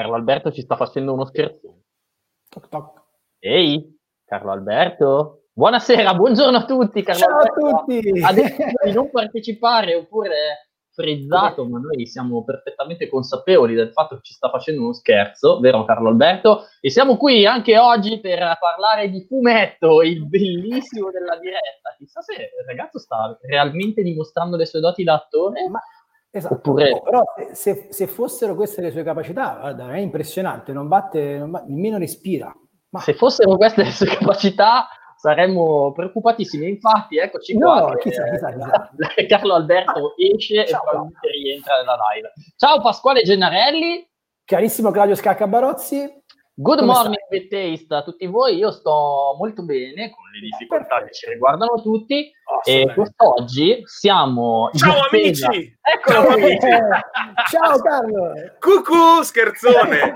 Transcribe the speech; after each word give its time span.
Carlo 0.00 0.14
Alberto 0.14 0.50
ci 0.50 0.62
sta 0.62 0.76
facendo 0.76 1.12
uno 1.12 1.26
scherzo. 1.26 1.82
Toc 2.48 2.68
toc. 2.68 3.02
Ehi, 3.38 3.98
Carlo 4.24 4.50
Alberto? 4.50 5.42
Buonasera, 5.52 6.14
buongiorno 6.14 6.56
a 6.56 6.64
tutti, 6.64 7.02
Carlo 7.02 7.20
Ciao 7.20 7.36
Alberto. 7.36 7.66
a 7.66 7.78
tutti! 7.80 8.22
Ha 8.22 8.32
deciso 8.32 8.64
di 8.82 8.92
non 8.92 9.10
partecipare 9.10 9.94
oppure 9.94 10.70
frizzato, 10.90 11.66
ma 11.68 11.80
noi 11.80 12.06
siamo 12.06 12.42
perfettamente 12.44 13.10
consapevoli 13.10 13.74
del 13.74 13.92
fatto 13.92 14.16
che 14.16 14.22
ci 14.22 14.32
sta 14.32 14.48
facendo 14.48 14.80
uno 14.80 14.94
scherzo, 14.94 15.60
vero 15.60 15.84
Carlo 15.84 16.08
Alberto? 16.08 16.64
E 16.80 16.88
siamo 16.88 17.18
qui 17.18 17.44
anche 17.44 17.78
oggi 17.78 18.20
per 18.20 18.56
parlare 18.58 19.10
di 19.10 19.26
Fumetto, 19.26 20.00
il 20.00 20.26
bellissimo 20.26 21.10
della 21.10 21.36
diretta. 21.36 21.94
Chissà 21.98 22.22
se 22.22 22.32
il 22.32 22.66
ragazzo 22.66 22.98
sta 22.98 23.38
realmente 23.42 24.02
dimostrando 24.02 24.56
le 24.56 24.64
sue 24.64 24.80
doti 24.80 25.04
da 25.04 25.12
attore. 25.12 25.68
Ma- 25.68 25.82
Esatto, 26.32 26.54
Oppure- 26.54 27.00
però 27.02 27.22
se, 27.36 27.54
se- 27.54 27.86
se 27.90 28.06
fossero 28.06 28.54
queste 28.54 28.80
le 28.80 28.90
sue 28.92 29.02
capacità, 29.02 29.56
guarda, 29.60 29.92
è 29.92 29.98
impressionante, 29.98 30.72
non 30.72 30.86
batte, 30.88 31.38
non 31.38 31.50
ba- 31.50 31.64
nemmeno 31.66 31.98
respira. 31.98 32.54
Ma 32.90 33.00
Se 33.00 33.14
fossero 33.14 33.56
queste 33.56 33.82
le 33.84 33.90
sue 33.90 34.06
capacità, 34.06 34.86
saremmo 35.16 35.92
preoccupatissimi. 35.92 36.68
Infatti, 36.68 37.18
eccoci 37.18 37.56
No, 37.58 37.70
qua. 37.80 37.94
che, 37.96 38.10
chissà, 38.10 38.30
chissà, 38.30 38.48
eh, 38.50 38.56
chissà. 38.56 38.90
Carlo 39.38 39.54
Alberto 39.54 40.14
esce 40.16 40.66
Ciao, 40.66 40.80
e 40.80 40.82
probabilmente 40.82 41.28
rientra 41.30 41.76
nella 41.78 41.96
live. 42.14 42.32
Ciao 42.56 42.80
Pasquale 42.80 43.22
Gennarelli. 43.22 44.08
carissimo 44.44 44.90
Claudio 44.90 45.14
Scacca 45.16 45.46
Barozzi, 45.46 45.98
Good 46.54 46.78
Come 46.78 46.92
morning, 46.92 47.19
with 47.30 47.48
taste 47.48 47.94
a 47.94 48.02
tutti 48.02 48.26
voi. 48.26 48.56
Io 48.56 48.70
sto 48.70 49.34
molto 49.38 49.62
bene 49.62 50.10
con 50.10 50.24
le 50.32 50.40
difficoltà 50.40 51.02
che 51.04 51.12
ci 51.12 51.28
riguardano 51.30 51.80
tutti. 51.82 52.30
E 52.64 52.92
quest'oggi 52.92 53.82
siamo 53.84 54.70
Ciao 54.74 55.06
amici! 55.10 55.78
Eccolo 55.80 56.22
Ciao, 56.22 56.32
qui! 56.32 56.42
amici! 56.42 56.66
Ciao 57.50 57.78
Carlo! 57.80 58.32
Cucù, 58.58 59.22
scherzone! 59.22 60.14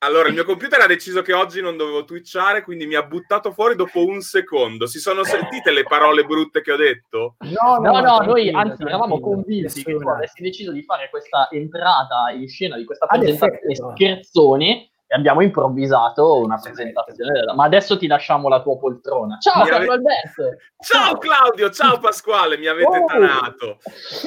Allora, 0.00 0.28
il 0.28 0.34
mio 0.34 0.44
computer 0.44 0.80
ha 0.80 0.86
deciso 0.86 1.22
che 1.22 1.32
oggi 1.32 1.60
non 1.60 1.76
dovevo 1.76 2.04
twitchare, 2.04 2.62
quindi 2.62 2.86
mi 2.86 2.94
ha 2.94 3.02
buttato 3.02 3.50
fuori 3.50 3.74
dopo 3.74 4.06
un 4.06 4.20
secondo. 4.20 4.86
Si 4.86 5.00
sono 5.00 5.24
sentite 5.24 5.72
le 5.72 5.82
parole 5.82 6.22
brutte 6.24 6.60
che 6.60 6.70
ho 6.70 6.76
detto? 6.76 7.34
No, 7.40 7.78
No, 7.80 7.92
ma 7.92 8.00
no, 8.00 8.18
noi 8.18 8.48
anzi 8.48 8.84
eravamo 8.84 9.18
convinti 9.18 9.82
che 9.82 9.96
tu 9.96 10.08
avessi 10.08 10.40
deciso 10.40 10.70
di 10.70 10.84
fare 10.84 11.10
questa 11.10 11.48
entrata 11.50 12.30
in 12.32 12.46
scena 12.48 12.76
di 12.76 12.84
questa 12.84 13.06
presentazione 13.06 13.56
effetto. 13.72 14.76
E 15.10 15.16
abbiamo 15.16 15.40
improvvisato 15.40 16.38
una 16.40 16.60
presentazione. 16.62 17.32
della- 17.32 17.54
Ma 17.54 17.64
adesso 17.64 17.96
ti 17.96 18.06
lasciamo 18.06 18.48
la 18.48 18.60
tua 18.60 18.76
poltrona. 18.76 19.38
Ciao 19.40 19.62
Mi 19.62 19.70
ave- 19.70 19.70
Carlo 19.86 19.92
Alberto! 19.92 20.42
Ciao 20.80 21.16
Claudio, 21.16 21.70
ciao 21.70 21.98
Pasquale, 21.98 22.58
mi 22.58 22.66
avete 22.66 22.98
Oh. 22.98 23.04
tanato. 23.06 23.78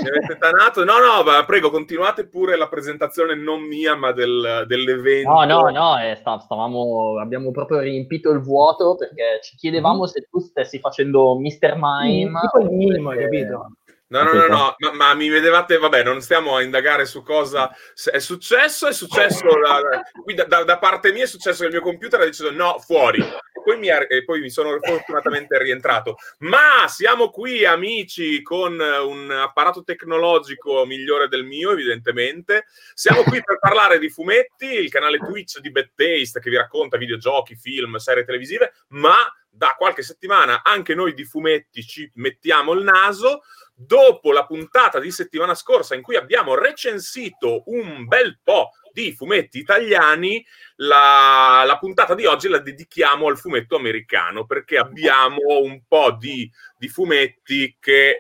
Mi 0.02 0.08
avete 0.10 0.38
tanato. 0.40 0.84
No, 0.84 0.94
no, 0.98 1.24
ma 1.24 1.46
prego, 1.46 1.70
continuate 1.70 2.28
pure 2.28 2.58
la 2.58 2.68
presentazione 2.68 3.36
non 3.36 3.62
mia, 3.62 3.96
ma 3.96 4.12
del- 4.12 4.64
dell'evento. 4.68 5.30
No, 5.32 5.44
no, 5.46 5.70
no, 5.70 6.00
eh, 6.00 6.16
sta- 6.16 6.40
stavamo, 6.40 7.20
abbiamo 7.20 7.52
proprio 7.52 7.80
riempito 7.80 8.32
il 8.32 8.42
vuoto 8.42 8.96
perché 8.96 9.40
ci 9.44 9.56
chiedevamo 9.58 10.08
se 10.08 10.28
tu 10.32 10.40
stessi 10.40 10.80
facendo 10.80 11.38
Mr. 11.40 11.76
Mime. 11.80 12.40
Tipo 12.42 12.60
il 12.60 12.70
minimo, 12.72 13.10
hai 13.12 13.20
capito? 13.20 13.72
No, 14.12 14.24
no, 14.24 14.34
no, 14.34 14.48
no, 14.48 14.76
ma, 14.78 14.92
ma 14.92 15.14
mi 15.14 15.30
vedevate, 15.30 15.78
vabbè, 15.78 16.04
non 16.04 16.20
stiamo 16.20 16.58
a 16.58 16.62
indagare 16.62 17.06
su 17.06 17.24
cosa 17.24 17.74
è 18.12 18.20
successo, 18.20 18.88
è 18.88 18.92
successo, 18.92 19.46
da, 19.46 20.02
qui 20.22 20.34
da, 20.34 20.44
da- 20.44 20.66
da 20.66 20.78
parte 20.80 21.14
mia 21.14 21.24
è 21.24 21.28
successo 21.28 21.62
che 21.62 21.68
il 21.68 21.72
mio 21.72 21.82
computer 21.82 22.20
ha 22.20 22.26
deciso 22.26 22.52
no, 22.52 22.78
fuori, 22.80 23.22
e 23.22 23.62
poi 23.64 23.78
mi, 23.78 23.90
ha- 23.90 24.06
e 24.10 24.26
poi 24.26 24.42
mi 24.42 24.50
sono 24.50 24.78
fortunatamente 24.82 25.58
rientrato. 25.58 26.18
Ma 26.40 26.90
siamo 26.90 27.30
qui 27.30 27.64
amici 27.64 28.42
con 28.42 28.78
un 28.78 29.32
apparato 29.32 29.82
tecnologico 29.82 30.86
migliore 30.86 31.30
del 31.30 31.46
mio, 31.46 31.72
evidentemente. 31.72 32.66
Siamo 32.94 33.24
qui 33.24 33.42
per 33.42 33.60
parlare 33.60 33.98
di 33.98 34.10
fumetti, 34.10 34.66
il 34.66 34.90
canale 34.90 35.20
Twitch 35.20 35.60
di 35.60 35.72
Bad 35.72 35.92
Taste 35.96 36.42
che 36.42 36.50
vi 36.50 36.58
racconta 36.58 36.98
videogiochi, 36.98 37.56
film, 37.56 37.96
serie 37.96 38.26
televisive, 38.26 38.74
ma 38.90 39.16
da 39.54 39.76
qualche 39.78 40.02
settimana 40.02 40.62
anche 40.64 40.96
noi 40.96 41.14
di 41.14 41.26
fumetti 41.26 41.84
ci 41.84 42.10
mettiamo 42.16 42.72
il 42.72 42.84
naso 42.84 43.42
dopo 43.86 44.32
la 44.32 44.46
puntata 44.46 45.00
di 45.00 45.12
settimana 45.12 45.56
scorsa 45.56 45.96
in 45.96 46.02
cui 46.02 46.16
abbiamo 46.16 46.56
recensito 46.56 47.64
un 47.66 48.06
bel 48.06 48.40
po' 48.44 48.72
di 48.92 49.14
fumetti 49.14 49.60
italiani, 49.60 50.46
la, 50.78 51.64
la 51.66 51.78
puntata 51.78 52.14
di 52.14 52.26
oggi 52.26 52.50
la 52.50 52.60
dedichiamo 52.60 53.28
al 53.28 53.38
fumetto 53.38 53.76
americano 53.76 54.46
perché 54.46 54.78
abbiamo 54.78 55.60
un 55.62 55.82
po' 55.88 56.12
di, 56.20 56.50
di 56.78 56.88
fumetti 56.88 57.78
che 57.80 58.20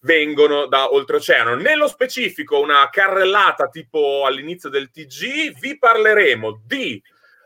vengono 0.00 0.66
da 0.66 0.92
oltreoceano. 0.92 1.54
Nello 1.54 1.88
specifico, 1.88 2.60
una 2.60 2.88
carrellata 2.90 3.68
tipo 3.68 4.24
all'inizio 4.26 4.68
del 4.68 4.90
TG, 4.90 5.58
vi 5.58 5.78
parleremo 5.78 6.62
di 6.64 7.02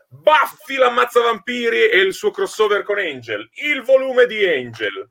Buffy 0.09 0.75
l'ammazza 0.75 1.21
vampiri 1.21 1.87
e 1.87 1.99
il 1.99 2.13
suo 2.13 2.31
crossover 2.31 2.83
con 2.83 2.97
Angel, 2.97 3.47
il 3.53 3.83
volume 3.83 4.25
di 4.25 4.45
Angel, 4.45 5.07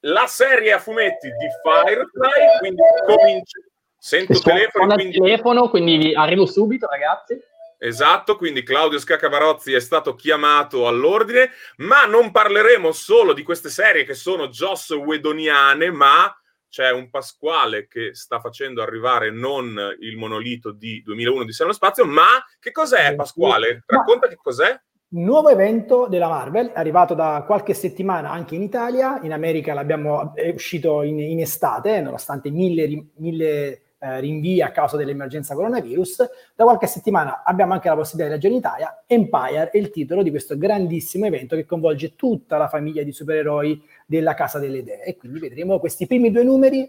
la 0.00 0.26
serie 0.26 0.72
a 0.72 0.78
fumetti 0.78 1.28
di 1.28 1.46
Firefly, 1.62 2.58
quindi 2.58 2.82
comincio... 3.06 3.60
Sento 4.00 4.34
Suona 4.34 4.58
telefono, 4.58 4.84
il 4.84 4.94
quindi... 4.94 5.18
telefono, 5.18 5.68
quindi 5.70 6.14
arrivo 6.14 6.46
subito, 6.46 6.86
ragazzi. 6.86 7.36
Esatto, 7.80 8.36
quindi 8.36 8.62
Claudio 8.62 8.98
Scaccavarozzi 8.98 9.72
è 9.72 9.80
stato 9.80 10.14
chiamato 10.14 10.86
all'ordine, 10.86 11.50
ma 11.78 12.04
non 12.06 12.30
parleremo 12.30 12.92
solo 12.92 13.32
di 13.32 13.42
queste 13.42 13.68
serie 13.68 14.04
che 14.04 14.14
sono 14.14 14.48
Joss 14.48 14.90
Wedoniane, 14.90 15.90
ma 15.90 16.32
c'è 16.68 16.90
un 16.90 17.08
Pasquale 17.08 17.88
che 17.88 18.14
sta 18.14 18.40
facendo 18.40 18.82
arrivare 18.82 19.30
non 19.30 19.96
il 20.00 20.16
monolito 20.16 20.70
di 20.70 21.02
2001 21.02 21.44
di 21.44 21.54
Nello 21.58 21.72
Spazio, 21.72 22.04
ma 22.04 22.44
che 22.60 22.72
cos'è 22.72 23.14
Pasquale? 23.14 23.82
Racconta 23.86 24.28
che 24.28 24.36
cos'è? 24.36 24.80
Nuovo 25.10 25.48
evento 25.48 26.06
della 26.06 26.28
Marvel, 26.28 26.70
arrivato 26.74 27.14
da 27.14 27.42
qualche 27.46 27.72
settimana 27.72 28.30
anche 28.30 28.54
in 28.54 28.60
Italia, 28.60 29.18
in 29.22 29.32
America 29.32 29.72
l'abbiamo, 29.72 30.34
è 30.34 30.50
uscito 30.50 31.02
in, 31.02 31.18
in 31.18 31.40
estate, 31.40 32.02
nonostante 32.02 32.50
mille, 32.50 33.06
mille 33.14 33.80
eh, 34.00 34.20
rinvii 34.20 34.60
a 34.60 34.70
causa 34.70 34.98
dell'emergenza 34.98 35.54
coronavirus. 35.54 36.28
Da 36.54 36.64
qualche 36.64 36.86
settimana 36.86 37.42
abbiamo 37.42 37.72
anche 37.72 37.88
la 37.88 37.94
possibilità 37.94 38.28
di 38.28 38.34
leggere 38.34 38.52
in 38.52 38.60
Italia. 38.60 39.02
Empire 39.06 39.70
è 39.70 39.78
il 39.78 39.88
titolo 39.88 40.22
di 40.22 40.28
questo 40.28 40.58
grandissimo 40.58 41.24
evento 41.24 41.56
che 41.56 41.64
coinvolge 41.64 42.14
tutta 42.14 42.58
la 42.58 42.68
famiglia 42.68 43.02
di 43.02 43.10
supereroi 43.10 43.82
della 44.04 44.34
Casa 44.34 44.58
delle 44.58 44.78
Idee. 44.78 45.04
E 45.04 45.16
quindi 45.16 45.38
vedremo 45.38 45.78
questi 45.78 46.06
primi 46.06 46.30
due 46.30 46.44
numeri. 46.44 46.86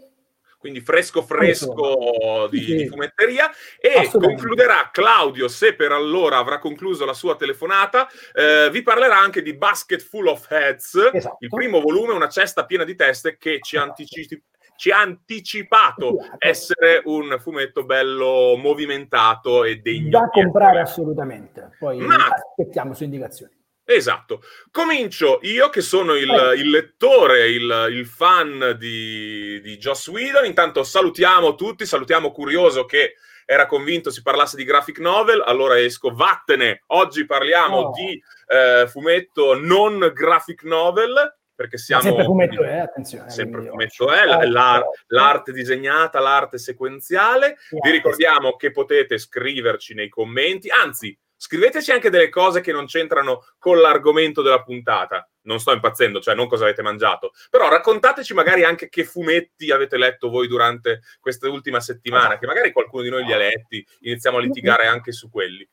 Quindi 0.60 0.80
fresco 0.82 1.22
fresco 1.22 2.46
di, 2.50 2.60
Sì. 2.62 2.76
di 2.76 2.86
fumetteria 2.86 3.50
e 3.80 4.08
concluderà 4.12 4.90
Claudio 4.92 5.48
se 5.48 5.74
per 5.74 5.90
allora 5.90 6.36
avrà 6.36 6.58
concluso 6.58 7.06
la 7.06 7.14
sua 7.14 7.34
telefonata 7.34 8.06
eh, 8.34 8.68
vi 8.70 8.82
parlerà 8.82 9.18
anche 9.18 9.40
di 9.40 9.56
Basket 9.56 10.02
Full 10.02 10.26
of 10.26 10.46
Heads 10.50 11.10
Esatto. 11.14 11.36
il 11.40 11.48
primo 11.48 11.80
volume 11.80 12.12
una 12.12 12.28
cesta 12.28 12.66
piena 12.66 12.84
di 12.84 12.94
teste 12.94 13.38
che 13.38 13.58
ci 13.62 13.78
ha 13.78 13.82
anticipi- 13.82 14.42
ci 14.76 14.90
ha 14.90 14.98
anticipato 15.00 16.16
essere 16.38 17.00
un 17.04 17.36
fumetto 17.38 17.84
bello 17.84 18.56
movimentato 18.56 19.64
e 19.64 19.76
degno 19.76 20.08
Da 20.08 20.28
comprare 20.30 20.80
assolutamente. 20.80 21.70
Poi 21.78 21.98
Ma- 21.98 22.16
aspettiamo 22.16 22.94
su 22.94 23.04
indicazioni. 23.04 23.52
Esatto. 23.94 24.42
Comincio 24.70 25.38
io 25.42 25.68
che 25.70 25.80
sono 25.80 26.14
il, 26.14 26.30
il 26.56 26.70
lettore, 26.70 27.48
il, 27.50 27.86
il 27.90 28.06
fan 28.06 28.76
di, 28.78 29.60
di 29.60 29.76
Joss 29.76 30.08
Whedon. 30.08 30.44
Intanto 30.44 30.82
salutiamo 30.82 31.54
tutti, 31.54 31.84
salutiamo 31.84 32.30
Curioso 32.32 32.84
che 32.84 33.14
era 33.44 33.66
convinto 33.66 34.10
si 34.10 34.22
parlasse 34.22 34.56
di 34.56 34.62
graphic 34.62 35.00
novel, 35.00 35.42
allora 35.44 35.76
esco, 35.78 36.14
vattene. 36.14 36.84
Oggi 36.88 37.26
parliamo 37.26 37.78
Oh. 37.78 37.92
di 37.92 38.22
eh, 38.46 38.86
fumetto 38.86 39.58
non 39.58 40.10
graphic 40.14 40.62
novel, 40.62 41.14
perché 41.52 41.74
Ma 41.76 41.82
siamo... 41.82 42.02
sempre 42.02 42.24
fumetto 42.24 42.62
è, 42.62 42.78
attenzione. 42.78 43.28
Sempre 43.28 43.66
fumetto 43.68 44.12
è, 44.12 44.24
la- 44.24 44.48
la- 44.48 44.80
Oh, 44.86 44.92
l'arte 45.08 45.50
disegnata, 45.50 46.20
l'arte 46.20 46.58
sequenziale. 46.58 47.58
Vi 47.82 47.90
ricordiamo 47.90 48.54
che 48.54 48.70
potete 48.70 49.18
scriverci 49.18 49.94
nei 49.94 50.08
commenti, 50.08 50.70
anzi, 50.70 51.18
scriveteci 51.40 51.90
anche 51.90 52.10
delle 52.10 52.28
cose 52.28 52.60
che 52.60 52.70
non 52.70 52.84
c'entrano 52.84 53.46
con 53.58 53.80
l'argomento 53.80 54.42
della 54.42 54.62
puntata. 54.62 55.26
Non 55.44 55.58
sto 55.58 55.72
impazzendo, 55.72 56.20
cioè 56.20 56.34
non 56.34 56.46
cosa 56.46 56.64
avete 56.64 56.82
mangiato, 56.82 57.32
però 57.48 57.70
raccontateci 57.70 58.34
magari 58.34 58.62
anche 58.62 58.90
che 58.90 59.04
fumetti 59.04 59.70
avete 59.70 59.96
letto 59.96 60.28
voi 60.28 60.46
durante 60.46 61.00
questa 61.18 61.48
ultima 61.48 61.80
settimana, 61.80 62.36
che 62.38 62.46
magari 62.46 62.72
qualcuno 62.72 63.04
di 63.04 63.08
noi 63.08 63.24
li 63.24 63.32
ha 63.32 63.38
letti, 63.38 63.84
iniziamo 64.00 64.36
a 64.36 64.40
litigare 64.40 64.86
anche 64.86 65.12
su 65.12 65.30
quelli. 65.30 65.66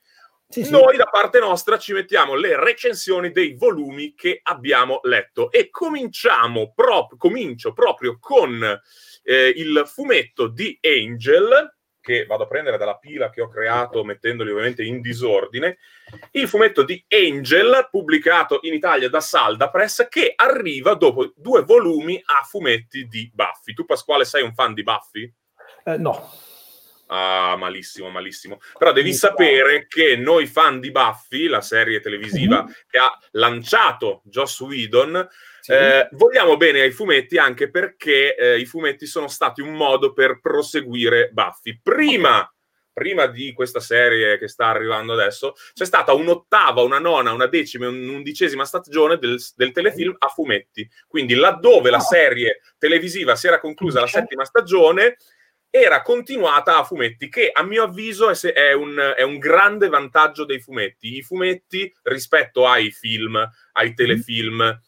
Sì, 0.47 0.63
sì. 0.63 0.71
Noi 0.71 0.95
da 0.95 1.07
parte 1.07 1.39
nostra 1.39 1.77
ci 1.77 1.91
mettiamo 1.91 2.35
le 2.35 2.57
recensioni 2.57 3.33
dei 3.33 3.55
volumi 3.55 4.13
che 4.15 4.39
abbiamo 4.41 5.01
letto 5.03 5.51
e 5.51 5.69
cominciamo 5.69 6.71
prop- 6.73 7.17
comincio 7.17 7.73
proprio 7.73 8.17
con 8.17 8.63
eh, 9.23 9.53
il 9.53 9.83
fumetto 9.85 10.47
di 10.47 10.79
Angel 10.81 11.76
che 12.07 12.25
vado 12.25 12.43
a 12.43 12.47
prendere 12.47 12.77
dalla 12.77 12.95
pila 12.95 13.29
che 13.29 13.41
ho 13.41 13.49
creato 13.49 14.05
mettendoli 14.05 14.51
ovviamente 14.51 14.81
in 14.81 15.01
disordine, 15.01 15.77
il 16.31 16.47
fumetto 16.47 16.83
di 16.83 17.03
Angel 17.09 17.89
pubblicato 17.91 18.59
in 18.61 18.73
Italia 18.73 19.09
da 19.09 19.19
Salda 19.19 19.69
Press 19.69 20.07
che 20.07 20.31
arriva 20.33 20.93
dopo 20.93 21.33
due 21.35 21.63
volumi 21.63 22.21
a 22.23 22.43
fumetti 22.43 23.09
di 23.09 23.29
Buffy. 23.33 23.73
Tu 23.73 23.83
Pasquale 23.83 24.23
sei 24.23 24.41
un 24.41 24.53
fan 24.53 24.73
di 24.73 24.83
Buffy? 24.83 25.33
Eh, 25.83 25.97
no. 25.97 26.31
Ah, 27.07 27.57
malissimo, 27.57 28.09
malissimo. 28.09 28.59
Però 28.77 28.93
devi 28.93 29.13
sapere 29.13 29.87
che 29.87 30.15
noi 30.15 30.47
fan 30.47 30.79
di 30.79 30.91
Buffy, 30.91 31.47
la 31.47 31.61
serie 31.61 31.99
televisiva 31.99 32.63
mm-hmm. 32.63 32.73
che 32.89 32.97
ha 32.97 33.19
lanciato 33.31 34.21
Joss 34.23 34.61
Whedon, 34.61 35.27
sì. 35.67 35.73
eh, 35.73 36.07
vogliamo 36.11 36.55
bene 36.55 36.79
ai 36.79 36.91
fumetti 36.91 37.37
anche 37.37 37.69
perché 37.69 38.35
eh, 38.35 38.57
i 38.57 38.65
fumetti 38.65 39.05
sono 39.05 39.27
stati 39.27 39.61
un 39.61 39.73
modo 39.73 40.13
per 40.13 40.39
proseguire 40.39 41.29
Buffy. 41.33 41.79
Prima 41.83 42.49
prima 42.93 43.27
di 43.27 43.53
questa 43.53 43.79
serie 43.79 44.39
che 44.39 44.47
sta 44.47 44.69
arrivando 44.69 45.13
adesso, 45.13 45.53
c'è 45.75 45.85
stata 45.85 46.13
un'ottava, 46.13 46.81
una 46.81 46.97
nona, 46.97 47.31
una 47.31 47.45
decima 47.45 47.85
e 47.85 47.89
un'undicesima 47.89 48.65
stagione 48.65 49.19
del, 49.19 49.39
del, 49.55 49.71
telefilm 49.71 50.15
a 50.17 50.29
fumetti. 50.29 50.89
Quindi 51.07 51.35
laddove 51.35 51.91
la 51.91 51.99
serie 51.99 52.61
televisiva 52.79 53.35
si 53.35 53.45
era 53.45 53.59
conclusa 53.59 53.99
la 53.99 54.07
settima 54.07 54.45
stagione, 54.45 55.17
era 55.69 56.01
continuata 56.01 56.77
a 56.79 56.83
fumetti, 56.83 57.29
che 57.29 57.51
a 57.53 57.61
mio 57.61 57.83
avviso 57.83 58.31
è, 58.31 58.35
è, 58.53 58.73
un, 58.73 59.13
è, 59.15 59.21
un, 59.21 59.37
grande 59.37 59.89
vantaggio 59.89 60.43
dei 60.43 60.59
fumetti. 60.59 61.17
I 61.17 61.21
fumetti 61.21 61.93
rispetto 62.01 62.65
ai 62.65 62.89
film, 62.89 63.39
ai 63.73 63.93
telefilm, 63.93 64.81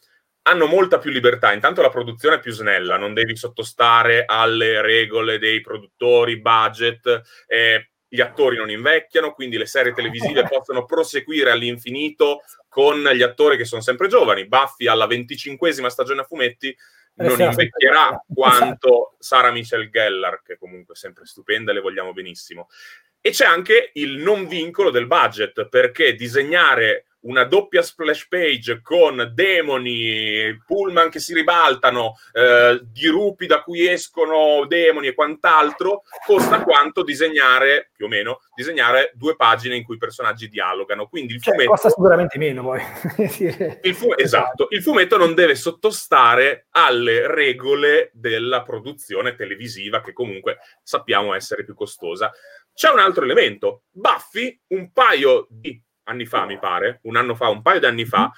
hanno 0.50 0.66
molta 0.66 0.98
più 0.98 1.10
libertà. 1.10 1.52
Intanto 1.52 1.80
la 1.80 1.90
produzione 1.90 2.36
è 2.36 2.40
più 2.40 2.52
snella, 2.52 2.96
non 2.96 3.14
devi 3.14 3.36
sottostare 3.36 4.24
alle 4.26 4.82
regole 4.82 5.38
dei 5.38 5.60
produttori, 5.60 6.40
budget. 6.40 7.22
Eh, 7.46 7.90
gli 8.12 8.20
attori 8.20 8.56
non 8.56 8.70
invecchiano, 8.70 9.32
quindi 9.32 9.56
le 9.56 9.66
serie 9.66 9.92
televisive 9.92 10.42
possono 10.50 10.84
proseguire 10.84 11.52
all'infinito 11.52 12.40
con 12.68 13.02
gli 13.02 13.22
attori 13.22 13.56
che 13.56 13.64
sono 13.64 13.80
sempre 13.80 14.08
giovani. 14.08 14.48
Buffy 14.48 14.88
alla 14.88 15.06
venticinquesima 15.06 15.88
stagione 15.88 16.22
a 16.22 16.24
fumetti 16.24 16.76
non 17.14 17.40
invecchierà 17.40 18.24
quanto 18.32 19.16
Sara 19.18 19.50
Michelle 19.50 19.90
Gellar, 19.90 20.42
che 20.42 20.58
comunque 20.58 20.94
è 20.94 20.96
sempre 20.96 21.26
stupenda 21.26 21.70
e 21.70 21.74
le 21.74 21.80
vogliamo 21.80 22.12
benissimo. 22.12 22.68
E 23.20 23.30
c'è 23.30 23.44
anche 23.44 23.90
il 23.94 24.18
non 24.18 24.48
vincolo 24.48 24.90
del 24.90 25.06
budget, 25.06 25.68
perché 25.68 26.14
disegnare 26.14 27.04
una 27.22 27.44
doppia 27.44 27.82
splash 27.82 28.28
page 28.28 28.80
con 28.82 29.32
demoni, 29.34 30.58
pullman 30.64 31.10
che 31.10 31.20
si 31.20 31.34
ribaltano, 31.34 32.14
eh, 32.32 32.80
dirupi 32.82 33.46
da 33.46 33.62
cui 33.62 33.88
escono 33.88 34.64
demoni 34.66 35.08
e 35.08 35.14
quant'altro, 35.14 36.02
costa 36.26 36.62
quanto 36.62 37.02
disegnare, 37.02 37.90
più 37.94 38.06
o 38.06 38.08
meno, 38.08 38.40
disegnare 38.54 39.12
due 39.14 39.36
pagine 39.36 39.76
in 39.76 39.84
cui 39.84 39.96
i 39.96 39.98
personaggi 39.98 40.48
dialogano. 40.48 41.08
Quindi 41.08 41.34
il 41.34 41.42
cioè, 41.42 41.54
fumetto... 41.54 41.70
Costa 41.70 41.88
sicuramente 41.90 42.38
meno 42.38 42.62
poi. 42.62 42.80
il 43.82 43.94
fu- 43.94 44.14
esatto, 44.16 44.68
il 44.70 44.82
fumetto 44.82 45.16
non 45.16 45.34
deve 45.34 45.54
sottostare 45.54 46.66
alle 46.70 47.26
regole 47.26 48.10
della 48.14 48.62
produzione 48.62 49.34
televisiva, 49.34 50.00
che 50.00 50.12
comunque 50.12 50.58
sappiamo 50.82 51.34
essere 51.34 51.64
più 51.64 51.74
costosa. 51.74 52.30
C'è 52.72 52.90
un 52.90 52.98
altro 52.98 53.24
elemento. 53.24 53.82
Buffy, 53.90 54.58
un 54.68 54.90
paio 54.92 55.46
di 55.50 55.82
anni 56.04 56.26
fa, 56.26 56.44
mi 56.44 56.58
pare, 56.58 57.00
un 57.02 57.16
anno 57.16 57.34
fa, 57.34 57.48
un 57.48 57.62
paio 57.62 57.80
di 57.80 57.86
anni 57.86 58.04
fa, 58.04 58.30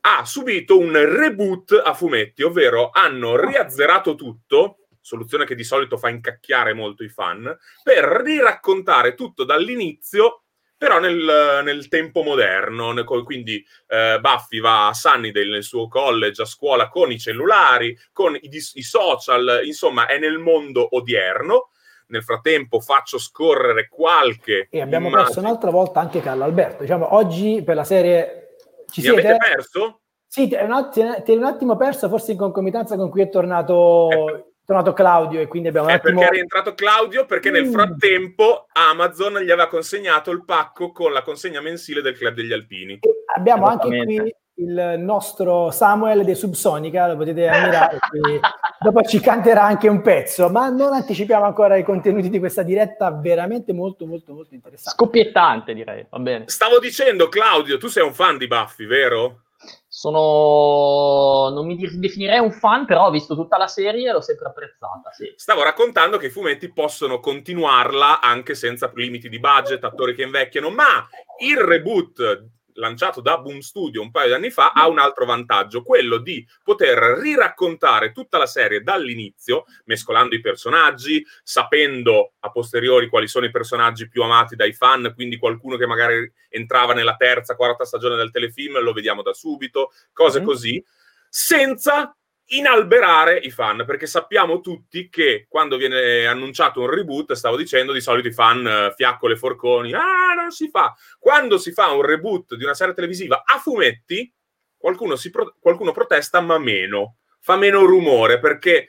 ha 0.00 0.24
subito 0.24 0.78
un 0.78 0.92
reboot 0.92 1.80
a 1.84 1.94
fumetti, 1.94 2.42
ovvero 2.42 2.90
hanno 2.92 3.36
riazzerato 3.36 4.14
tutto, 4.14 4.86
soluzione 5.00 5.44
che 5.44 5.54
di 5.54 5.64
solito 5.64 5.96
fa 5.96 6.08
incacchiare 6.08 6.72
molto 6.72 7.04
i 7.04 7.08
fan, 7.08 7.56
per 7.82 8.04
riraccontare 8.04 9.14
tutto 9.14 9.44
dall'inizio 9.44 10.42
però 10.78 11.00
nel, 11.00 11.60
nel, 11.64 11.88
tempo 11.88 12.22
moderno, 12.22 12.94
quindi 13.24 13.62
eh, 13.88 14.18
Buffy 14.20 14.60
va 14.60 14.86
a 14.86 14.94
Sunnydale 14.94 15.48
nel 15.48 15.64
suo 15.64 15.88
college, 15.88 16.42
a 16.42 16.44
scuola 16.44 16.88
con 16.88 17.10
i 17.10 17.18
cellulari, 17.18 17.98
con 18.12 18.36
i, 18.36 18.48
i 18.52 18.82
social, 18.82 19.62
insomma 19.64 20.06
è 20.06 20.18
nel 20.20 20.38
mondo 20.38 20.94
odierno, 20.94 21.70
nel 22.08 22.22
frattempo 22.22 22.80
faccio 22.80 23.18
scorrere 23.18 23.88
qualche. 23.88 24.68
E 24.70 24.80
abbiamo 24.80 25.08
immagine. 25.08 25.26
perso 25.26 25.40
un'altra 25.40 25.70
volta 25.70 26.00
anche 26.00 26.20
Carlo 26.20 26.44
Alberto. 26.44 26.82
Diciamo, 26.82 27.14
oggi 27.14 27.62
per 27.64 27.74
la 27.76 27.84
serie 27.84 28.56
ci 28.90 29.00
Mi 29.00 29.06
siete? 29.06 29.28
avete 29.28 29.54
perso? 29.54 30.00
Sì, 30.26 30.48
ti 30.48 30.54
è 30.54 30.64
un, 30.64 30.90
un 31.26 31.44
attimo 31.44 31.76
perso, 31.76 32.08
forse 32.08 32.32
in 32.32 32.38
concomitanza 32.38 32.96
con 32.96 33.10
cui 33.10 33.22
è 33.22 33.28
tornato. 33.28 34.08
Eh, 34.10 34.44
tornato 34.68 34.92
Claudio 34.92 35.40
e 35.40 35.46
quindi 35.46 35.68
abbiamo 35.68 35.86
un 35.86 35.94
attimo... 35.94 36.18
perché 36.18 36.30
è 36.30 36.34
rientrato 36.34 36.74
Claudio 36.74 37.24
perché 37.24 37.48
mm. 37.48 37.52
nel 37.54 37.66
frattempo 37.68 38.66
Amazon 38.72 39.38
gli 39.38 39.50
aveva 39.50 39.66
consegnato 39.66 40.30
il 40.30 40.44
pacco 40.44 40.92
con 40.92 41.10
la 41.10 41.22
consegna 41.22 41.62
mensile 41.62 42.02
del 42.02 42.14
Club 42.14 42.34
degli 42.34 42.52
Alpini. 42.52 42.98
E 43.00 43.24
abbiamo 43.34 43.64
anche 43.64 43.88
qui 43.88 44.34
il 44.58 44.96
nostro 44.98 45.70
Samuel 45.70 46.24
de 46.24 46.34
Subsonica, 46.34 47.06
lo 47.06 47.16
potete 47.16 47.46
ammirare, 47.46 47.98
dopo 48.80 49.02
ci 49.02 49.20
canterà 49.20 49.64
anche 49.64 49.88
un 49.88 50.02
pezzo, 50.02 50.48
ma 50.48 50.68
non 50.68 50.92
anticipiamo 50.92 51.44
ancora 51.44 51.76
i 51.76 51.84
contenuti 51.84 52.28
di 52.28 52.38
questa 52.38 52.62
diretta, 52.62 53.10
veramente 53.10 53.72
molto 53.72 54.06
molto 54.06 54.32
molto 54.32 54.54
interessante. 54.54 54.96
Scoppiettante 54.96 55.74
direi, 55.74 56.06
va 56.08 56.18
bene. 56.18 56.44
Stavo 56.48 56.78
dicendo 56.78 57.28
Claudio, 57.28 57.78
tu 57.78 57.86
sei 57.88 58.04
un 58.04 58.12
fan 58.12 58.36
di 58.36 58.46
Buffy, 58.46 58.86
vero? 58.86 59.42
Sono, 59.88 61.50
non 61.52 61.66
mi 61.66 61.76
definirei 61.76 62.38
un 62.38 62.52
fan, 62.52 62.84
però 62.86 63.06
ho 63.06 63.10
visto 63.10 63.34
tutta 63.34 63.58
la 63.58 63.66
serie 63.66 64.08
e 64.08 64.12
l'ho 64.12 64.20
sempre 64.20 64.46
apprezzata. 64.46 65.10
Sì. 65.12 65.32
Stavo 65.36 65.64
raccontando 65.64 66.18
che 66.18 66.26
i 66.26 66.30
fumetti 66.30 66.72
possono 66.72 67.18
continuarla 67.18 68.20
anche 68.20 68.54
senza 68.54 68.90
limiti 68.94 69.28
di 69.28 69.40
budget, 69.40 69.82
attori 69.82 70.14
che 70.14 70.22
invecchiano, 70.22 70.70
ma 70.70 71.08
il 71.40 71.56
reboot 71.56 72.56
lanciato 72.78 73.20
da 73.20 73.38
Boom 73.38 73.58
Studio 73.58 74.00
un 74.00 74.10
paio 74.10 74.28
di 74.28 74.34
anni 74.34 74.50
fa, 74.50 74.72
ha 74.72 74.88
un 74.88 74.98
altro 74.98 75.24
vantaggio, 75.24 75.82
quello 75.82 76.18
di 76.18 76.46
poter 76.62 76.98
riraccontare 77.20 78.12
tutta 78.12 78.38
la 78.38 78.46
serie 78.46 78.82
dall'inizio, 78.82 79.64
mescolando 79.84 80.34
i 80.34 80.40
personaggi, 80.40 81.24
sapendo 81.42 82.32
a 82.40 82.50
posteriori 82.50 83.08
quali 83.08 83.28
sono 83.28 83.46
i 83.46 83.50
personaggi 83.50 84.08
più 84.08 84.22
amati 84.22 84.56
dai 84.56 84.72
fan, 84.72 85.12
quindi 85.14 85.36
qualcuno 85.36 85.76
che 85.76 85.86
magari 85.86 86.30
entrava 86.48 86.94
nella 86.94 87.16
terza, 87.16 87.56
quarta 87.56 87.84
stagione 87.84 88.16
del 88.16 88.30
telefilm, 88.30 88.80
lo 88.80 88.92
vediamo 88.92 89.22
da 89.22 89.34
subito, 89.34 89.92
cose 90.12 90.40
mm. 90.40 90.44
così, 90.44 90.84
senza 91.28 92.16
inalberare 92.50 93.36
i 93.38 93.50
fan, 93.50 93.84
perché 93.84 94.06
sappiamo 94.06 94.60
tutti 94.60 95.08
che 95.08 95.46
quando 95.48 95.76
viene 95.76 96.26
annunciato 96.26 96.80
un 96.80 96.90
reboot, 96.90 97.32
stavo 97.32 97.56
dicendo, 97.56 97.92
di 97.92 98.00
solito 98.00 98.28
i 98.28 98.32
fan 98.32 98.64
uh, 98.64 98.94
fiaccole 98.94 99.36
forconi, 99.36 99.92
ah, 99.92 100.34
non 100.34 100.50
si 100.50 100.68
fa. 100.68 100.94
Quando 101.18 101.58
si 101.58 101.72
fa 101.72 101.90
un 101.90 102.02
reboot 102.02 102.54
di 102.54 102.64
una 102.64 102.74
serie 102.74 102.94
televisiva 102.94 103.42
a 103.44 103.58
fumetti, 103.58 104.32
qualcuno, 104.76 105.16
pro- 105.30 105.56
qualcuno 105.60 105.92
protesta, 105.92 106.40
ma 106.40 106.58
meno. 106.58 107.16
Fa 107.40 107.56
meno 107.56 107.84
rumore, 107.84 108.38
perché 108.38 108.88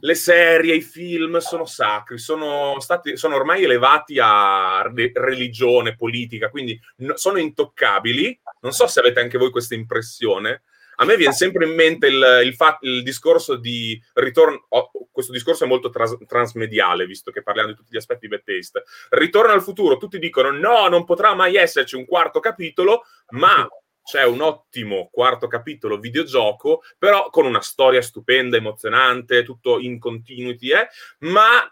le 0.00 0.14
serie, 0.14 0.74
i 0.74 0.82
film 0.82 1.38
sono 1.38 1.64
sacri, 1.64 2.18
sono, 2.18 2.78
stati, 2.80 3.16
sono 3.16 3.34
ormai 3.34 3.64
elevati 3.64 4.18
a 4.20 4.82
re- 4.82 5.10
religione, 5.14 5.96
politica, 5.96 6.48
quindi 6.50 6.78
no, 6.98 7.16
sono 7.16 7.38
intoccabili. 7.38 8.40
Non 8.60 8.72
so 8.72 8.86
se 8.86 9.00
avete 9.00 9.20
anche 9.20 9.38
voi 9.38 9.50
questa 9.50 9.74
impressione, 9.74 10.62
a 11.00 11.04
me 11.06 11.16
viene 11.16 11.32
sempre 11.32 11.66
in 11.66 11.74
mente 11.74 12.08
il, 12.08 12.40
il, 12.44 12.54
fa- 12.54 12.78
il 12.82 13.02
discorso 13.02 13.56
di 13.56 14.00
ritorno. 14.14 14.66
Oh, 14.68 14.90
questo 15.10 15.32
discorso 15.32 15.64
è 15.64 15.66
molto 15.66 15.88
tras- 15.88 16.18
transmediale, 16.26 17.06
visto 17.06 17.30
che 17.30 17.42
parliamo 17.42 17.70
di 17.70 17.74
tutti 17.74 17.92
gli 17.92 17.96
aspetti 17.96 18.28
di 18.28 18.36
bad 18.36 18.44
taste. 18.44 18.84
Ritorno 19.08 19.52
al 19.52 19.62
futuro, 19.62 19.96
tutti 19.96 20.18
dicono 20.18 20.50
no, 20.50 20.88
non 20.88 21.04
potrà 21.04 21.34
mai 21.34 21.56
esserci 21.56 21.96
un 21.96 22.04
quarto 22.04 22.38
capitolo, 22.38 23.04
ma 23.30 23.66
c'è 24.02 24.24
un 24.24 24.42
ottimo 24.42 25.08
quarto 25.10 25.46
capitolo 25.46 25.98
videogioco, 25.98 26.82
però 26.98 27.30
con 27.30 27.46
una 27.46 27.62
storia 27.62 28.02
stupenda, 28.02 28.58
emozionante, 28.58 29.42
tutto 29.42 29.78
in 29.78 29.98
continuity, 29.98 30.72
eh? 30.72 30.88
ma 31.20 31.64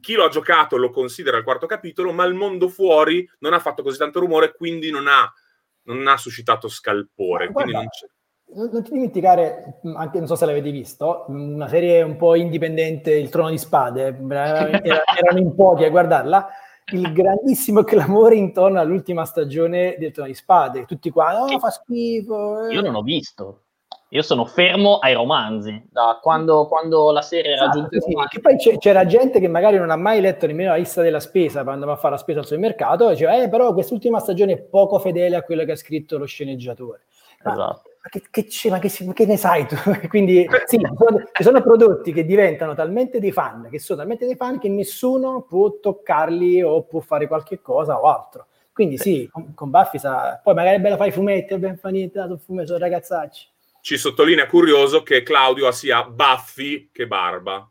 chi 0.00 0.14
lo 0.14 0.24
ha 0.24 0.28
giocato 0.28 0.76
lo 0.76 0.90
considera 0.90 1.36
il 1.36 1.44
quarto 1.44 1.66
capitolo, 1.66 2.12
ma 2.12 2.24
il 2.24 2.34
mondo 2.34 2.68
fuori 2.68 3.28
non 3.40 3.52
ha 3.52 3.60
fatto 3.60 3.82
così 3.82 3.98
tanto 3.98 4.18
rumore, 4.18 4.54
quindi 4.54 4.90
non 4.90 5.06
ha, 5.06 5.32
non 5.82 6.08
ha 6.08 6.16
suscitato 6.16 6.66
scalpore. 6.68 7.52
Quindi 7.52 7.86
non 8.54 8.82
ti 8.82 8.92
dimenticare, 8.92 9.80
anche 9.96 10.18
non 10.18 10.26
so 10.26 10.34
se 10.34 10.46
l'avete 10.46 10.70
visto, 10.70 11.24
una 11.28 11.68
serie 11.68 12.02
un 12.02 12.16
po' 12.16 12.34
indipendente, 12.34 13.12
Il 13.12 13.28
Trono 13.28 13.50
di 13.50 13.58
Spade, 13.58 14.16
erano 14.16 15.38
in 15.38 15.54
pochi 15.54 15.84
a 15.84 15.90
guardarla, 15.90 16.48
il 16.92 17.12
grandissimo 17.12 17.82
clamore 17.82 18.36
intorno 18.36 18.80
all'ultima 18.80 19.24
stagione 19.24 19.96
del 19.98 20.12
Trono 20.12 20.28
di 20.28 20.34
Spade, 20.34 20.84
tutti 20.84 21.10
qua, 21.10 21.42
oh 21.42 21.58
fa 21.58 21.70
schifo. 21.70 22.68
Eh. 22.68 22.74
Io 22.74 22.80
non 22.80 22.94
ho 22.94 23.02
visto, 23.02 23.62
io 24.10 24.22
sono 24.22 24.46
fermo 24.46 24.98
ai 24.98 25.12
romanzi, 25.12 25.88
da 25.90 26.18
quando, 26.22 26.66
quando 26.66 27.10
la 27.10 27.22
serie 27.22 27.52
era 27.52 27.64
esatto, 27.64 27.78
giunta. 27.78 28.00
Sì, 28.00 28.14
che 28.30 28.40
poi 28.40 28.56
c'era 28.78 29.04
gente 29.04 29.38
che 29.38 29.48
magari 29.48 29.76
non 29.76 29.90
ha 29.90 29.96
mai 29.96 30.20
letto 30.22 30.46
nemmeno 30.46 30.70
la 30.70 30.76
lista 30.76 31.02
della 31.02 31.20
spesa 31.20 31.62
quando 31.62 31.84
va 31.84 31.92
a 31.92 31.96
fare 31.96 32.14
la 32.14 32.20
spesa 32.20 32.38
al 32.38 32.46
supermercato, 32.46 33.08
e 33.08 33.12
diceva, 33.12 33.42
eh 33.42 33.50
però 33.50 33.74
quest'ultima 33.74 34.20
stagione 34.20 34.52
è 34.52 34.62
poco 34.62 34.98
fedele 34.98 35.36
a 35.36 35.42
quello 35.42 35.64
che 35.64 35.72
ha 35.72 35.76
scritto 35.76 36.16
lo 36.16 36.24
sceneggiatore. 36.24 37.02
Esatto 37.38 37.90
che, 38.08 38.22
che, 38.30 38.44
c'è, 38.46 38.70
ma 38.70 38.78
che, 38.78 38.88
che, 38.88 39.26
ne 39.26 39.36
sai 39.36 39.66
tu? 39.66 39.76
Quindi 40.08 40.46
sì, 40.66 40.78
ci 41.32 41.42
sono 41.42 41.62
prodotti 41.62 42.12
che 42.12 42.24
diventano 42.24 42.74
talmente 42.74 43.18
dei 43.18 43.32
fan, 43.32 43.68
che 43.70 43.78
sono 43.78 43.98
talmente 43.98 44.26
dei 44.26 44.36
fan 44.36 44.58
che 44.58 44.68
nessuno 44.68 45.42
può 45.42 45.78
toccarli 45.78 46.62
o 46.62 46.84
può 46.84 47.00
fare 47.00 47.26
qualche 47.26 47.60
cosa 47.60 48.00
o 48.00 48.04
altro. 48.04 48.46
Quindi 48.72 48.98
sì, 48.98 49.28
con, 49.30 49.54
con 49.54 49.70
Buffy 49.70 49.98
sa, 49.98 50.40
poi 50.42 50.54
magari 50.54 50.76
è 50.76 50.80
bello 50.80 50.96
fare 50.96 51.08
i 51.08 51.12
fumetti, 51.12 51.54
e 51.54 51.58
ben 51.58 51.78
fa 51.78 51.88
niente, 51.88 52.18
dato 52.18 52.36
fumetto 52.36 52.68
sono 52.68 52.78
ragazzacci. 52.78 53.48
Ci 53.80 53.96
sottolinea 53.96 54.46
curioso 54.46 55.02
che 55.02 55.22
Claudio 55.22 55.66
ha 55.66 55.72
sia 55.72 56.04
Buffy 56.04 56.90
che 56.92 57.06
Barba. 57.06 57.68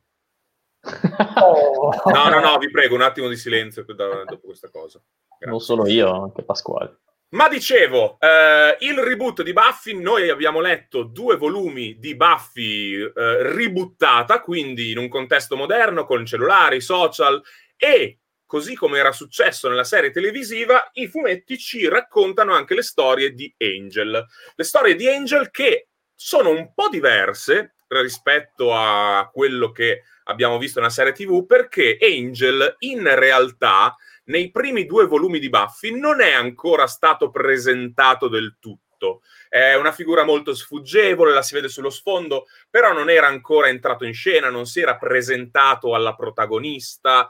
Oh. 1.42 1.89
No, 2.06 2.30
no, 2.30 2.39
no, 2.39 2.58
vi 2.58 2.70
prego 2.72 2.96
un 2.96 3.01
attimo 3.01 3.27
di 3.27 3.36
silenzio 3.36 3.84
dopo 3.86 4.39
questa 4.46 4.70
cosa. 4.70 5.00
Grazie. 5.27 5.48
Non 5.48 5.60
solo 5.60 5.88
io, 5.88 6.24
anche 6.24 6.44
Pasquale. 6.44 7.00
Ma 7.29 7.50
dicevo, 7.50 8.17
eh, 8.20 8.77
il 8.79 8.98
reboot 9.00 9.41
di 9.41 9.51
Buffy, 9.51 10.00
noi 10.00 10.29
abbiamo 10.29 10.62
letto 10.62 11.03
due 11.03 11.36
volumi 11.36 11.98
di 12.00 12.15
Buffy 12.15 13.01
eh, 13.01 13.53
ributtata, 13.53 14.39
quindi 14.41 14.91
in 14.91 14.98
un 15.00 15.10
contesto 15.10 15.55
moderno, 15.58 16.05
con 16.05 16.25
cellulari, 16.25 16.79
social, 16.79 17.41
e 17.75 18.20
così 18.46 18.75
come 18.75 19.00
era 19.00 19.12
successo 19.12 19.67
nella 19.67 19.84
serie 19.84 20.12
televisiva, 20.12 20.89
i 20.94 21.08
fumetti 21.08 21.58
ci 21.58 21.89
raccontano 21.89 22.53
anche 22.53 22.75
le 22.75 22.84
storie 22.84 23.34
di 23.34 23.53
Angel. 23.58 24.25
Le 24.55 24.63
storie 24.63 24.96
di 24.96 25.08
Angel 25.08 25.50
che 25.51 25.89
sono 26.13 26.51
un 26.51 26.74
po' 26.74 26.88
diverse 26.89 27.75
rispetto 27.88 28.74
a 28.74 29.29
quello 29.34 29.72
che 29.72 30.03
abbiamo 30.25 30.58
visto 30.58 30.79
nella 30.79 30.91
serie 30.91 31.12
TV, 31.12 31.46
perché 31.46 31.98
Angel 32.00 32.75
in 32.79 33.13
realtà 33.15 33.96
nei 34.25 34.51
primi 34.51 34.86
due 34.86 35.05
volumi 35.05 35.39
di 35.39 35.50
Buffy 35.50 35.98
non 35.98 36.22
è 36.22 36.34
ancora 36.34 36.88
stato 36.88 37.29
presentato 37.29 38.27
del 38.27 38.58
tutto. 38.60 39.22
È 39.50 39.75
una 39.75 39.91
figura 39.91 40.24
molto 40.24 40.53
sfuggevole, 40.53 41.34
la 41.34 41.41
si 41.41 41.53
vede 41.53 41.67
sullo 41.67 41.89
sfondo, 41.89 42.48
però 42.70 42.94
non 42.94 43.10
era 43.10 43.27
ancora 43.27 43.67
entrato 43.67 44.05
in 44.05 44.13
scena, 44.13 44.50
non 44.50 44.65
si 44.65 44.79
era 44.79 44.98
presentato 44.98 45.94
alla 45.94 46.15
protagonista, 46.15 47.29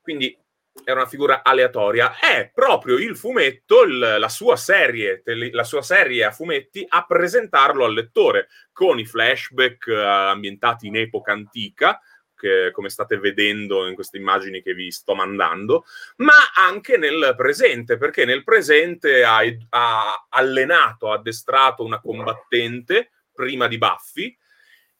quindi 0.00 0.38
era 0.84 1.00
una 1.00 1.08
figura 1.08 1.42
aleatoria. 1.42 2.18
È 2.18 2.50
proprio 2.52 2.96
il 2.96 3.16
fumetto, 3.16 3.82
il, 3.82 4.16
la, 4.18 4.28
sua 4.28 4.56
serie, 4.56 5.22
la 5.24 5.64
sua 5.64 5.82
serie 5.82 6.24
a 6.24 6.30
fumetti, 6.30 6.84
a 6.86 7.04
presentarlo 7.06 7.84
al 7.84 7.94
lettore 7.94 8.48
con 8.72 8.98
i 8.98 9.06
flashback 9.06 9.86
uh, 9.88 10.30
ambientati 10.30 10.86
in 10.86 10.96
epoca 10.96 11.32
antica, 11.32 12.00
che, 12.36 12.70
come 12.72 12.88
state 12.88 13.18
vedendo 13.18 13.88
in 13.88 13.94
queste 13.94 14.18
immagini 14.18 14.62
che 14.62 14.74
vi 14.74 14.90
sto 14.90 15.14
mandando, 15.14 15.84
ma 16.16 16.34
anche 16.54 16.96
nel 16.96 17.34
presente, 17.36 17.96
perché 17.96 18.24
nel 18.24 18.44
presente 18.44 19.24
ha, 19.24 19.40
ha 19.70 20.26
allenato, 20.28 21.10
ha 21.10 21.14
addestrato 21.14 21.82
una 21.82 22.00
combattente 22.00 23.10
prima 23.32 23.66
di 23.66 23.78
Buffy 23.78 24.36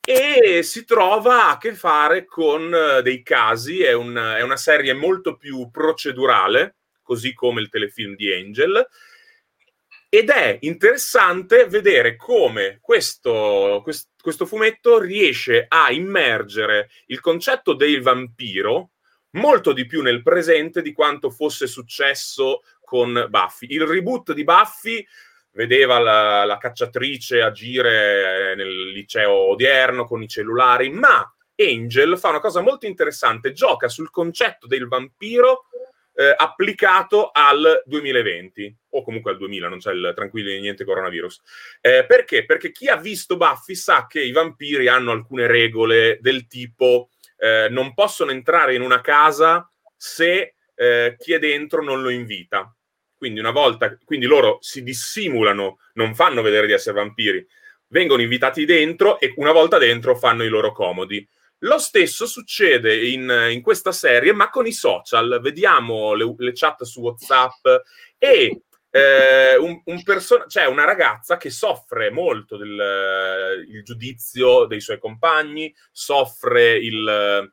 e 0.09 0.62
si 0.62 0.85
trova 0.85 1.49
a 1.49 1.59
che 1.59 1.75
fare 1.75 2.25
con 2.25 2.73
eh, 2.73 3.02
dei 3.02 3.23
casi, 3.25 3.83
è, 3.83 3.93
un, 3.93 4.14
è 4.14 4.40
una 4.40 4.57
serie 4.57 4.93
molto 4.95 5.37
più 5.37 5.69
procedurale, 5.71 6.76
così 7.02 7.35
come 7.35 7.61
il 7.61 7.69
telefilm 7.69 8.14
di 8.14 8.33
Angel, 8.33 8.87
ed 10.17 10.31
è 10.31 10.57
interessante 10.63 11.67
vedere 11.67 12.17
come 12.17 12.79
questo, 12.81 13.81
questo, 13.83 14.09
questo 14.19 14.47
fumetto 14.47 14.99
riesce 14.99 15.67
a 15.69 15.93
immergere 15.93 16.89
il 17.09 17.21
concetto 17.21 17.75
del 17.75 18.01
vampiro 18.01 18.93
molto 19.33 19.75
di 19.75 19.85
più 19.85 20.01
nel 20.01 20.23
presente 20.23 20.81
di 20.81 20.95
quanto 20.95 21.29
fosse 21.29 21.67
successo 21.67 22.63
con 22.81 23.27
Buffy. 23.29 23.67
Il 23.69 23.83
reboot 23.83 24.33
di 24.33 24.43
Buffy 24.43 25.07
vedeva 25.51 25.99
la, 25.99 26.47
la, 26.47 26.57
cacciatrice 26.57 27.43
agire 27.43 28.55
nel 28.55 28.93
liceo 28.93 29.51
odierno 29.51 30.07
con 30.07 30.23
i 30.23 30.29
cellulari, 30.29 30.89
ma 30.89 31.31
Angel 31.57 32.17
fa 32.17 32.31
una 32.31 32.41
cosa 32.41 32.63
molto 32.63 32.87
interessante, 32.87 33.53
gioca 33.53 33.91
sul 33.91 34.09
concetto 34.09 34.67
del 34.67 34.89
vampiro 34.89 35.67
eh, 36.17 36.35
applicato 36.35 37.31
al 37.31 37.83
2020 37.85 38.77
o 38.91 39.03
comunque 39.03 39.33
al 39.33 39.37
2000, 39.37 39.69
non 39.69 39.79
c'è 39.79 39.93
il 39.93 40.13
tranquillo 40.15 40.51
di 40.51 40.61
niente 40.61 40.85
coronavirus. 40.85 41.43
Eh, 41.81 42.07
perché? 42.07 42.47
Perché 42.47 42.73
chi 42.73 42.89
ha 42.89 42.97
visto 42.97 43.37
Buffy 43.37 43.75
sa 43.75 44.07
che 44.09 44.23
i 44.23 44.33
vampiri 44.33 44.89
hanno 44.89 45.13
alcune 45.13 45.47
regole 45.47 46.19
del 46.21 46.47
tipo 46.47 47.11
eh, 47.37 47.69
non 47.71 47.93
possono 47.93 48.31
entrare 48.31 48.75
in 48.75 48.81
una 48.81 49.03
casa 49.03 49.71
se 49.95 50.55
eh, 50.75 51.17
chi 51.19 51.35
è 51.35 51.39
dentro 51.39 51.83
non 51.83 52.01
lo 52.01 52.09
invita. 52.09 52.75
Quindi 53.15 53.41
una 53.41 53.51
volta, 53.51 53.97
quindi 54.05 54.27
loro 54.27 54.59
si 54.61 54.83
dissimulano, 54.83 55.79
non 55.95 56.15
fanno 56.15 56.43
vedere 56.43 56.67
di 56.67 56.73
essere 56.73 56.97
vampiri, 56.97 57.47
vengono 57.89 58.23
invitati 58.23 58.65
dentro 58.65 59.21
e 59.21 59.33
una 59.37 59.53
volta 59.53 59.79
dentro 59.79 60.17
fanno 60.17 60.45
i 60.45 60.49
loro 60.49 60.73
comodi. 60.73 61.27
Lo 61.61 61.79
stesso 61.79 62.27
succede 62.27 63.09
in, 63.09 63.49
in, 63.51 63.63
questa 63.63 63.93
serie, 63.93 64.33
ma 64.33 64.51
con 64.51 64.67
i 64.67 64.73
social. 64.73 65.39
Vediamo 65.41 66.15
le, 66.15 66.35
le 66.37 66.53
chat 66.53 66.85
su 66.85 67.01
WhatsApp 67.01 67.65
e 68.19 68.63
eh, 68.91 69.57
un, 69.57 69.81
un 69.85 70.03
person- 70.03 70.49
cioè 70.49 70.67
una 70.67 70.85
ragazza 70.85 71.37
che 71.37 71.51
soffre 71.51 72.11
molto 72.11 72.57
del 72.57 73.83
giudizio 73.83 74.67
dei 74.67 74.81
suoi 74.81 74.99
compagni, 74.99 75.75
soffre 75.93 76.77
il, 76.77 77.53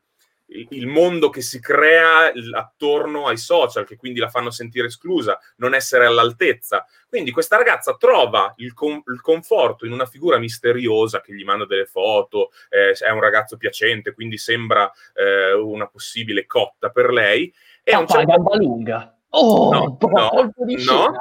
il 0.70 0.86
mondo 0.86 1.30
che 1.30 1.40
si 1.40 1.60
crea 1.60 2.32
attorno 2.52 3.26
ai 3.26 3.36
social, 3.36 3.84
che 3.84 3.96
quindi 3.96 4.20
la 4.20 4.28
fanno 4.28 4.50
sentire 4.50 4.86
esclusa, 4.86 5.38
non 5.56 5.74
essere 5.74 6.06
all'altezza. 6.06 6.86
Quindi 7.08 7.30
questa 7.30 7.56
ragazza 7.56 7.96
trova 7.96 8.52
il, 8.56 8.72
com- 8.72 9.02
il 9.06 9.20
conforto 9.20 9.86
in 9.86 9.92
una 9.92 10.06
figura 10.06 10.38
misteriosa 10.38 11.20
che 11.20 11.34
gli 11.34 11.44
manda 11.44 11.66
delle 11.66 11.86
foto, 11.86 12.50
eh, 12.68 12.92
è 12.92 13.10
un 13.10 13.20
ragazzo 13.20 13.56
piacente, 13.56 14.12
quindi 14.12 14.38
sembra 14.38 14.90
eh, 15.14 15.52
una 15.52 15.86
possibile 15.86 16.46
cotta 16.46 16.90
per 16.90 17.10
lei. 17.10 17.52
E 17.82 17.92
Papà, 17.92 17.96
a 17.96 18.00
un 18.00 18.06
certo... 18.06 18.26
gamba 18.26 18.56
lunga. 18.56 19.18
Oh, 19.30 19.72
no, 19.72 19.98
no, 20.00 20.08
no. 20.08 21.12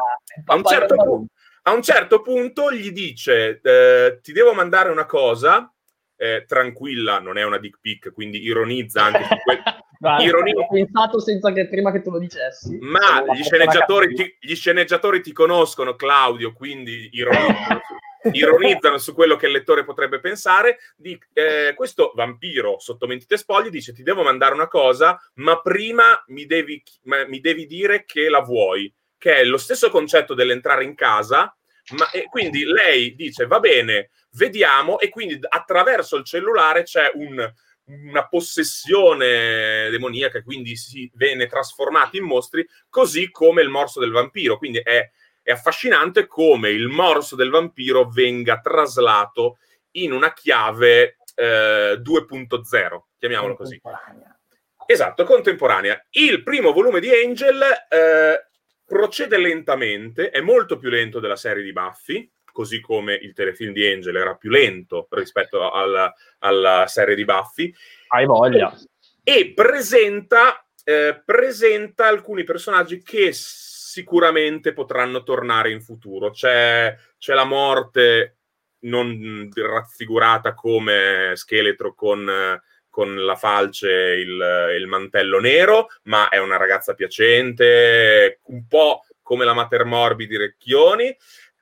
A, 0.46 0.54
un 0.54 0.64
certo 0.64 0.96
pu- 0.96 1.26
a 1.64 1.74
un 1.74 1.82
certo 1.82 2.22
punto 2.22 2.72
gli 2.72 2.92
dice, 2.92 3.60
eh, 3.64 4.20
ti 4.22 4.32
devo 4.34 4.54
mandare 4.54 4.92
una 4.92 5.06
cosa, 5.06 5.72
eh, 6.16 6.46
tranquilla, 6.48 7.20
non 7.20 7.38
è 7.38 7.44
una 7.44 7.58
dick 7.58 7.80
pic, 7.82 8.12
quindi 8.14 8.42
ironizza 8.42 9.04
anche 9.04 9.24
su 9.24 9.36
quel... 9.44 9.62
Guarda, 10.04 10.24
Ironia... 10.24 10.54
Ho 10.56 10.68
pensato 10.68 11.20
senza 11.22 11.54
che 11.54 11.70
prima 11.70 11.90
che 11.94 12.02
tu 12.02 12.12
lo 12.12 12.20
dicessi. 12.20 12.78
Ma 12.82 13.24
gli 13.34 13.42
sceneggiatori, 13.42 14.14
ti, 14.14 14.38
gli 14.38 14.54
sceneggiatori, 14.54 15.22
ti, 15.22 15.32
conoscono, 15.32 15.96
Claudio, 15.96 16.52
quindi 16.52 17.08
ironizzano, 17.14 17.82
su, 18.22 18.30
ironizzano 18.34 18.98
su 18.98 19.14
quello 19.14 19.38
che 19.38 19.46
il 19.46 19.54
lettore 19.54 19.86
potrebbe 19.86 20.20
pensare. 20.20 20.80
Di, 20.98 21.18
eh, 21.32 21.74
questo 21.74 22.12
vampiro 22.16 22.80
sotto 22.80 23.08
mentite 23.08 23.38
spoglie 23.38 23.70
dice 23.70 23.94
ti 23.94 24.04
devo 24.04 24.24
mandare 24.24 24.54
una 24.54 24.68
cosa, 24.68 25.18
ma 25.36 25.62
prima 25.62 26.22
mi 26.28 26.46
devi, 26.46 26.84
mi 27.04 27.40
devi 27.40 27.66
dire 27.66 28.04
che 28.04 28.28
la 28.28 28.42
vuoi, 28.42 28.94
che 29.18 29.36
è 29.38 29.46
lo 29.46 29.58
stesso 29.58 29.90
concetto 29.90 30.34
dell'entrare 30.34 30.84
in 30.84 30.96
casa, 30.96 31.56
ma 31.92 32.08
quindi 32.30 32.64
lei 32.64 33.16
dice 33.16 33.46
va 33.46 33.60
bene, 33.60 34.10
vediamo 34.32 35.00
e 35.00 35.10
quindi 35.10 35.38
attraverso 35.42 36.16
il 36.16 36.24
cellulare 36.24 36.84
c'è 36.84 37.12
un, 37.14 37.54
una 37.86 38.28
possessione 38.28 39.90
demoniaca, 39.90 40.42
quindi 40.42 40.76
si 40.76 41.10
viene 41.16 41.48
trasformati 41.48 42.18
in 42.18 42.24
mostri, 42.24 42.66
così 42.90 43.30
come 43.32 43.62
il 43.62 43.70
morso 43.70 44.00
del 44.00 44.12
vampiro. 44.12 44.58
Quindi 44.58 44.80
è, 44.80 45.10
è 45.42 45.52
affascinante 45.52 46.28
come 46.28 46.70
il 46.70 46.88
morso 46.88 47.36
del 47.36 47.50
vampiro 47.50 48.10
venga 48.10 48.60
traslato 48.60 49.58
in 49.92 50.14
una 50.14 50.34
chiave 50.34 51.18
eh, 51.36 52.00
2.0, 52.02 53.02
chiamiamolo 53.18 53.56
così. 53.56 53.82
Esatto, 54.86 55.24
contemporanea. 55.24 56.06
Il 56.12 56.44
primo 56.44 56.72
volume 56.72 57.00
di 57.00 57.10
Angel 57.10 57.62
eh, 57.90 58.48
procede 58.86 59.38
lentamente, 59.38 60.30
è 60.30 60.42
molto 60.42 60.78
più 60.78 60.90
lento 60.90 61.20
della 61.20 61.36
serie 61.36 61.64
di 61.64 61.72
Buffy, 61.72 62.30
così 62.52 62.80
come 62.80 63.16
il 63.16 63.34
telefilm 63.34 63.74
di 63.74 63.86
Angel 63.86 64.16
era 64.16 64.36
più 64.36 64.50
lento 64.50 65.08
rispetto 65.12 65.72
alla, 65.72 66.14
alla 66.40 66.86
serie 66.88 67.16
di 67.16 67.26
Buffy. 67.26 67.74
Hai 68.08 68.26
voglia. 68.26 68.74
E 69.24 69.54
presenta, 69.54 70.66
eh, 70.84 71.22
presenta 71.26 72.08
alcuni 72.08 72.44
personaggi 72.44 73.02
che 73.02 73.32
sicuramente 73.34 74.74
potranno 74.74 75.24
tornare 75.24 75.72
in 75.72 75.82
futuro. 75.82 76.30
C'è, 76.32 76.96
c'è 77.18 77.34
la 77.34 77.46
morte 77.46 78.38
non 78.84 79.50
raffigurata 79.54 80.54
come 80.54 81.32
scheletro 81.36 81.94
con, 81.94 82.60
con 82.94 83.26
la 83.26 83.36
falce 83.36 83.90
e 83.90 84.20
il, 84.20 84.76
il, 84.78 84.86
mantello 84.86 85.40
nero, 85.40 85.88
ma 86.04 86.30
è 86.30 86.38
una 86.38 86.58
ragazza 86.58 86.94
piacente, 86.94 88.40
un 88.44 88.68
po' 88.68 89.02
come 89.24 89.46
la 89.46 89.54
Mater 89.54 89.84
Morbi 89.84 90.28
di 90.28 90.38
Recchioni 90.38 91.16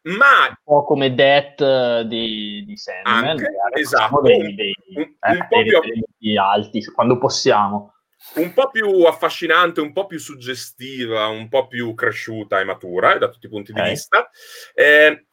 ma 0.04 0.48
un 0.48 0.56
po' 0.64 0.84
come 0.84 1.14
Death 1.14 1.62
eh, 1.62 2.06
di, 2.08 2.64
di 2.66 2.76
Sandman 2.76 3.30
anche, 3.30 3.46
esatto 3.74 4.22
dei, 4.22 4.56
dei, 4.56 4.74
un, 4.96 5.04
eh, 5.04 5.32
un 5.32 5.48
po' 5.48 5.80
più 6.18 6.42
alti 6.42 6.84
quando 6.86 7.20
possiamo 7.20 7.94
un 8.36 8.54
po' 8.54 8.70
più 8.70 9.04
affascinante, 9.04 9.82
un 9.82 9.92
po' 9.92 10.06
più 10.06 10.20
suggestiva, 10.20 11.28
un 11.28 11.50
po' 11.50 11.68
più 11.68 11.94
cresciuta 11.94 12.60
e 12.60 12.64
matura 12.64 13.16
eh, 13.16 13.18
da 13.18 13.30
tutti 13.30 13.48
i 13.48 13.50
punti 13.50 13.72
okay. 13.72 13.84
di 13.84 13.90
vista. 13.90 14.30
Eh, 14.74 15.26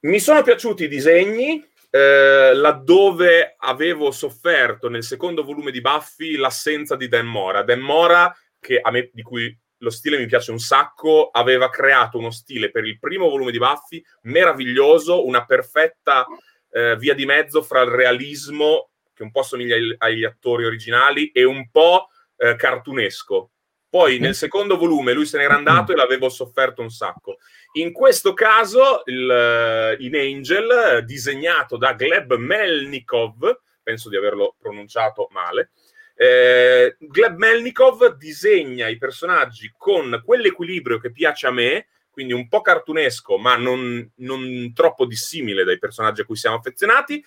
mi 0.00 0.18
sono 0.18 0.42
piaciuti 0.42 0.84
i 0.84 0.88
disegni, 0.88 1.62
eh, 1.94 2.52
laddove 2.54 3.54
avevo 3.56 4.10
sofferto 4.10 4.88
nel 4.88 5.04
secondo 5.04 5.44
volume 5.44 5.70
di 5.70 5.80
Buffy 5.80 6.34
l'assenza 6.34 6.96
di 6.96 7.06
Dan 7.06 7.26
Mora. 7.26 7.62
Dan 7.62 7.78
Mora, 7.78 8.36
che 8.58 8.80
a 8.80 8.90
me, 8.90 9.10
di 9.12 9.22
cui 9.22 9.56
lo 9.78 9.90
stile 9.90 10.18
mi 10.18 10.26
piace 10.26 10.50
un 10.50 10.58
sacco, 10.58 11.28
aveva 11.30 11.70
creato 11.70 12.18
uno 12.18 12.32
stile 12.32 12.72
per 12.72 12.84
il 12.84 12.98
primo 12.98 13.28
volume 13.28 13.52
di 13.52 13.58
Buffy 13.58 14.02
meraviglioso, 14.22 15.24
una 15.24 15.44
perfetta 15.44 16.26
eh, 16.72 16.96
via 16.96 17.14
di 17.14 17.26
mezzo 17.26 17.62
fra 17.62 17.82
il 17.82 17.90
realismo 17.90 18.90
che 19.14 19.22
un 19.22 19.30
po' 19.30 19.44
somiglia 19.44 19.76
agli 19.98 20.24
attori 20.24 20.64
originali 20.64 21.30
e 21.30 21.44
un 21.44 21.70
po' 21.70 22.08
eh, 22.36 22.56
cartunesco. 22.56 23.50
Poi 23.88 24.18
nel 24.18 24.34
secondo 24.34 24.76
volume 24.76 25.12
lui 25.12 25.26
se 25.26 25.38
n'era 25.38 25.54
andato 25.54 25.92
e 25.92 25.94
l'avevo 25.94 26.28
sofferto 26.28 26.82
un 26.82 26.90
sacco. 26.90 27.36
In 27.76 27.92
questo 27.92 28.34
caso, 28.34 29.02
il, 29.06 29.28
eh, 29.28 29.96
in 29.98 30.14
Angel, 30.14 31.04
disegnato 31.04 31.76
da 31.76 31.94
Gleb 31.94 32.36
Melnikov, 32.36 33.60
penso 33.82 34.08
di 34.08 34.16
averlo 34.16 34.54
pronunciato 34.60 35.26
male, 35.32 35.70
eh, 36.14 36.96
Gleb 37.00 37.36
Melnikov 37.36 38.16
disegna 38.16 38.86
i 38.86 38.96
personaggi 38.96 39.74
con 39.76 40.22
quell'equilibrio 40.24 40.98
che 40.98 41.10
piace 41.10 41.48
a 41.48 41.50
me, 41.50 41.88
quindi 42.10 42.32
un 42.32 42.46
po' 42.46 42.60
cartunesco, 42.60 43.38
ma 43.38 43.56
non, 43.56 44.08
non 44.18 44.72
troppo 44.72 45.04
dissimile 45.04 45.64
dai 45.64 45.80
personaggi 45.80 46.20
a 46.20 46.24
cui 46.24 46.36
siamo 46.36 46.56
affezionati, 46.58 47.24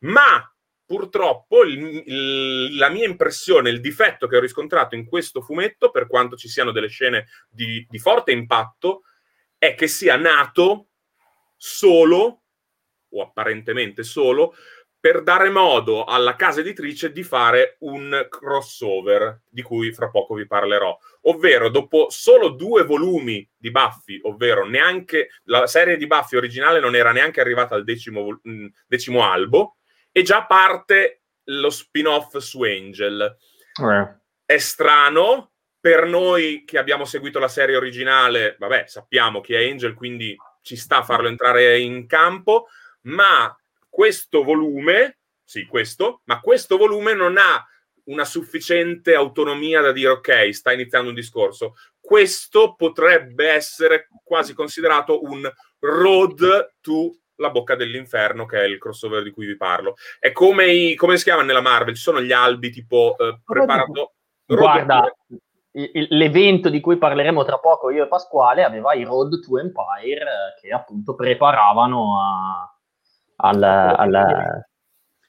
ma 0.00 0.46
purtroppo 0.84 1.64
il, 1.64 2.02
il, 2.04 2.76
la 2.76 2.90
mia 2.90 3.06
impressione, 3.06 3.70
il 3.70 3.80
difetto 3.80 4.26
che 4.26 4.36
ho 4.36 4.40
riscontrato 4.40 4.94
in 4.94 5.06
questo 5.06 5.40
fumetto, 5.40 5.90
per 5.90 6.06
quanto 6.06 6.36
ci 6.36 6.48
siano 6.48 6.70
delle 6.70 6.88
scene 6.88 7.28
di, 7.48 7.86
di 7.88 7.98
forte 7.98 8.32
impatto, 8.32 9.00
è 9.58 9.74
che 9.74 9.88
sia 9.88 10.16
nato 10.16 10.88
solo, 11.56 12.42
o 13.08 13.22
apparentemente 13.22 14.02
solo, 14.02 14.54
per 14.98 15.22
dare 15.22 15.50
modo 15.50 16.04
alla 16.04 16.34
casa 16.34 16.60
editrice 16.60 17.12
di 17.12 17.22
fare 17.22 17.76
un 17.80 18.26
crossover 18.28 19.42
di 19.48 19.62
cui 19.62 19.92
fra 19.92 20.10
poco 20.10 20.34
vi 20.34 20.48
parlerò. 20.48 20.98
Ovvero, 21.22 21.68
dopo 21.68 22.08
solo 22.10 22.48
due 22.48 22.82
volumi 22.82 23.48
di 23.56 23.70
Buffy, 23.70 24.18
ovvero 24.22 24.66
neanche 24.66 25.28
la 25.44 25.68
serie 25.68 25.96
di 25.96 26.08
Buffy 26.08 26.36
originale 26.36 26.80
non 26.80 26.96
era 26.96 27.12
neanche 27.12 27.40
arrivata 27.40 27.76
al 27.76 27.84
decimo, 27.84 28.40
decimo 28.86 29.30
albo, 29.30 29.76
e 30.10 30.22
già 30.22 30.44
parte 30.44 31.22
lo 31.44 31.70
spin-off 31.70 32.38
su 32.38 32.62
Angel. 32.62 33.36
Eh. 33.80 34.16
È 34.44 34.58
strano, 34.58 35.52
per 35.86 36.04
noi 36.04 36.64
che 36.66 36.78
abbiamo 36.78 37.04
seguito 37.04 37.38
la 37.38 37.46
serie 37.46 37.76
originale, 37.76 38.56
vabbè, 38.58 38.86
sappiamo 38.88 39.40
chi 39.40 39.54
è 39.54 39.70
Angel, 39.70 39.94
quindi 39.94 40.36
ci 40.60 40.74
sta 40.74 40.96
a 40.96 41.02
farlo 41.04 41.28
entrare 41.28 41.78
in 41.78 42.08
campo, 42.08 42.66
ma 43.02 43.56
questo 43.88 44.42
volume, 44.42 45.18
sì, 45.44 45.64
questo, 45.64 46.22
ma 46.24 46.40
questo 46.40 46.76
volume 46.76 47.14
non 47.14 47.36
ha 47.38 47.64
una 48.06 48.24
sufficiente 48.24 49.14
autonomia 49.14 49.80
da 49.80 49.92
dire 49.92 50.08
ok, 50.08 50.52
sta 50.52 50.72
iniziando 50.72 51.10
un 51.10 51.14
discorso. 51.14 51.76
Questo 52.00 52.74
potrebbe 52.74 53.48
essere 53.50 54.08
quasi 54.24 54.54
considerato 54.54 55.22
un 55.22 55.48
road 55.78 56.74
to 56.80 57.16
la 57.36 57.50
bocca 57.50 57.76
dell'inferno, 57.76 58.44
che 58.44 58.58
è 58.58 58.64
il 58.64 58.78
crossover 58.78 59.22
di 59.22 59.30
cui 59.30 59.46
vi 59.46 59.56
parlo. 59.56 59.94
È 60.18 60.32
come, 60.32 60.66
i, 60.66 60.96
come 60.96 61.16
si 61.16 61.22
chiama 61.22 61.42
nella 61.42 61.60
Marvel? 61.60 61.94
Ci 61.94 62.02
sono 62.02 62.20
gli 62.20 62.32
albi 62.32 62.70
tipo 62.70 63.14
eh, 63.20 63.38
preparato. 63.44 64.14
Guarda, 64.46 65.12
l'evento 66.08 66.70
di 66.70 66.80
cui 66.80 66.96
parleremo 66.96 67.44
tra 67.44 67.58
poco 67.58 67.90
io 67.90 68.04
e 68.04 68.08
Pasquale 68.08 68.64
aveva 68.64 68.94
i 68.94 69.04
Road 69.04 69.40
to 69.40 69.58
Empire 69.58 70.22
eh, 70.22 70.60
che 70.60 70.70
appunto 70.72 71.14
preparavano 71.14 72.18
a, 72.18 72.78
al, 73.36 73.62
al, 73.62 74.64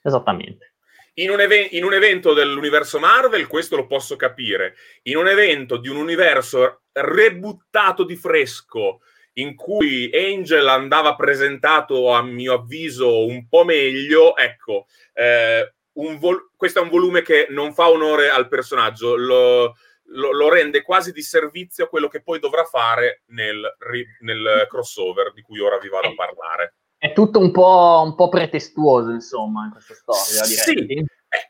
esattamente. 0.02 0.76
In 1.16 1.32
un, 1.32 1.42
even- 1.42 1.68
in 1.72 1.84
un, 1.84 1.94
evento 1.94 2.34
dell'universo 2.34 3.00
Marvel, 3.00 3.48
questo 3.48 3.76
lo 3.76 3.88
posso 3.88 4.16
capire. 4.16 4.76
In 5.04 5.18
un 5.18 5.28
evento 5.28 5.78
di 5.78 5.90
un 5.90 5.98
universo 5.98 6.84
rebuttato 6.92 8.04
di 8.04 8.16
fresco, 8.16 9.00
in 9.34 9.56
cui 9.56 10.10
Angel 10.14 10.68
andava 10.68 11.16
presentato 11.16 12.14
a 12.14 12.22
mio 12.22 12.54
avviso 12.54 13.26
un 13.26 13.48
po' 13.48 13.66
meglio, 13.66 14.38
ecco, 14.38 14.86
eh, 15.14 15.74
vol- 16.20 16.52
questo 16.56 16.80
è 16.80 16.84
un 16.84 16.90
volume 16.90 17.24
che 17.24 17.48
non 17.50 17.74
fa 17.74 17.90
onore 17.90 18.30
al 18.30 18.48
personaggio, 18.48 19.16
lo, 19.16 19.76
lo, 20.10 20.32
lo, 20.32 20.50
rende 20.50 20.82
quasi 20.82 21.12
di 21.12 21.22
servizio 21.22 21.86
a 21.86 21.88
quello 21.88 22.08
che 22.08 22.22
poi 22.22 22.40
dovrà 22.40 22.64
fare 22.64 23.24
nel, 23.28 23.76
nel 24.22 24.66
crossover 24.70 25.34
di 25.34 25.42
cui 25.42 25.60
ora 25.60 25.78
vi 25.78 25.90
vado 25.90 26.08
a 26.08 26.14
parlare. 26.16 26.76
È 26.98 27.14
tutto 27.14 27.40
un 27.40 27.52
po', 27.52 28.02
un 28.04 28.16
po 28.16 28.30
pretestuoso, 28.30 29.12
insomma, 29.12 29.66
in 29.66 29.72
questa 29.72 29.94
storia. 29.94 30.48
Direi. 30.48 30.98
Sì, 30.98 31.06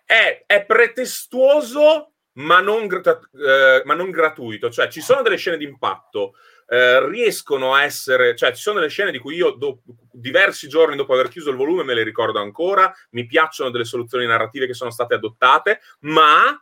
è, 0.06 0.44
è 0.46 0.66
pretestuoso, 0.66 2.14
ma 2.34 2.60
non, 2.60 2.84
eh, 2.84 3.82
ma 3.86 3.94
non 3.94 4.12
gratuito. 4.12 4.70
Cioè, 4.70 4.90
ci 4.90 5.02
sono 5.02 5.22
delle 5.22 5.38
scene 5.38 5.58
di 5.58 5.64
impatto, 5.64 6.34
eh, 6.68 7.08
riescono 7.08 7.74
a 7.74 7.84
essere, 7.84 8.36
cioè 8.36 8.52
ci 8.52 8.62
sono 8.62 8.80
delle 8.80 8.90
scene 8.90 9.12
di 9.12 9.20
cui 9.20 9.36
io 9.36 9.52
do, 9.52 9.82
diversi 10.12 10.68
giorni 10.68 10.98
dopo 10.98 11.14
aver 11.14 11.30
chiuso 11.30 11.50
il 11.50 11.56
volume 11.56 11.84
me 11.84 11.94
le 11.94 12.04
ricordo 12.04 12.40
ancora, 12.40 12.94
mi 13.12 13.26
piacciono 13.26 13.70
delle 13.70 13.86
soluzioni 13.86 14.26
narrative 14.26 14.68
che 14.68 14.74
sono 14.74 14.92
state 14.92 15.14
adottate, 15.14 15.80
ma 16.02 16.62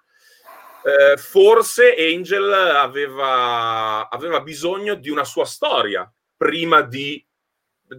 eh, 0.86 1.18
forse 1.18 1.96
Angel 1.98 2.54
aveva, 2.54 4.08
aveva 4.08 4.42
bisogno 4.42 4.94
di 4.94 5.10
una 5.10 5.24
sua 5.24 5.46
storia 5.46 6.12
prima 6.38 6.82
di 6.82 7.26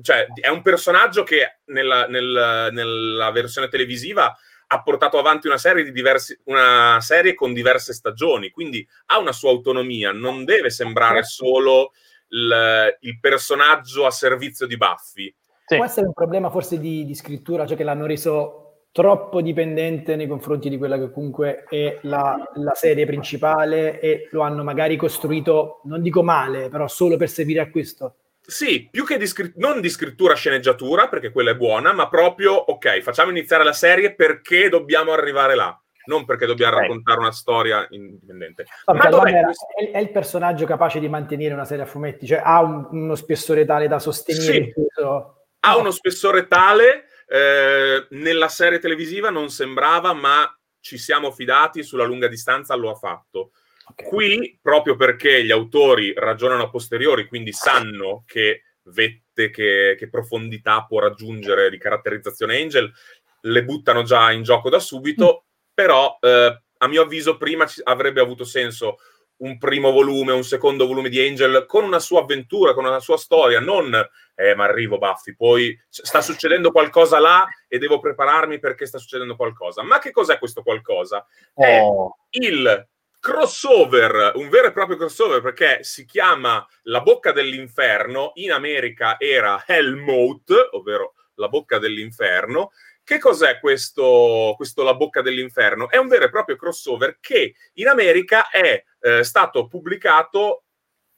cioè, 0.03 0.27
è 0.41 0.49
un 0.49 0.63
personaggio 0.63 1.23
che 1.23 1.61
nella, 1.67 2.07
nel, 2.07 2.71
nella, 2.73 3.31
versione 3.31 3.69
televisiva 3.69 4.37
ha 4.69 4.83
portato 4.83 5.17
avanti 5.19 5.47
una 5.47 5.59
serie, 5.59 5.91
diversi, 5.93 6.37
una 6.45 6.99
serie 7.01 7.35
con 7.35 7.53
diverse 7.53 7.93
stagioni, 7.93 8.51
quindi 8.51 8.87
ha 9.07 9.19
una 9.19 9.33
sua 9.33 9.51
autonomia, 9.51 10.11
non 10.11 10.45
deve 10.45 10.71
sembrare 10.71 11.23
solo 11.23 11.93
il, 12.31 12.97
il 13.01 13.21
personaggio 13.21 14.07
a 14.07 14.11
servizio 14.11 14.67
di 14.67 14.77
Buffy. 14.77 15.33
Sì. 15.67 15.77
Può 15.77 15.85
essere 15.85 16.07
un 16.07 16.13
problema 16.13 16.51
forse 16.51 16.79
di, 16.81 17.05
di, 17.05 17.15
scrittura, 17.15 17.65
cioè 17.65 17.77
che 17.77 17.85
l'hanno 17.85 18.07
reso 18.07 18.66
troppo 18.97 19.43
dipendente 19.43 20.17
nei 20.17 20.27
confronti 20.27 20.71
di 20.71 20.79
quella 20.79 20.97
che 20.97 21.11
comunque 21.11 21.65
è 21.69 21.99
la, 22.05 22.51
la 22.55 22.73
serie 22.73 23.05
principale 23.05 24.01
e 24.01 24.27
lo 24.31 24.41
hanno 24.41 24.65
magari 24.65 24.97
costruito, 24.97 25.83
non 25.85 26.01
dico 26.01 26.23
male, 26.23 26.71
però 26.71 26.89
solo 26.89 27.19
per 27.19 27.29
servire 27.29 27.61
a 27.61 27.69
questo. 27.69 28.15
Sì, 28.41 28.89
più 28.91 29.05
che 29.05 29.19
di 29.19 29.27
scritt- 29.27 29.57
non 29.57 29.83
di 29.83 29.91
scrittura 29.91 30.33
sceneggiatura, 30.33 31.09
perché 31.09 31.31
quella 31.31 31.51
è 31.51 31.57
buona, 31.57 31.93
ma 31.93 32.09
proprio, 32.09 32.55
ok, 32.55 33.01
facciamo 33.01 33.31
iniziare 33.31 33.65
la 33.65 33.75
serie 33.75 34.15
perché 34.15 34.71
dobbiamo 34.71 35.13
arrivare 35.13 35.55
là, 35.55 35.79
non 36.07 36.25
perché 36.25 36.47
dobbiamo 36.47 36.77
okay. 36.77 36.87
raccontare 36.87 37.19
una 37.19 37.33
storia 37.33 37.87
indipendente. 37.91 38.65
ma 38.87 39.11
dov'è 39.11 39.31
è, 39.31 39.91
è, 39.91 39.99
il 39.99 40.11
personaggio 40.11 40.65
capace 40.65 41.01
di 41.01 41.09
mantenere 41.11 41.53
una 41.53 41.67
serie 41.67 41.85
a 41.85 41.87
fumetti? 41.87 42.27
Cioè 42.27 42.41
ha 42.43 42.63
un, 42.63 42.87
uno 42.93 43.15
spessore 43.15 43.67
tale 43.67 43.89
da 43.89 43.99
sostenere 43.99 44.73
sì. 44.73 44.73
Ha 45.61 45.73
no. 45.73 45.79
uno 45.81 45.91
spessore 45.91 46.47
tale, 46.47 47.09
eh, 47.27 48.07
nella 48.11 48.49
serie 48.49 48.79
televisiva 48.79 49.31
non 49.31 49.51
sembrava, 49.51 50.13
ma 50.13 50.51
ci 50.81 50.99
siamo 50.99 51.33
fidati, 51.33 51.83
sulla 51.83 52.05
lunga 52.05 52.29
distanza 52.29 52.75
lo 52.75 52.91
ha 52.91 52.95
fatto. 52.95 53.53
Okay. 53.89 54.09
Qui, 54.09 54.59
proprio 54.61 54.97
perché 54.97 55.45
gli 55.45 55.51
autori 55.51 56.13
ragionano 56.15 56.65
a 56.65 56.71
posteriori, 56.71 57.27
quindi 57.27 57.53
sanno 57.53 58.25
che 58.27 58.63
vette, 58.85 59.51
che, 59.51 59.97
che 59.99 60.09
profondità 60.09 60.85
può 60.85 61.01
raggiungere 61.01 61.71
di 61.71 61.79
caratterizzazione 61.79 62.61
Angel, 62.61 62.93
le 63.43 63.65
buttano 63.65 64.03
già 64.03 64.31
in 64.33 64.43
gioco 64.43 64.69
da 64.69 64.79
subito, 64.79 65.45
mm. 65.45 65.71
però 65.75 66.19
eh, 66.21 66.63
a 66.79 66.89
mio 66.89 67.03
avviso 67.03 67.37
prima 67.37 67.67
ci, 67.67 67.81
avrebbe 67.83 68.21
avuto 68.21 68.45
senso 68.45 68.99
un 69.39 69.59
primo 69.59 69.91
volume, 69.91 70.33
un 70.33 70.45
secondo 70.45 70.87
volume 70.87 71.09
di 71.09 71.25
Angel 71.27 71.65
con 71.67 71.85
una 71.85 71.99
sua 71.99 72.21
avventura, 72.21 72.75
con 72.75 72.85
una 72.85 73.01
sua 73.01 73.17
storia, 73.17 73.61
non 73.61 73.95
eh, 74.37 74.55
ma 74.55 74.65
arrivo 74.65 74.99
Buffy, 74.99 75.35
poi 75.35 75.79
sta 75.89 76.21
succedendo 76.21 76.71
qualcosa 76.71 77.19
là 77.19 77.47
e 77.67 77.79
devo 77.79 77.99
prepararmi 77.99 78.59
perché 78.59 78.87
sta 78.87 78.99
succedendo 78.99 79.35
qualcosa. 79.35 79.83
Ma 79.83 79.99
che 79.99 80.11
cos'è 80.11 80.39
questo 80.39 80.63
qualcosa? 80.63 81.27
Oh. 81.55 82.17
È 82.29 82.39
il 82.39 82.89
crossover, 83.19 84.33
un 84.37 84.49
vero 84.49 84.69
e 84.69 84.73
proprio 84.73 84.97
crossover 84.97 85.41
perché 85.41 85.83
si 85.83 86.05
chiama 86.05 86.65
La 86.83 87.01
bocca 87.01 87.33
dell'inferno, 87.33 88.33
in 88.35 88.53
America 88.53 89.19
era 89.19 89.65
Hellmouth, 89.67 90.69
ovvero 90.73 91.15
La 91.35 91.49
bocca 91.49 91.79
dell'inferno. 91.79 92.73
Che 93.07 93.19
cos'è 93.21 93.61
questo, 93.61 94.55
questo 94.57 94.83
La 94.83 94.97
bocca 94.97 95.23
dell'inferno? 95.23 95.89
È 95.89 95.97
un 95.97 96.09
vero 96.09 96.25
e 96.25 96.29
proprio 96.29 96.57
crossover 96.57 97.19
che 97.21 97.55
in 97.75 97.87
America 97.87 98.51
è 98.51 98.83
eh, 98.99 99.23
stato 99.23 99.69
pubblicato 99.69 100.65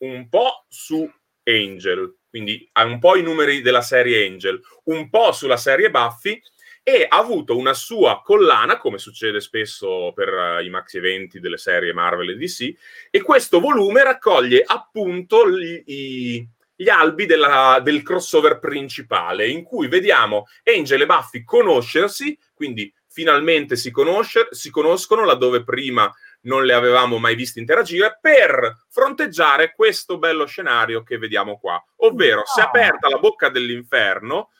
un 0.03 0.29
po' 0.29 0.67
su 0.69 1.11
Angel, 1.45 2.19
quindi 2.29 2.71
un 2.75 2.99
po' 2.99 3.17
i 3.17 3.23
numeri 3.23 3.63
della 3.63 3.81
serie 3.81 4.27
Angel, 4.27 4.61
un 4.85 5.09
po' 5.09 5.33
sulla 5.33 5.57
serie 5.57 5.91
Buffy 5.91 6.39
e 6.83 7.07
ha 7.09 7.17
avuto 7.17 7.57
una 7.57 7.73
sua 7.73 8.21
collana, 8.21 8.77
come 8.77 8.99
succede 8.99 9.41
spesso 9.41 10.13
per 10.15 10.29
uh, 10.29 10.63
i 10.63 10.69
maxi 10.69 10.99
eventi 10.99 11.41
delle 11.41 11.57
serie 11.57 11.95
Marvel 11.95 12.29
e 12.29 12.37
DC, 12.37 12.75
e 13.11 13.23
questo 13.23 13.61
volume 13.61 14.05
raccoglie 14.05 14.63
appunto 14.63 15.51
gli, 15.51 15.83
i, 15.87 16.49
gli 16.81 16.89
albi 16.89 17.27
della, 17.27 17.81
del 17.83 18.05
crossover 18.05 18.61
principale, 18.61 19.49
in 19.49 19.65
cui 19.65 19.89
vediamo 19.89 20.47
Angel 20.63 21.01
e 21.01 21.07
Buffy 21.07 21.43
conoscersi, 21.43 22.39
quindi 22.55 22.95
finalmente 23.09 23.75
si, 23.75 23.91
conoscer, 23.91 24.47
si 24.53 24.71
conoscono 24.71 25.25
laddove 25.25 25.65
prima 25.65 26.09
non 26.43 26.65
le 26.65 26.75
avevamo 26.75 27.19
mai 27.19 27.35
viste 27.35 27.59
interagire, 27.59 28.19
per 28.21 28.85
fronteggiare 28.89 29.73
questo 29.75 30.19
bello 30.19 30.47
scenario 30.47 31.03
che 31.03 31.19
vediamo 31.19 31.59
qua. 31.59 31.85
Ovvero, 31.97 32.43
si 32.45 32.61
è 32.61 32.63
aperta 32.63 33.09
la 33.09 33.19
bocca 33.19 33.49
dell'inferno, 33.49 34.51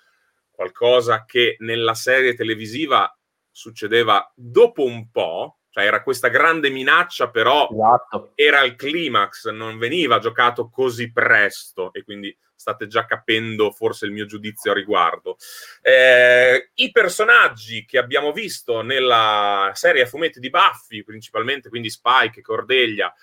qualcosa 0.51 1.25
che 1.25 1.55
nella 1.61 1.95
serie 1.95 2.35
televisiva 2.35 3.17
succedeva 3.49 4.29
dopo 4.35 4.83
un 4.83 5.09
po', 5.09 5.58
cioè 5.79 5.87
era 5.87 6.03
questa 6.03 6.29
grande 6.29 6.71
minaccia, 6.71 7.31
però 7.31 7.69
esatto. 7.71 8.33
era 8.35 8.63
il 8.63 8.75
climax, 8.75 9.49
non 9.51 9.79
veniva 9.79 10.19
giocato 10.19 10.69
così 10.69 11.13
presto 11.13 11.93
e 11.93 12.03
quindi 12.03 12.37
state 12.53 12.89
già 12.89 13.07
capendo 13.07 13.71
forse 13.71 14.05
il 14.05 14.11
mio 14.11 14.27
giudizio 14.27 14.73
a 14.73 14.75
riguardo. 14.75 15.37
Eh, 15.81 16.71
I 16.75 16.91
personaggi 16.91 17.85
che 17.85 17.99
abbiamo 17.99 18.33
visto 18.33 18.83
nella 18.83 19.71
serie 19.75 20.03
a 20.03 20.07
fumetti 20.07 20.41
di 20.41 20.51
Buffy, 20.51 21.05
principalmente 21.05 21.69
quindi 21.69 21.91
Spike, 21.91 22.43
Cordelia, 22.43 23.15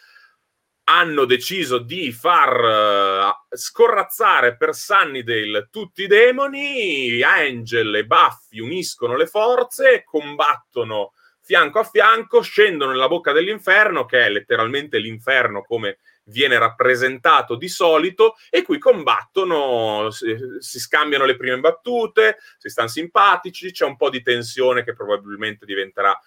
hanno 0.87 1.25
deciso 1.25 1.79
di 1.79 2.11
far 2.13 2.61
uh, 2.61 3.57
scorrazzare 3.57 4.55
per 4.55 4.75
Sunnydale 4.75 5.67
tutti 5.71 6.03
i 6.03 6.07
demoni, 6.07 7.21
Angel 7.23 7.95
e 7.95 8.05
Buffy 8.05 8.59
uniscono 8.59 9.17
le 9.17 9.25
forze, 9.25 10.03
combattono 10.05 11.11
fianco 11.45 11.77
a 11.77 11.83
fianco, 11.83 12.41
scendono 12.41 12.91
nella 12.91 13.07
bocca 13.07 13.31
dell'inferno, 13.31 14.05
che 14.05 14.25
è 14.25 14.29
letteralmente 14.29 14.97
l'inferno 14.97 15.61
come 15.61 15.99
viene 16.23 16.57
rappresentato 16.57 17.55
di 17.55 17.67
solito, 17.67 18.35
e 18.49 18.63
qui 18.63 18.79
combattono, 18.79 20.09
si, 20.09 20.79
scambiano 20.79 21.23
le 21.23 21.35
prime 21.35 21.59
battute, 21.59 22.39
si 22.57 22.67
stanno 22.67 22.87
simpatici, 22.87 23.71
c'è 23.71 23.85
un 23.85 23.95
po' 23.95 24.09
di 24.09 24.23
tensione 24.23 24.83
che 24.83 24.95
probabilmente 24.95 25.67
diventerà 25.67 26.19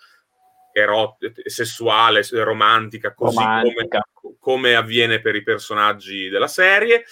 erot- 0.72 1.48
sessuale, 1.48 2.24
romantica, 2.30 3.12
così 3.12 3.38
romantica. 3.38 4.06
Come, 4.12 4.36
come 4.38 4.76
avviene 4.76 5.20
per 5.20 5.34
i 5.34 5.42
personaggi 5.42 6.28
della 6.28 6.46
serie. 6.46 7.04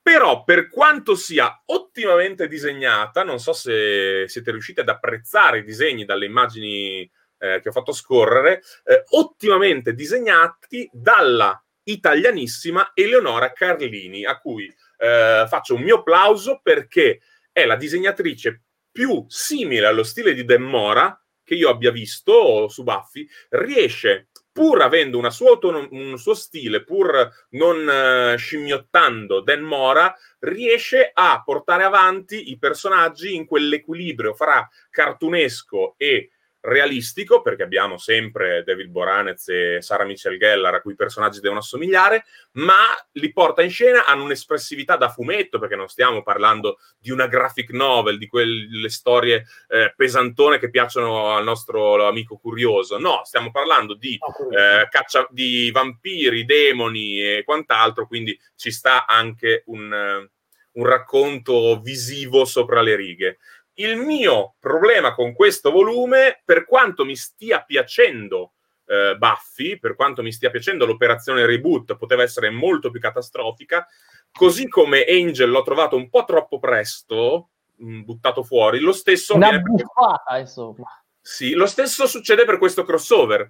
Però 0.00 0.44
per 0.44 0.70
quanto 0.70 1.14
sia 1.14 1.62
ottimamente 1.66 2.48
disegnata, 2.48 3.22
non 3.22 3.38
so 3.38 3.52
se 3.52 4.24
siete 4.26 4.50
riusciti 4.50 4.80
ad 4.80 4.88
apprezzare 4.88 5.58
i 5.58 5.64
disegni 5.64 6.06
dalle 6.06 6.24
immagini 6.24 7.10
eh, 7.38 7.60
che 7.62 7.68
ho 7.68 7.72
fatto 7.72 7.92
scorrere, 7.92 8.62
eh, 8.84 9.04
ottimamente 9.10 9.94
disegnati 9.94 10.88
dalla 10.92 11.60
italianissima 11.84 12.90
Eleonora 12.94 13.52
Carlini, 13.52 14.24
a 14.24 14.38
cui 14.38 14.66
eh, 14.98 15.46
faccio 15.48 15.74
un 15.74 15.82
mio 15.82 16.02
plauso 16.02 16.60
perché 16.62 17.20
è 17.50 17.64
la 17.64 17.76
disegnatrice 17.76 18.62
più 18.90 19.24
simile 19.28 19.86
allo 19.86 20.02
stile 20.02 20.34
di 20.34 20.44
Demmora 20.44 21.18
che 21.48 21.54
io 21.54 21.70
abbia 21.70 21.90
visto 21.90 22.68
su 22.68 22.82
Buffy, 22.82 23.26
riesce, 23.48 24.28
pur 24.52 24.82
avendo 24.82 25.16
una 25.16 25.30
sua 25.30 25.52
autonom- 25.52 25.88
un 25.92 26.18
suo 26.18 26.34
stile, 26.34 26.84
pur 26.84 27.26
non 27.50 27.86
uh, 27.86 28.36
scimmiottando 28.36 29.40
Dan 29.40 29.62
Mora, 29.62 30.14
riesce 30.40 31.10
a 31.10 31.40
portare 31.42 31.84
avanti 31.84 32.50
i 32.50 32.58
personaggi 32.58 33.34
in 33.34 33.46
quell'equilibrio 33.46 34.34
fra 34.34 34.68
cartunesco 34.90 35.94
e 35.96 36.32
realistico, 36.68 37.40
perché 37.40 37.62
abbiamo 37.62 37.98
sempre 37.98 38.62
David 38.64 38.88
Boranez 38.88 39.48
e 39.48 39.78
Sara 39.80 40.04
Michel 40.04 40.38
Gellar 40.38 40.74
a 40.74 40.80
cui 40.80 40.92
i 40.92 40.96
personaggi 40.96 41.40
devono 41.40 41.60
assomigliare, 41.60 42.24
ma 42.52 42.74
li 43.12 43.32
porta 43.32 43.62
in 43.62 43.70
scena, 43.70 44.04
hanno 44.04 44.24
un'espressività 44.24 44.96
da 44.96 45.08
fumetto, 45.08 45.58
perché 45.58 45.76
non 45.76 45.88
stiamo 45.88 46.22
parlando 46.22 46.78
di 46.98 47.10
una 47.10 47.26
graphic 47.26 47.70
novel, 47.70 48.18
di 48.18 48.26
quelle 48.26 48.88
storie 48.88 49.46
eh, 49.68 49.92
pesantone 49.96 50.58
che 50.58 50.70
piacciono 50.70 51.34
al 51.34 51.44
nostro 51.44 52.06
amico 52.06 52.36
curioso, 52.36 52.98
no, 52.98 53.22
stiamo 53.24 53.50
parlando 53.50 53.94
di, 53.94 54.14
eh, 54.14 54.88
caccia, 54.88 55.26
di 55.30 55.70
vampiri, 55.70 56.44
demoni 56.44 57.20
e 57.22 57.42
quant'altro, 57.44 58.06
quindi 58.06 58.38
ci 58.56 58.70
sta 58.70 59.06
anche 59.06 59.62
un, 59.66 60.28
un 60.72 60.84
racconto 60.84 61.80
visivo 61.80 62.44
sopra 62.44 62.82
le 62.82 62.96
righe 62.96 63.38
il 63.78 63.96
mio 63.96 64.54
problema 64.58 65.14
con 65.14 65.32
questo 65.34 65.70
volume, 65.70 66.40
per 66.44 66.64
quanto 66.64 67.04
mi 67.04 67.16
stia 67.16 67.62
piacendo 67.62 68.52
eh, 68.86 69.16
Buffy, 69.16 69.78
per 69.78 69.94
quanto 69.94 70.22
mi 70.22 70.32
stia 70.32 70.50
piacendo 70.50 70.86
l'operazione 70.86 71.46
reboot, 71.46 71.96
poteva 71.96 72.22
essere 72.22 72.50
molto 72.50 72.90
più 72.90 73.00
catastrofica, 73.00 73.86
così 74.32 74.68
come 74.68 75.04
Angel 75.04 75.50
l'ho 75.50 75.62
trovato 75.62 75.96
un 75.96 76.08
po' 76.08 76.24
troppo 76.24 76.58
presto, 76.58 77.50
mh, 77.76 77.90
mm, 77.90 78.02
buttato 78.02 78.42
fuori, 78.42 78.80
lo 78.80 78.92
stesso... 78.92 79.36
Una 79.36 79.58
buffata, 79.58 80.38
insomma. 80.38 80.86
Sì, 81.20 81.52
lo 81.52 81.66
stesso 81.66 82.06
succede 82.06 82.44
per 82.44 82.58
questo 82.58 82.84
crossover. 82.84 83.48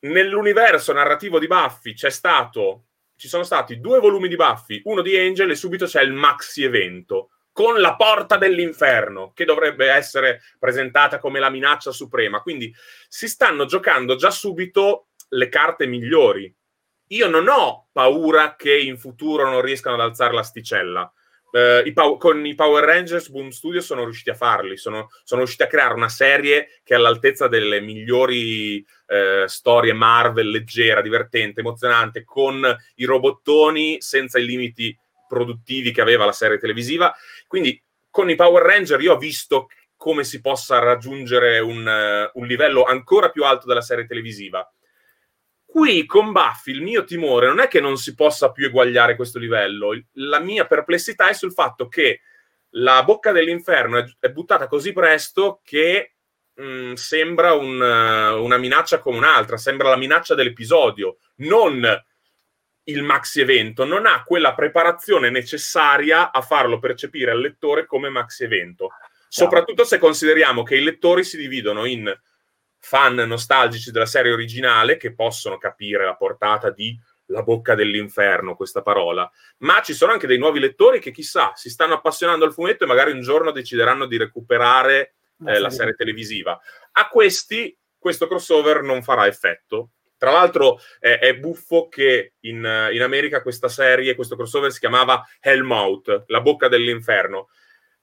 Nell'universo 0.00 0.92
narrativo 0.92 1.38
di 1.38 1.46
Buffy 1.46 1.94
c'è 1.94 2.10
stato 2.10 2.82
ci 3.16 3.28
sono 3.28 3.44
stati 3.44 3.80
due 3.80 3.98
volumi 3.98 4.28
di 4.28 4.36
Buffy, 4.36 4.82
uno 4.84 5.00
di 5.00 5.16
Angel 5.16 5.50
e 5.50 5.54
subito 5.54 5.86
c'è 5.86 6.02
il 6.02 6.12
maxi 6.12 6.62
evento 6.64 7.30
con 7.56 7.80
la 7.80 7.96
porta 7.96 8.36
dell'inferno, 8.36 9.32
che 9.34 9.46
dovrebbe 9.46 9.88
essere 9.88 10.42
presentata 10.58 11.18
come 11.18 11.40
la 11.40 11.48
minaccia 11.48 11.90
suprema. 11.90 12.42
Quindi 12.42 12.70
si 13.08 13.26
stanno 13.28 13.64
giocando 13.64 14.14
già 14.14 14.30
subito 14.30 15.06
le 15.30 15.48
carte 15.48 15.86
migliori. 15.86 16.54
Io 17.06 17.28
non 17.30 17.48
ho 17.48 17.88
paura 17.92 18.56
che 18.56 18.76
in 18.76 18.98
futuro 18.98 19.48
non 19.48 19.62
riescano 19.62 19.94
ad 19.94 20.02
alzare 20.02 20.34
l'asticella. 20.34 21.10
Uh, 21.50 21.86
i 21.86 21.94
pow- 21.94 22.18
con 22.18 22.44
i 22.44 22.54
Power 22.54 22.84
Rangers 22.84 23.30
Boom 23.30 23.48
Studio 23.48 23.80
sono 23.80 24.04
riusciti 24.04 24.28
a 24.28 24.34
farli, 24.34 24.76
sono, 24.76 25.08
sono, 25.24 25.40
riusciti 25.40 25.62
a 25.62 25.68
creare 25.68 25.94
una 25.94 26.10
serie 26.10 26.82
che 26.84 26.92
è 26.92 26.98
all'altezza 26.98 27.48
delle 27.48 27.80
migliori 27.80 28.84
uh, 29.06 29.46
storie 29.46 29.94
Marvel, 29.94 30.50
leggera, 30.50 31.00
divertente, 31.00 31.60
emozionante, 31.60 32.22
con 32.22 32.76
i 32.96 33.04
robottoni 33.06 33.96
senza 34.02 34.38
i 34.38 34.44
limiti 34.44 34.94
produttivi 35.26 35.92
che 35.92 36.00
aveva 36.00 36.24
la 36.24 36.32
serie 36.32 36.58
televisiva. 36.58 37.14
Quindi 37.46 37.82
con 38.10 38.30
i 38.30 38.34
Power 38.34 38.62
Ranger 38.62 39.00
io 39.00 39.14
ho 39.14 39.18
visto 39.18 39.68
come 39.96 40.24
si 40.24 40.40
possa 40.40 40.78
raggiungere 40.78 41.58
un, 41.58 41.86
uh, 41.86 42.38
un 42.38 42.46
livello 42.46 42.84
ancora 42.84 43.30
più 43.30 43.44
alto 43.44 43.66
della 43.66 43.80
serie 43.80 44.06
televisiva. 44.06 44.70
Qui 45.64 46.06
con 46.06 46.32
Buffy 46.32 46.72
il 46.72 46.82
mio 46.82 47.04
timore 47.04 47.46
non 47.48 47.60
è 47.60 47.68
che 47.68 47.80
non 47.80 47.96
si 47.96 48.14
possa 48.14 48.52
più 48.52 48.66
eguagliare 48.66 49.16
questo 49.16 49.38
livello, 49.38 49.90
la 50.12 50.38
mia 50.38 50.66
perplessità 50.66 51.28
è 51.28 51.34
sul 51.34 51.52
fatto 51.52 51.88
che 51.88 52.20
la 52.70 53.02
bocca 53.04 53.32
dell'inferno 53.32 54.04
è, 54.18 54.28
buttata 54.30 54.68
così 54.68 54.92
presto 54.92 55.60
che 55.64 56.14
mh, 56.54 56.64
mm, 56.64 56.92
sembra 56.94 57.52
un, 57.54 57.80
uh, 57.80 58.42
una 58.42 58.58
minaccia 58.58 59.00
come 59.00 59.18
un'altra, 59.18 59.56
sembra 59.56 59.88
la 59.88 59.96
minaccia 59.96 60.34
dell'episodio, 60.34 61.18
non 61.36 61.82
il 62.88 63.02
maxi 63.02 63.40
evento 63.40 63.84
non 63.84 64.06
ha 64.06 64.22
quella 64.22 64.54
preparazione 64.54 65.30
necessaria 65.30 66.30
a 66.30 66.40
farlo 66.40 66.78
percepire 66.78 67.30
al 67.30 67.40
lettore 67.40 67.86
come 67.86 68.08
maxi 68.08 68.44
evento. 68.44 68.90
Soprattutto 69.28 69.84
se 69.84 69.98
consideriamo 69.98 70.62
che 70.62 70.76
i 70.76 70.82
lettori 70.82 71.24
si 71.24 71.36
dividono 71.36 71.84
in 71.84 72.12
fan 72.78 73.14
nostalgici 73.14 73.90
della 73.90 74.06
serie 74.06 74.32
originale 74.32 74.96
che 74.96 75.14
possono 75.14 75.58
capire 75.58 76.04
la 76.04 76.14
portata 76.14 76.70
di 76.70 76.98
la 77.30 77.42
bocca 77.42 77.74
dell'inferno, 77.74 78.54
questa 78.54 78.82
parola, 78.82 79.28
ma 79.58 79.82
ci 79.82 79.94
sono 79.94 80.12
anche 80.12 80.28
dei 80.28 80.38
nuovi 80.38 80.60
lettori 80.60 81.00
che 81.00 81.10
chissà 81.10 81.50
si 81.56 81.70
stanno 81.70 81.94
appassionando 81.94 82.44
al 82.44 82.52
fumetto 82.52 82.84
e 82.84 82.86
magari 82.86 83.10
un 83.10 83.20
giorno 83.20 83.50
decideranno 83.50 84.06
di 84.06 84.16
recuperare 84.16 85.16
eh, 85.44 85.58
la 85.58 85.70
serie 85.70 85.94
televisiva. 85.94 86.56
A 86.92 87.08
questi 87.08 87.76
questo 87.98 88.28
crossover 88.28 88.82
non 88.82 89.02
farà 89.02 89.26
effetto 89.26 89.90
tra 90.18 90.30
l'altro 90.30 90.78
è, 90.98 91.18
è 91.18 91.36
buffo 91.36 91.88
che 91.88 92.34
in, 92.40 92.88
in, 92.92 93.02
America 93.02 93.42
questa 93.42 93.68
serie, 93.68 94.14
questo 94.14 94.36
crossover 94.36 94.72
si 94.72 94.80
chiamava 94.80 95.24
Hellmouth, 95.40 96.24
la 96.26 96.40
bocca 96.40 96.68
dell'inferno. 96.68 97.48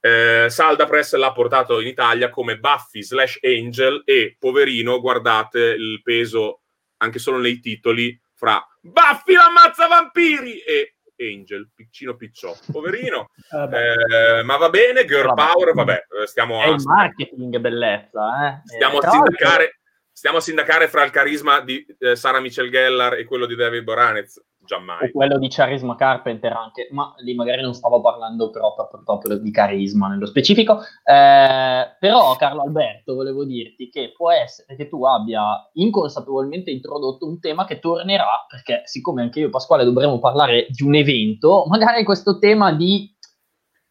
Eh, 0.00 0.46
Salda 0.48 0.84
Press 0.86 1.14
l'ha 1.14 1.32
portato 1.32 1.80
in 1.80 1.86
Italia 1.86 2.28
come 2.28 2.58
Buffy 2.58 3.02
slash 3.02 3.38
Angel 3.42 4.02
e, 4.04 4.36
poverino, 4.38 5.00
guardate 5.00 5.60
il 5.60 6.02
peso 6.02 6.60
anche 6.98 7.18
solo 7.18 7.38
nei 7.38 7.58
titoli 7.58 8.18
fra 8.34 8.64
Buffy 8.80 9.34
l'ammazza 9.34 9.86
vampiri 9.86 10.58
e 10.58 10.96
Angel, 11.16 11.70
piccino 11.74 12.16
picciò, 12.16 12.54
poverino. 12.70 13.30
eh, 13.50 14.42
ma 14.42 14.56
va 14.56 14.68
bene, 14.68 15.04
girl 15.04 15.28
vabbè. 15.28 15.52
power, 15.52 15.72
vabbè, 15.72 16.04
stiamo 16.26 16.60
È 16.60 16.68
a... 16.68 16.70
il 16.70 16.82
marketing, 16.84 17.58
bellezza, 17.58 18.48
eh? 18.48 18.60
Stiamo 18.64 19.00
eh, 19.00 19.06
a 19.06 19.10
sindacare 19.10 19.78
stiamo 20.14 20.36
a 20.38 20.40
sindacare 20.40 20.88
fra 20.88 21.04
il 21.04 21.10
carisma 21.10 21.60
di 21.60 21.84
eh, 21.98 22.14
Sara 22.14 22.40
Michel 22.40 22.70
Gellar 22.70 23.14
e 23.14 23.24
quello 23.24 23.46
di 23.46 23.56
David 23.56 23.82
Boranez. 23.82 24.40
Giammai. 24.64 25.08
O 25.08 25.10
quello 25.12 25.36
di 25.36 25.48
Charisma 25.50 25.94
Carpenter 25.94 26.50
anche, 26.52 26.88
ma 26.90 27.12
lì 27.18 27.34
magari 27.34 27.60
non 27.60 27.74
stavo 27.74 28.00
parlando 28.00 28.48
proprio, 28.48 28.88
proprio 29.04 29.36
di 29.36 29.50
carisma 29.50 30.08
nello 30.08 30.24
specifico. 30.24 30.80
Eh, 31.04 31.96
però, 31.98 32.34
Carlo 32.36 32.62
Alberto, 32.62 33.14
volevo 33.14 33.44
dirti 33.44 33.90
che 33.90 34.14
può 34.16 34.30
essere 34.30 34.74
che 34.76 34.88
tu 34.88 35.04
abbia 35.04 35.68
inconsapevolmente 35.74 36.70
introdotto 36.70 37.26
un 37.26 37.38
tema 37.40 37.66
che 37.66 37.78
tornerà, 37.78 38.46
perché 38.48 38.80
siccome 38.84 39.20
anche 39.20 39.40
io 39.40 39.48
e 39.48 39.50
Pasquale 39.50 39.84
dovremo 39.84 40.18
parlare 40.18 40.66
di 40.70 40.82
un 40.82 40.94
evento, 40.94 41.66
magari 41.68 42.02
questo 42.02 42.38
tema 42.38 42.72
di 42.72 43.12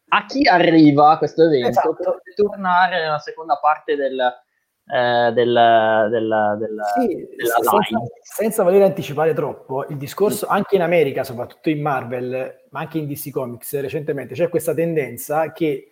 a 0.08 0.26
chi 0.26 0.46
arriva 0.46 1.18
questo 1.18 1.44
evento 1.44 1.68
esatto. 1.68 1.94
per 1.94 2.34
tornare 2.34 3.00
nella 3.00 3.18
seconda 3.18 3.58
parte 3.60 3.96
del, 3.96 4.43
eh, 4.86 5.32
del, 5.32 6.08
del, 6.10 6.56
del, 6.58 6.80
sì, 6.94 7.28
senza, 7.36 7.98
senza, 8.22 8.62
voler 8.62 8.82
anticipare 8.82 9.32
troppo, 9.32 9.86
il 9.88 9.96
discorso 9.96 10.46
anche 10.46 10.76
in 10.76 10.82
America, 10.82 11.24
soprattutto 11.24 11.70
in 11.70 11.80
Marvel, 11.80 12.64
ma 12.70 12.80
anche 12.80 12.98
in 12.98 13.06
DC 13.06 13.30
Comics 13.30 13.80
recentemente, 13.80 14.34
c'è 14.34 14.48
questa 14.48 14.74
tendenza 14.74 15.52
che 15.52 15.88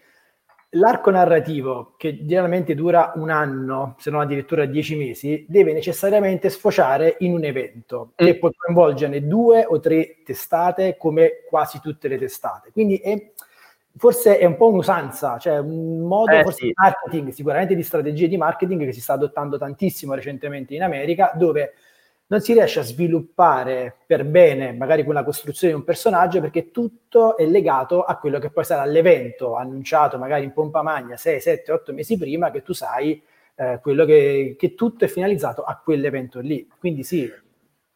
l'arco 0.74 1.10
narrativo, 1.10 1.94
che 1.96 2.24
generalmente 2.24 2.74
dura 2.74 3.12
un 3.16 3.30
anno, 3.30 3.96
se 3.98 4.10
non 4.10 4.20
addirittura 4.20 4.64
dieci 4.66 4.96
mesi, 4.96 5.44
deve 5.48 5.72
necessariamente 5.72 6.48
sfociare 6.50 7.16
in 7.20 7.32
un 7.32 7.44
evento 7.44 8.12
mm. 8.12 8.26
che 8.26 8.38
può 8.38 8.50
coinvolgere 8.54 9.26
due 9.26 9.64
o 9.66 9.80
tre 9.80 10.22
testate 10.24 10.96
come 10.96 11.44
quasi 11.48 11.80
tutte 11.80 12.08
le 12.08 12.18
testate. 12.18 12.70
Quindi 12.72 12.96
è, 12.96 13.32
forse 13.96 14.38
è 14.38 14.44
un 14.44 14.56
po' 14.56 14.68
un'usanza, 14.68 15.38
cioè 15.38 15.58
un 15.58 16.00
modo 16.00 16.32
eh, 16.32 16.42
forse 16.42 16.58
sì. 16.58 16.66
di 16.66 16.72
marketing, 16.74 17.28
sicuramente 17.30 17.74
di 17.74 17.82
strategie 17.82 18.28
di 18.28 18.36
marketing 18.36 18.84
che 18.84 18.92
si 18.92 19.00
sta 19.00 19.14
adottando 19.14 19.58
tantissimo 19.58 20.14
recentemente 20.14 20.74
in 20.74 20.82
America, 20.82 21.32
dove 21.34 21.74
non 22.32 22.40
si 22.40 22.54
riesce 22.54 22.80
a 22.80 22.82
sviluppare 22.82 23.94
per 24.06 24.24
bene 24.24 24.72
magari 24.72 25.04
quella 25.04 25.22
costruzione 25.22 25.74
di 25.74 25.78
un 25.78 25.84
personaggio 25.84 26.40
perché 26.40 26.70
tutto 26.70 27.36
è 27.36 27.44
legato 27.44 28.04
a 28.04 28.16
quello 28.16 28.38
che 28.38 28.48
poi 28.48 28.64
sarà 28.64 28.86
l'evento 28.86 29.54
annunciato 29.54 30.16
magari 30.16 30.44
in 30.44 30.54
pompa 30.54 30.80
magna 30.80 31.18
6, 31.18 31.40
7, 31.40 31.72
8 31.72 31.92
mesi 31.92 32.16
prima 32.16 32.50
che 32.50 32.62
tu 32.62 32.72
sai 32.72 33.22
eh, 33.54 33.80
quello 33.82 34.06
che, 34.06 34.56
che 34.58 34.74
tutto 34.74 35.04
è 35.04 35.08
finalizzato 35.08 35.62
a 35.62 35.78
quell'evento 35.82 36.40
lì. 36.40 36.66
Quindi 36.78 37.02
sì, 37.02 37.30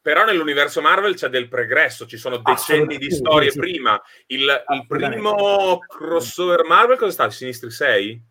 però 0.07 0.25
nell'universo 0.25 0.81
Marvel 0.81 1.17
c'è 1.17 1.27
del 1.27 1.49
pregresso, 1.49 2.07
ci 2.07 2.17
sono 2.17 2.37
decenni 2.37 2.97
di 2.97 3.11
storie 3.11 3.51
sì, 3.51 3.59
prima. 3.59 4.01
Il, 4.27 4.43
il, 4.43 4.87
primo 4.87 5.79
crossover 5.79 6.65
Marvel 6.65 6.97
cosa 6.97 7.11
è 7.11 7.13
stato? 7.13 7.31
Sinistri 7.31 7.73
6? 7.73 8.25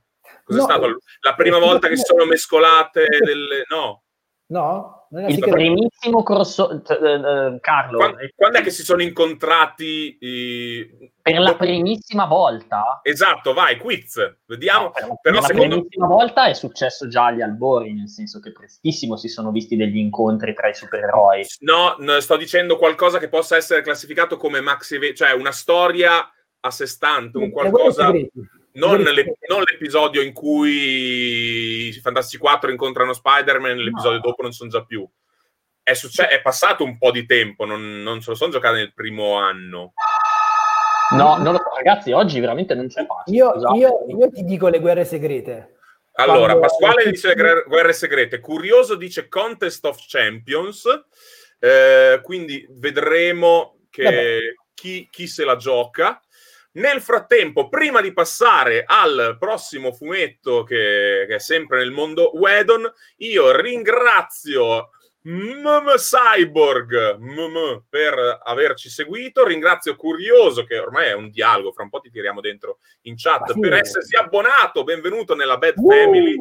Cos'è 0.46 0.60
no, 0.60 0.64
stato? 0.64 0.98
La 1.20 1.36
prima 1.36 1.60
volta 1.60 1.90
che 1.90 1.98
si 1.98 2.04
sono 2.06 2.24
mescolate 2.24 3.06
delle... 3.20 3.66
No. 3.68 4.04
No? 4.52 5.05
Il 5.28 5.40
primissimo 5.40 6.24
crossover, 6.24 6.82
uh, 6.82 7.60
Carlo. 7.60 7.98
Quando, 7.98 8.18
quando, 8.36 8.58
è 8.58 8.62
che 8.62 8.70
si 8.70 8.84
sono 8.84 9.02
incontrati? 9.02 10.18
I... 10.20 11.12
Per 11.22 11.40
la 11.40 11.56
primissima 11.56 12.26
volta? 12.26 13.00
Esatto, 13.04 13.54
vai, 13.54 13.78
quiz. 13.78 14.38
Vediamo. 14.46 14.86
No, 14.86 14.92
per, 14.92 15.04
Però 15.22 15.40
per 15.40 15.46
secondo... 15.46 15.76
la 15.76 15.82
primissima 15.82 16.08
volta 16.08 16.46
è 16.48 16.54
successo 16.54 17.08
già 17.08 17.26
agli 17.26 17.42
albori, 17.42 17.94
nel 17.94 18.10
senso 18.10 18.40
che 18.40 18.52
prestissimo 18.52 19.16
si 19.16 19.28
sono 19.28 19.52
visti 19.52 19.76
degli 19.76 19.98
incontri 19.98 20.54
tra 20.54 20.70
i 20.70 20.76
supereroi. 20.76 21.46
No, 21.60 21.96
no 22.00 22.20
sto 22.20 22.38
dicendo 22.38 22.78
qualcosa 22.78 23.18
che 23.18 23.30
possa 23.30 23.56
essere 23.56 23.82
classificato 23.82 24.38
come 24.38 24.62
maxi, 24.62 25.16
cioè 25.16 25.32
una 25.32 25.52
storia 25.52 26.30
a 26.60 26.72
sé 26.72 26.88
stante, 26.88 27.38
un 27.38 27.52
qualcosa 27.52 28.12
non, 28.76 29.02
l'ep- 29.02 29.38
non, 29.48 29.62
l'episodio 29.62 30.22
in 30.22 30.34
cui 30.34 31.88
i 31.88 32.00
Fantastici 32.02 32.38
4 32.38 32.72
incontrano 32.72 33.14
Spider-Man, 33.14 33.78
l'episodio 33.78 34.18
no. 34.18 34.24
dopo 34.24 34.42
non 34.42 34.52
sono 34.52 34.70
già 34.70 34.84
più. 34.84 35.08
È, 35.82 35.94
succe- 35.94 36.28
è, 36.28 36.42
passato 36.42 36.84
un 36.84 36.98
po' 36.98 37.12
di 37.12 37.26
tempo, 37.26 37.66
non, 37.66 38.02
non 38.02 38.22
se 38.22 38.32
lo 38.32 38.36
sono 38.36 38.52
giocato 38.52 38.76
nel 38.76 38.94
primo 38.94 39.36
anno. 39.36 39.94
No, 41.12 41.38
non 41.38 41.54
lo 41.54 41.60
so, 41.60 41.76
ragazzi, 41.76 42.12
oggi 42.12 42.40
veramente 42.40 42.74
non 42.74 42.88
c'è 42.88 43.06
pace. 43.06 43.32
Io, 43.32 43.54
io, 43.76 44.06
io, 44.08 44.32
ti 44.32 44.44
dico 44.44 44.68
le 44.68 44.80
guerre 44.80 45.06
segrete. 45.06 45.78
Allora, 46.14 46.56
Quando... 46.56 46.60
Pasquale 46.62 47.10
dice 47.10 47.36
le 47.36 47.64
guerre 47.68 47.94
segrete, 47.94 48.40
Curioso 48.40 48.96
dice 48.96 49.28
Contest 49.28 49.86
of 49.86 50.04
Champions, 50.08 50.86
eh, 51.60 52.20
quindi 52.24 52.66
vedremo 52.72 53.80
che 53.90 54.56
chi, 54.74 55.08
chi 55.10 55.28
se 55.28 55.46
la 55.46 55.56
gioca. 55.56 56.20
Nel 56.76 57.02
frattempo, 57.02 57.70
prima 57.70 58.02
di 58.02 58.12
passare 58.12 58.84
al 58.86 59.38
prossimo 59.40 59.94
fumetto 59.94 60.64
che, 60.64 61.26
che 61.28 61.36
è 61.36 61.40
sempre 61.40 61.78
nel 61.78 61.92
mondo 61.92 62.38
Wedon, 62.38 62.92
io 63.18 63.56
ringrazio 63.56 64.90
MM 65.22 65.94
Cyborg 65.96 67.18
MM, 67.18 67.86
per 67.90 68.42
averci 68.44 68.90
seguito. 68.90 69.46
Ringrazio 69.46 69.96
Curioso, 69.96 70.66
che 70.66 70.78
ormai 70.78 71.08
è 71.08 71.14
un 71.14 71.30
dialogo, 71.30 71.72
fra 71.72 71.84
un 71.84 71.90
po' 71.90 72.00
ti 72.00 72.12
tiriamo 72.12 72.42
dentro 72.42 72.80
in 73.04 73.16
chat, 73.16 73.54
sì. 73.54 73.60
per 73.60 73.74
essersi 73.74 74.18
abbonato. 74.18 74.84
Benvenuto 74.84 75.34
nella 75.34 75.58
Bad 75.58 75.78
uh. 75.78 75.90
Family 75.90 76.36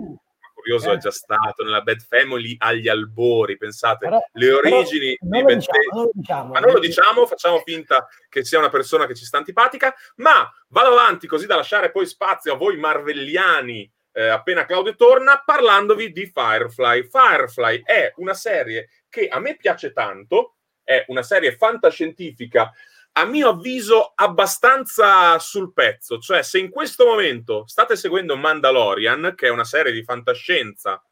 curioso 0.65 0.91
eh. 0.91 0.95
è 0.95 0.99
già 0.99 1.11
stato 1.11 1.63
nella 1.63 1.83
Bad 1.83 2.01
Family 2.01 2.57
agli 2.59 2.89
albori, 2.89 3.59
pensate, 3.59 4.07
però, 4.07 4.19
le 4.33 4.53
origini 4.53 5.17
di 5.21 5.43
Ben 5.43 5.59
diciamo, 5.59 5.79
non 5.93 6.09
diciamo, 6.13 6.53
Ma 6.53 6.61
non 6.61 6.73
lo 6.73 6.79
diciamo, 6.79 7.27
facciamo 7.27 7.61
finta 7.61 8.09
che 8.31 8.45
sia 8.45 8.59
una 8.59 8.71
persona 8.71 9.07
che 9.07 9.15
ci 9.15 9.25
sta 9.25 9.37
antipatica, 9.37 9.95
ma 10.17 10.51
vado 10.69 10.89
avanti 10.89 11.27
così 11.27 11.47
da 11.47 11.57
lasciare 11.57 11.91
poi 11.91 12.07
spazio 12.07 12.55
a 12.55 12.57
voi 12.57 12.79
marvelliani 12.79 13.93
eh, 14.17 14.29
appena 14.29 14.65
Claudio 14.65 14.95
torna, 14.95 15.43
parlandovi 15.45 16.13
di 16.13 16.27
Firefly. 16.27 17.09
Firefly 17.11 17.83
è 17.85 18.13
una 18.17 18.35
serie 18.35 18.89
che 19.09 19.27
a 19.27 19.41
me 19.41 19.57
piace 19.57 19.93
tanto, 19.93 20.55
è 20.85 21.05
una 21.09 21.25
serie 21.25 21.57
fantascientifica 21.57 22.73
a 23.17 23.25
mio 23.25 23.51
avviso 23.51 24.13
abbastanza 24.15 25.39
sul 25.39 25.73
pezzo, 25.73 26.19
cioè 26.19 26.43
se 26.43 26.59
in 26.59 26.71
questo 26.71 27.07
momento 27.07 27.65
state 27.67 27.97
seguendo 27.97 28.37
Mandalorian, 28.37 29.35
che 29.37 29.47
è 29.47 29.51
una 29.51 29.65
serie 29.65 29.93
di 29.93 30.03
fantascienza, 30.03 31.03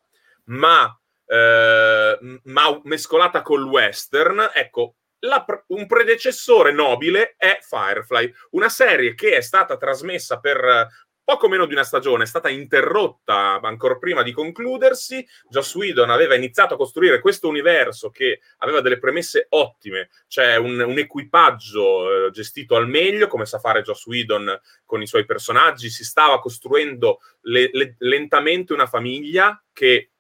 ma, 0.45 0.99
eh, 1.27 2.41
ma 2.45 2.81
mescolata 2.85 3.43
col 3.43 3.65
western, 3.65 4.51
ecco, 4.53 4.97
la, 5.21 5.45
un 5.69 5.87
predecessore 5.87 6.73
nobile 6.73 7.35
è 7.37 7.59
Firefly, 7.61 8.33
una 8.51 8.69
serie 8.69 9.15
che 9.15 9.37
è 9.37 9.41
stata 9.41 9.77
trasmessa 9.77 10.41
per 10.41 10.89
poco 11.25 11.49
meno 11.49 11.67
di 11.67 11.73
una 11.73 11.85
stagione, 11.85 12.25
è 12.25 12.27
stata 12.27 12.49
interrotta 12.49 13.61
ancora 13.63 13.97
prima 13.97 14.23
di 14.23 14.33
concludersi. 14.33 15.27
Joss 15.49 15.75
Whedon 15.75 16.11
aveva 16.11 16.35
iniziato 16.35 16.75
a 16.75 16.77
costruire 16.77 17.21
questo 17.21 17.49
universo 17.49 18.11
che 18.11 18.41
aveva 18.59 18.81
delle 18.81 18.99
premesse 18.99 19.47
ottime, 19.51 20.11
cioè 20.27 20.57
un, 20.57 20.79
un 20.81 20.99
equipaggio 20.99 22.27
eh, 22.27 22.31
gestito 22.31 22.77
al 22.77 22.89
meglio, 22.89 23.29
come 23.29 23.47
sa 23.47 23.59
fare 23.59 23.83
Joss 23.83 24.07
Whedon 24.07 24.61
con 24.85 25.03
i 25.03 25.07
suoi 25.07 25.25
personaggi. 25.25 25.91
Si 25.91 26.05
stava 26.05 26.41
costruendo 26.41 27.21
le, 27.43 27.71
le, 27.73 27.95
lentamente 27.99 28.73
una 28.73 28.87
famiglia 28.87 29.63
che 29.73 30.13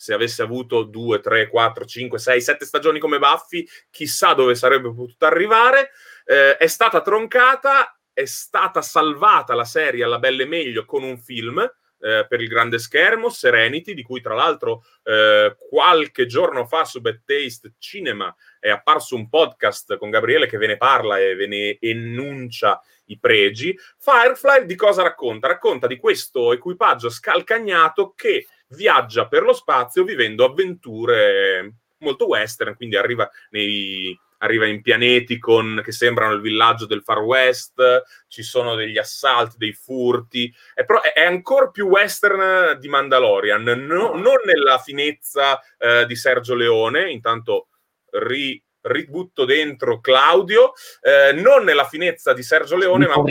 se 0.00 0.14
avesse 0.14 0.42
avuto 0.42 0.84
2, 0.84 1.18
3, 1.18 1.48
4, 1.48 1.84
5, 1.84 2.18
6, 2.20 2.40
7 2.40 2.64
stagioni 2.64 3.00
come 3.00 3.18
Buffy, 3.18 3.66
chissà 3.90 4.32
dove 4.32 4.54
sarebbe 4.54 4.94
potuto 4.94 5.26
arrivare. 5.26 5.90
Eh, 6.24 6.56
è 6.56 6.66
stata 6.68 7.00
troncata 7.00 7.97
è 8.18 8.24
stata 8.24 8.82
salvata 8.82 9.54
la 9.54 9.64
serie 9.64 10.02
alla 10.02 10.18
belle 10.18 10.44
meglio 10.44 10.84
con 10.84 11.04
un 11.04 11.18
film 11.18 11.60
eh, 11.60 12.26
per 12.28 12.40
il 12.40 12.48
grande 12.48 12.80
schermo, 12.80 13.28
Serenity, 13.28 13.94
di 13.94 14.02
cui 14.02 14.20
tra 14.20 14.34
l'altro 14.34 14.82
eh, 15.04 15.54
qualche 15.56 16.26
giorno 16.26 16.66
fa 16.66 16.84
su 16.84 17.00
Bad 17.00 17.22
Taste 17.24 17.74
Cinema 17.78 18.34
è 18.58 18.70
apparso 18.70 19.14
un 19.14 19.28
podcast 19.28 19.96
con 19.98 20.10
Gabriele 20.10 20.48
che 20.48 20.58
ve 20.58 20.66
ne 20.66 20.76
parla 20.76 21.20
e 21.20 21.36
ve 21.36 21.46
ne 21.46 21.76
enuncia 21.78 22.82
i 23.04 23.20
pregi. 23.20 23.78
Firefly 23.98 24.66
di 24.66 24.74
cosa 24.74 25.02
racconta? 25.02 25.46
Racconta 25.46 25.86
di 25.86 25.96
questo 25.96 26.52
equipaggio 26.52 27.10
scalcagnato 27.10 28.14
che 28.16 28.48
viaggia 28.70 29.28
per 29.28 29.44
lo 29.44 29.52
spazio 29.52 30.02
vivendo 30.02 30.44
avventure 30.44 31.72
molto 31.98 32.26
western, 32.26 32.74
quindi 32.74 32.96
arriva 32.96 33.30
nei 33.50 34.18
arriva 34.38 34.66
in 34.66 34.82
pianeti 34.82 35.38
con, 35.38 35.80
che 35.84 35.92
sembrano 35.92 36.34
il 36.34 36.40
villaggio 36.40 36.86
del 36.86 37.02
Far 37.02 37.20
West, 37.20 38.02
ci 38.28 38.42
sono 38.42 38.74
degli 38.74 38.98
assalti, 38.98 39.56
dei 39.56 39.72
furti, 39.72 40.52
è, 40.74 40.84
però, 40.84 41.00
è, 41.00 41.22
ancora 41.22 41.68
più 41.70 41.86
western 41.86 42.78
di 42.78 42.88
Mandalorian, 42.88 43.62
no, 43.62 44.14
non 44.14 44.36
nella 44.44 44.78
finezza 44.78 45.60
eh, 45.78 46.06
di 46.06 46.16
Sergio 46.16 46.54
Leone, 46.54 47.10
intanto 47.10 47.68
ri, 48.10 48.62
ributto 48.82 49.44
dentro 49.44 50.00
Claudio, 50.00 50.72
eh, 51.00 51.32
non 51.32 51.64
nella 51.64 51.86
finezza 51.86 52.32
di 52.32 52.42
Sergio 52.42 52.76
Leone, 52.76 53.06
ma, 53.06 53.22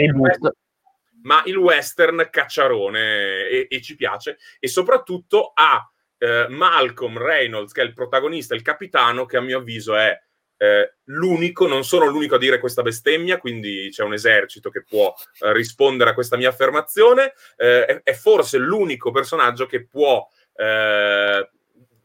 ma 1.23 1.41
il 1.45 1.57
western 1.57 2.27
cacciarone 2.29 3.47
e, 3.47 3.67
e, 3.69 3.81
ci 3.81 3.95
piace, 3.95 4.37
e 4.59 4.67
soprattutto 4.67 5.51
ha 5.53 5.89
eh, 6.17 6.47
Malcolm 6.49 7.17
Reynolds, 7.17 7.71
che 7.71 7.81
è 7.81 7.85
il 7.85 7.93
protagonista, 7.93 8.55
il 8.55 8.61
capitano, 8.61 9.25
che 9.25 9.37
a 9.37 9.41
mio 9.41 9.59
avviso 9.59 9.95
è 9.95 10.17
eh, 10.57 10.95
l'unico, 11.05 11.67
non 11.67 11.83
sono 11.83 12.05
l'unico 12.07 12.35
a 12.35 12.39
dire 12.39 12.59
questa 12.59 12.81
bestemmia, 12.81 13.37
quindi 13.37 13.89
c'è 13.91 14.03
un 14.03 14.13
esercito 14.13 14.69
che 14.69 14.83
può 14.83 15.13
eh, 15.41 15.53
rispondere 15.53 16.09
a 16.09 16.13
questa 16.13 16.37
mia 16.37 16.49
affermazione, 16.49 17.33
eh, 17.55 17.85
è, 17.85 18.01
è, 18.03 18.13
forse 18.13 18.57
l'unico 18.57 19.11
personaggio 19.11 19.65
che 19.65 19.85
può 19.85 20.27
eh, 20.55 21.49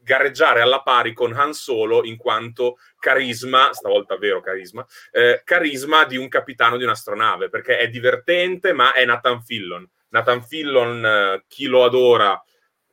gareggiare 0.03 0.61
alla 0.61 0.81
pari 0.81 1.13
con 1.13 1.33
Han 1.33 1.53
Solo 1.53 2.03
in 2.03 2.17
quanto 2.17 2.77
carisma, 2.99 3.73
stavolta 3.73 4.17
vero 4.17 4.41
carisma, 4.41 4.85
eh, 5.11 5.41
carisma 5.43 6.05
di 6.05 6.17
un 6.17 6.27
capitano 6.27 6.77
di 6.77 6.83
un'astronave, 6.83 7.49
perché 7.49 7.77
è 7.77 7.89
divertente, 7.89 8.73
ma 8.73 8.93
è 8.93 9.05
Nathan 9.05 9.41
Fillon. 9.41 9.89
Nathan 10.09 10.43
Fillon, 10.43 11.05
eh, 11.05 11.43
chi 11.47 11.65
lo 11.65 11.85
adora, 11.85 12.41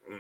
mm, 0.09 0.17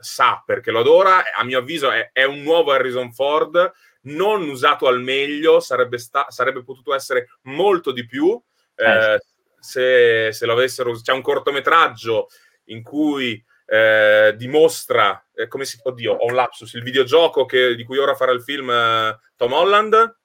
sa 0.00 0.42
perché 0.44 0.70
lo 0.70 0.80
adora, 0.80 1.32
a 1.32 1.44
mio 1.44 1.58
avviso 1.58 1.90
è, 1.90 2.10
è 2.12 2.24
un 2.24 2.42
nuovo 2.42 2.72
Harrison 2.72 3.12
Ford, 3.12 3.72
non 4.02 4.48
usato 4.48 4.86
al 4.86 5.00
meglio, 5.00 5.60
sarebbe, 5.60 5.98
sta- 5.98 6.26
sarebbe 6.28 6.62
potuto 6.62 6.94
essere 6.94 7.28
molto 7.42 7.92
di 7.92 8.06
più. 8.06 8.40
Eh, 8.74 9.20
se, 9.58 10.32
se, 10.32 10.46
lo 10.46 10.52
avessero 10.52 10.92
c'è 10.92 11.12
un 11.12 11.22
cortometraggio 11.22 12.26
in 12.66 12.82
cui 12.82 13.42
eh, 13.66 14.34
dimostra 14.36 15.24
eh, 15.34 15.46
come 15.46 15.64
si 15.64 15.78
dire 15.94 16.10
ho 16.10 16.24
un 16.24 16.34
lapsus 16.34 16.72
il 16.72 16.82
videogioco 16.82 17.44
che, 17.44 17.76
di 17.76 17.84
cui 17.84 17.98
ora 17.98 18.14
farà 18.14 18.32
il 18.32 18.42
film 18.42 18.70
eh, 18.70 19.18
Tom 19.36 19.52
Holland 19.52 20.16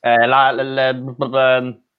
eh, 0.00 0.26
la, 0.26 0.50
la, 0.50 0.62
la, 0.62 1.58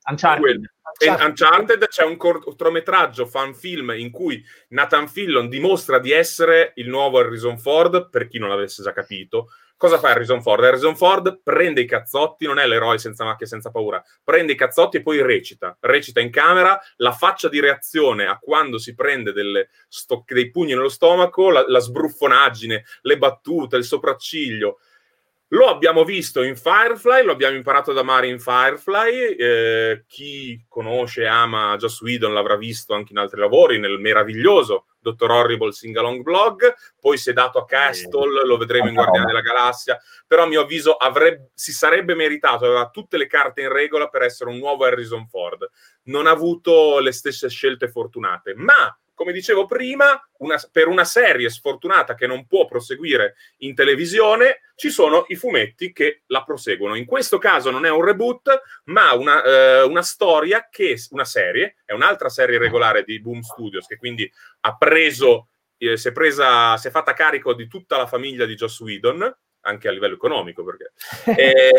Uncharted 0.09 0.65
Uncharted. 0.99 1.25
Uncharted 1.25 1.87
c'è 1.87 2.03
un 2.03 2.17
cortometraggio 2.17 3.25
fan 3.25 3.53
film 3.53 3.93
in 3.95 4.11
cui 4.11 4.43
Nathan 4.69 5.07
Fillon 5.07 5.47
dimostra 5.47 5.99
di 5.99 6.11
essere 6.11 6.73
il 6.75 6.89
nuovo 6.89 7.19
Harrison 7.19 7.57
Ford, 7.57 8.09
per 8.09 8.27
chi 8.27 8.37
non 8.37 8.49
l'avesse 8.49 8.83
già 8.83 8.91
capito. 8.91 9.49
Cosa 9.81 9.97
fa 9.97 10.09
Harrison 10.09 10.43
Ford? 10.43 10.63
Harrison 10.63 10.95
Ford 10.95 11.41
prende 11.41 11.81
i 11.81 11.87
cazzotti, 11.87 12.45
non 12.45 12.59
è 12.59 12.67
l'eroe 12.67 12.99
senza 12.99 13.23
macchie, 13.23 13.47
senza 13.47 13.71
paura, 13.71 13.99
prende 14.23 14.51
i 14.51 14.55
cazzotti 14.55 14.97
e 14.97 15.01
poi 15.01 15.23
recita. 15.23 15.75
Recita 15.79 16.19
in 16.19 16.29
camera, 16.29 16.79
la 16.97 17.11
faccia 17.13 17.49
di 17.49 17.59
reazione 17.59 18.27
a 18.27 18.37
quando 18.37 18.77
si 18.77 18.93
prende 18.93 19.33
sto- 19.87 20.23
dei 20.27 20.51
pugni 20.51 20.75
nello 20.75 20.87
stomaco, 20.87 21.49
la, 21.49 21.65
la 21.67 21.79
sbruffonaggine, 21.79 22.83
le 23.01 23.17
battute, 23.17 23.77
il 23.77 23.83
sopracciglio 23.83 24.81
lo 25.47 25.65
abbiamo 25.65 26.03
visto 26.03 26.43
in 26.43 26.55
Firefly, 26.55 27.23
lo 27.23 27.31
abbiamo 27.31 27.55
imparato 27.55 27.89
ad 27.89 27.97
amare 27.97 28.27
in 28.27 28.39
Firefly. 28.39 29.35
Eh, 29.35 30.03
chi 30.07 30.63
conosce 30.67 31.23
e 31.23 31.25
ama 31.25 31.75
Joss 31.77 32.01
Whedon 32.01 32.35
l'avrà 32.35 32.55
visto 32.55 32.93
anche 32.93 33.13
in 33.13 33.17
altri 33.17 33.39
lavori, 33.39 33.79
nel 33.79 33.99
meraviglioso 33.99 34.85
Dr. 35.01 35.29
Horrible 35.29 35.71
Singalong 35.71 36.21
Blog. 36.21 36.73
Poi 36.99 37.17
si 37.17 37.31
è 37.31 37.33
dato 37.33 37.59
a 37.59 37.65
Castle, 37.65 38.45
lo 38.45 38.57
vedremo 38.57 38.87
in 38.87 38.93
Guardiani 38.93 39.25
della 39.25 39.41
Galassia. 39.41 39.99
Però 40.27 40.43
a 40.43 40.47
mio 40.47 40.61
avviso 40.61 40.95
avrebbe, 40.95 41.49
si 41.53 41.71
sarebbe 41.71 42.15
meritato, 42.15 42.65
aveva 42.65 42.89
tutte 42.89 43.17
le 43.17 43.27
carte 43.27 43.61
in 43.61 43.71
regola 43.71 44.07
per 44.07 44.21
essere 44.21 44.49
un 44.49 44.57
nuovo 44.57 44.85
Harrison 44.85 45.27
Ford. 45.27 45.67
Non 46.03 46.27
ha 46.27 46.31
avuto 46.31 46.99
le 46.99 47.11
stesse 47.11 47.49
scelte 47.49 47.89
fortunate, 47.89 48.53
ma 48.55 48.95
come 49.21 49.33
dicevo 49.33 49.67
prima, 49.67 50.19
una, 50.39 50.59
per 50.71 50.87
una 50.87 51.05
serie 51.05 51.47
sfortunata 51.47 52.15
che 52.15 52.25
non 52.25 52.47
può 52.47 52.65
proseguire 52.65 53.35
in 53.57 53.75
televisione, 53.75 54.61
ci 54.73 54.89
sono 54.89 55.25
i 55.27 55.35
fumetti 55.35 55.93
che 55.93 56.23
la 56.25 56.43
proseguono. 56.43 56.95
In 56.95 57.05
questo 57.05 57.37
caso 57.37 57.69
non 57.69 57.85
è 57.85 57.91
un 57.91 58.03
reboot, 58.03 58.61
ma 58.85 59.13
una, 59.13 59.43
eh, 59.43 59.83
una 59.83 60.01
storia 60.01 60.69
che, 60.71 60.95
una 61.11 61.23
serie, 61.23 61.75
è 61.85 61.93
un'altra 61.93 62.29
serie 62.29 62.57
regolare 62.57 63.03
di 63.03 63.21
Boom 63.21 63.41
Studios, 63.41 63.85
che 63.85 63.97
quindi 63.97 64.29
ha 64.61 64.75
preso, 64.75 65.49
eh, 65.77 65.97
si, 65.97 66.07
è 66.07 66.11
presa, 66.11 66.75
si 66.77 66.87
è 66.87 66.91
fatta 66.91 67.13
carico 67.13 67.53
di 67.53 67.67
tutta 67.67 67.97
la 67.97 68.07
famiglia 68.07 68.47
di 68.47 68.55
Joss 68.55 68.79
Whedon, 68.79 69.37
anche 69.61 69.87
a 69.87 69.91
livello 69.91 70.15
economico, 70.15 70.63
perché... 70.63 70.93
Eh, 71.37 71.71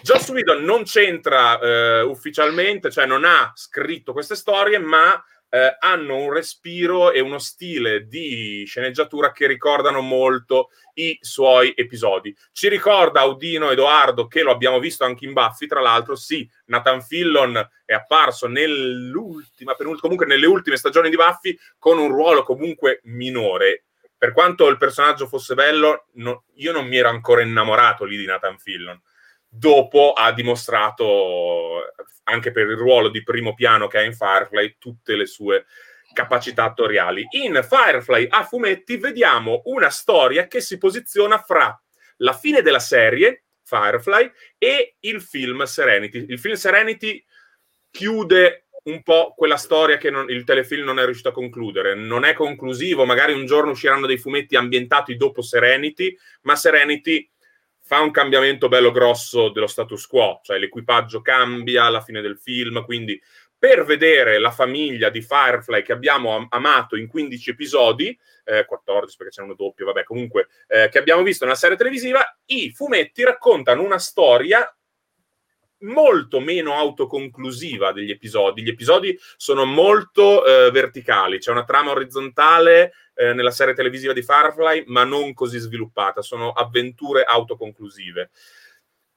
Joss 0.00 0.30
Whedon 0.30 0.64
non 0.64 0.84
c'entra 0.84 1.60
eh, 1.60 2.00
ufficialmente, 2.00 2.90
cioè 2.90 3.04
non 3.04 3.26
ha 3.26 3.52
scritto 3.54 4.14
queste 4.14 4.34
storie, 4.34 4.78
ma 4.78 5.22
eh, 5.54 5.76
hanno 5.80 6.16
un 6.16 6.32
respiro 6.32 7.12
e 7.12 7.20
uno 7.20 7.38
stile 7.38 8.06
di 8.06 8.64
sceneggiatura 8.66 9.32
che 9.32 9.46
ricordano 9.46 10.00
molto 10.00 10.70
i 10.94 11.18
suoi 11.20 11.74
episodi. 11.76 12.34
Ci 12.52 12.70
ricorda 12.70 13.20
Audino 13.20 13.70
Edoardo, 13.70 14.28
che 14.28 14.42
lo 14.42 14.50
abbiamo 14.50 14.78
visto 14.78 15.04
anche 15.04 15.26
in 15.26 15.34
Buffy, 15.34 15.66
tra 15.66 15.82
l'altro, 15.82 16.16
sì, 16.16 16.48
Nathan 16.66 17.02
Fillon 17.02 17.68
è 17.84 17.92
apparso 17.92 18.46
nell'ultima, 18.46 19.76
comunque 20.00 20.24
nelle 20.24 20.46
ultime 20.46 20.78
stagioni 20.78 21.10
di 21.10 21.16
Buffy, 21.16 21.54
con 21.78 21.98
un 21.98 22.08
ruolo 22.08 22.44
comunque 22.44 23.00
minore. 23.04 23.84
Per 24.16 24.32
quanto 24.32 24.68
il 24.68 24.78
personaggio 24.78 25.26
fosse 25.26 25.54
bello, 25.54 26.06
no, 26.14 26.44
io 26.54 26.72
non 26.72 26.86
mi 26.86 26.96
ero 26.96 27.10
ancora 27.10 27.42
innamorato 27.42 28.04
lì 28.04 28.16
di 28.16 28.24
Nathan 28.24 28.56
Fillon 28.56 28.98
dopo 29.54 30.14
ha 30.14 30.32
dimostrato, 30.32 31.92
anche 32.24 32.52
per 32.52 32.68
il 32.68 32.76
ruolo 32.76 33.10
di 33.10 33.22
primo 33.22 33.52
piano 33.52 33.86
che 33.86 33.98
ha 33.98 34.02
in 34.02 34.14
Firefly, 34.14 34.76
tutte 34.78 35.14
le 35.14 35.26
sue 35.26 35.66
capacità 36.14 36.64
attoriali. 36.64 37.26
In 37.32 37.60
Firefly 37.62 38.28
a 38.30 38.44
fumetti 38.44 38.96
vediamo 38.96 39.62
una 39.66 39.90
storia 39.90 40.46
che 40.46 40.62
si 40.62 40.78
posiziona 40.78 41.38
fra 41.38 41.78
la 42.18 42.32
fine 42.32 42.62
della 42.62 42.78
serie, 42.78 43.44
Firefly, 43.62 44.30
e 44.56 44.96
il 45.00 45.20
film 45.20 45.62
Serenity. 45.64 46.24
Il 46.28 46.38
film 46.38 46.54
Serenity 46.54 47.22
chiude 47.90 48.68
un 48.84 49.02
po' 49.02 49.34
quella 49.36 49.56
storia 49.56 49.96
che 49.96 50.10
non, 50.10 50.28
il 50.30 50.44
telefilm 50.44 50.84
non 50.84 50.98
è 50.98 51.04
riuscito 51.04 51.28
a 51.28 51.32
concludere. 51.32 51.94
Non 51.94 52.24
è 52.24 52.32
conclusivo, 52.32 53.04
magari 53.04 53.34
un 53.34 53.44
giorno 53.44 53.72
usciranno 53.72 54.06
dei 54.06 54.18
fumetti 54.18 54.56
ambientati 54.56 55.16
dopo 55.16 55.42
Serenity, 55.42 56.16
ma 56.42 56.56
Serenity 56.56 57.30
fa 57.92 58.00
un 58.00 58.10
cambiamento 58.10 58.68
bello 58.68 58.90
grosso 58.90 59.50
dello 59.50 59.66
status 59.66 60.06
quo, 60.06 60.40
cioè 60.42 60.56
l'equipaggio 60.56 61.20
cambia 61.20 61.84
alla 61.84 62.00
fine 62.00 62.22
del 62.22 62.38
film, 62.38 62.82
quindi 62.86 63.20
per 63.58 63.84
vedere 63.84 64.38
la 64.38 64.50
famiglia 64.50 65.10
di 65.10 65.20
Firefly 65.20 65.82
che 65.82 65.92
abbiamo 65.92 66.34
am- 66.34 66.46
amato 66.48 66.96
in 66.96 67.06
15 67.06 67.50
episodi, 67.50 68.18
eh, 68.44 68.64
14 68.64 69.14
perché 69.18 69.34
c'è 69.34 69.42
uno 69.42 69.52
doppio, 69.52 69.84
vabbè, 69.84 70.04
comunque, 70.04 70.48
eh, 70.68 70.88
che 70.90 70.96
abbiamo 70.96 71.22
visto 71.22 71.44
nella 71.44 71.54
serie 71.54 71.76
televisiva, 71.76 72.24
i 72.46 72.70
fumetti 72.70 73.24
raccontano 73.24 73.82
una 73.82 73.98
storia 73.98 74.74
molto 75.82 76.40
meno 76.40 76.74
autoconclusiva 76.74 77.92
degli 77.92 78.10
episodi. 78.10 78.62
Gli 78.62 78.70
episodi 78.70 79.18
sono 79.36 79.64
molto 79.64 80.44
eh, 80.44 80.70
verticali, 80.70 81.38
c'è 81.38 81.50
una 81.50 81.64
trama 81.64 81.92
orizzontale 81.92 82.92
eh, 83.14 83.32
nella 83.32 83.50
serie 83.50 83.74
televisiva 83.74 84.12
di 84.12 84.22
Firefly, 84.22 84.84
ma 84.86 85.04
non 85.04 85.32
così 85.34 85.58
sviluppata, 85.58 86.22
sono 86.22 86.50
avventure 86.50 87.24
autoconclusive. 87.24 88.30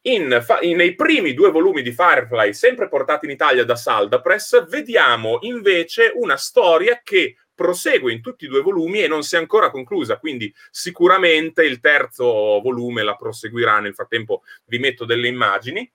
In, 0.06 0.46
in, 0.62 0.76
nei 0.76 0.94
primi 0.94 1.34
due 1.34 1.50
volumi 1.50 1.82
di 1.82 1.92
Firefly, 1.92 2.54
sempre 2.54 2.88
portati 2.88 3.26
in 3.26 3.32
Italia 3.32 3.64
da 3.64 3.76
Saldapress, 3.76 4.68
vediamo 4.68 5.40
invece 5.42 6.12
una 6.14 6.38
storia 6.38 7.02
che 7.04 7.38
prosegue 7.56 8.12
in 8.12 8.22
tutti 8.22 8.46
i 8.46 8.48
due 8.48 8.62
volumi 8.62 9.02
e 9.02 9.08
non 9.08 9.24
si 9.24 9.36
è 9.36 9.40
ancora 9.40 9.72
conclusa, 9.72 10.20
quindi 10.20 10.54
sicuramente 10.70 11.64
il 11.64 11.80
terzo 11.80 12.60
volume 12.62 13.02
la 13.02 13.16
proseguirà. 13.16 13.80
Nel 13.80 13.96
frattempo 13.96 14.44
vi 14.66 14.78
metto 14.78 15.06
delle 15.06 15.28
immagini. 15.28 15.92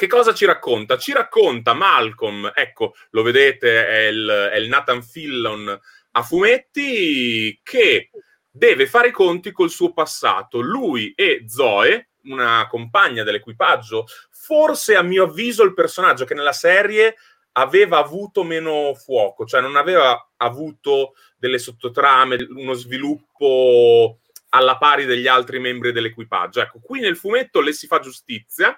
Che 0.00 0.06
cosa 0.06 0.32
ci 0.32 0.46
racconta? 0.46 0.96
Ci 0.96 1.12
racconta 1.12 1.74
Malcolm, 1.74 2.50
ecco, 2.54 2.94
lo 3.10 3.20
vedete, 3.20 3.86
è 3.86 4.06
il, 4.06 4.48
è 4.50 4.56
il 4.56 4.66
Nathan 4.66 5.02
Fillon 5.02 5.78
a 6.12 6.22
fumetti 6.22 7.60
che 7.62 8.08
deve 8.50 8.86
fare 8.86 9.08
i 9.08 9.12
conti 9.12 9.52
col 9.52 9.68
suo 9.68 9.92
passato. 9.92 10.60
Lui 10.60 11.12
e 11.14 11.44
Zoe, 11.46 12.12
una 12.22 12.66
compagna 12.66 13.24
dell'equipaggio, 13.24 14.06
forse 14.30 14.96
a 14.96 15.02
mio 15.02 15.24
avviso 15.24 15.64
il 15.64 15.74
personaggio 15.74 16.24
che 16.24 16.32
nella 16.32 16.54
serie 16.54 17.16
aveva 17.52 17.98
avuto 17.98 18.42
meno 18.42 18.94
fuoco, 18.94 19.44
cioè 19.44 19.60
non 19.60 19.76
aveva 19.76 20.30
avuto 20.38 21.12
delle 21.36 21.58
sottotrame, 21.58 22.38
uno 22.48 22.72
sviluppo 22.72 24.20
alla 24.48 24.78
pari 24.78 25.04
degli 25.04 25.26
altri 25.26 25.58
membri 25.58 25.92
dell'equipaggio. 25.92 26.62
Ecco, 26.62 26.78
qui 26.80 27.00
nel 27.00 27.18
fumetto 27.18 27.60
le 27.60 27.74
si 27.74 27.86
fa 27.86 27.98
giustizia 27.98 28.74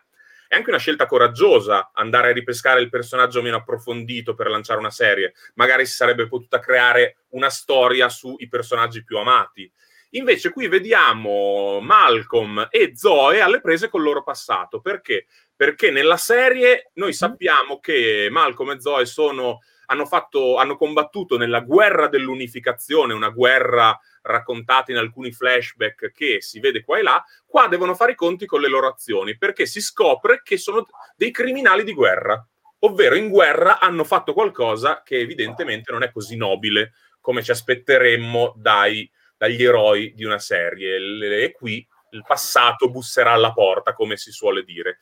è 0.53 0.57
anche 0.57 0.68
una 0.68 0.78
scelta 0.78 1.07
coraggiosa 1.07 1.92
andare 1.94 2.28
a 2.28 2.32
ripescare 2.32 2.82
il 2.82 2.90
personaggio 2.90 3.40
meno 3.40 3.57
approfondito 3.57 4.34
per 4.34 4.50
lanciare 4.50 4.80
una 4.80 4.90
serie. 4.90 5.32
Magari 5.55 5.86
si 5.86 5.94
sarebbe 5.94 6.28
potuta 6.28 6.59
creare 6.59 7.24
una 7.30 7.48
storia 7.48 8.11
sui 8.11 8.46
personaggi 8.48 9.03
più 9.03 9.16
amati. 9.16 9.72
Invece 10.11 10.53
qui 10.53 10.68
vediamo 10.68 11.80
Malcolm 11.80 12.68
e 12.68 12.92
Zoe 12.94 13.40
alle 13.40 13.62
prese 13.62 13.88
col 13.88 14.03
loro 14.03 14.22
passato. 14.22 14.82
Perché? 14.82 15.24
Perché 15.57 15.90
nella 15.90 16.18
serie 16.18 16.90
noi 16.96 17.14
sappiamo 17.14 17.80
che 17.80 18.28
Malcolm 18.30 18.72
e 18.72 18.80
Zoe 18.82 19.07
sono, 19.07 19.61
hanno, 19.93 20.07
fatto, 20.07 20.57
hanno 20.57 20.76
combattuto 20.76 21.36
nella 21.36 21.61
guerra 21.61 22.09
dell'unificazione, 22.09 23.12
una 23.12 23.28
guerra 23.28 23.99
raccontati 24.22 24.93
in 24.93 24.97
alcuni 24.97 25.32
flashback 25.32 26.12
che 26.12 26.40
si 26.40 26.61
vede 26.61 26.82
qua 26.82 26.99
e 26.99 27.03
là, 27.03 27.24
qua 27.47 27.68
devono 27.68 27.95
fare 27.95 28.12
i 28.12 28.16
conti 28.16 28.47
con 28.47 28.61
le 28.61 28.68
loro 28.68 28.88
azioni, 28.88 29.36
perché 29.36 29.66
si 29.66 29.80
scopre 29.80 30.40
che 30.43 30.57
sono 30.57 30.86
dei 31.16 31.30
criminali 31.30 31.84
di 31.84 31.93
guerra, 31.93 32.45
ovvero 32.80 33.14
in 33.14 33.28
guerra 33.28 33.78
hanno 33.78 34.05
fatto 34.05 34.32
qualcosa 34.32 35.03
che 35.05 35.18
evidentemente 35.18 35.93
non 35.93 36.03
è 36.03 36.11
così 36.11 36.36
nobile 36.36 36.93
come 37.20 37.43
ci 37.43 37.51
aspetteremmo 37.51 38.55
dai, 38.57 39.09
dagli 39.36 39.62
eroi 39.62 40.12
di 40.14 40.24
una 40.24 40.38
serie. 40.38 40.97
E 41.45 41.53
qui 41.53 41.86
il 42.11 42.24
passato 42.26 42.90
busserà 42.90 43.32
alla 43.32 43.53
porta, 43.53 43.93
come 43.93 44.16
si 44.16 44.32
suole 44.32 44.64
dire. 44.64 44.99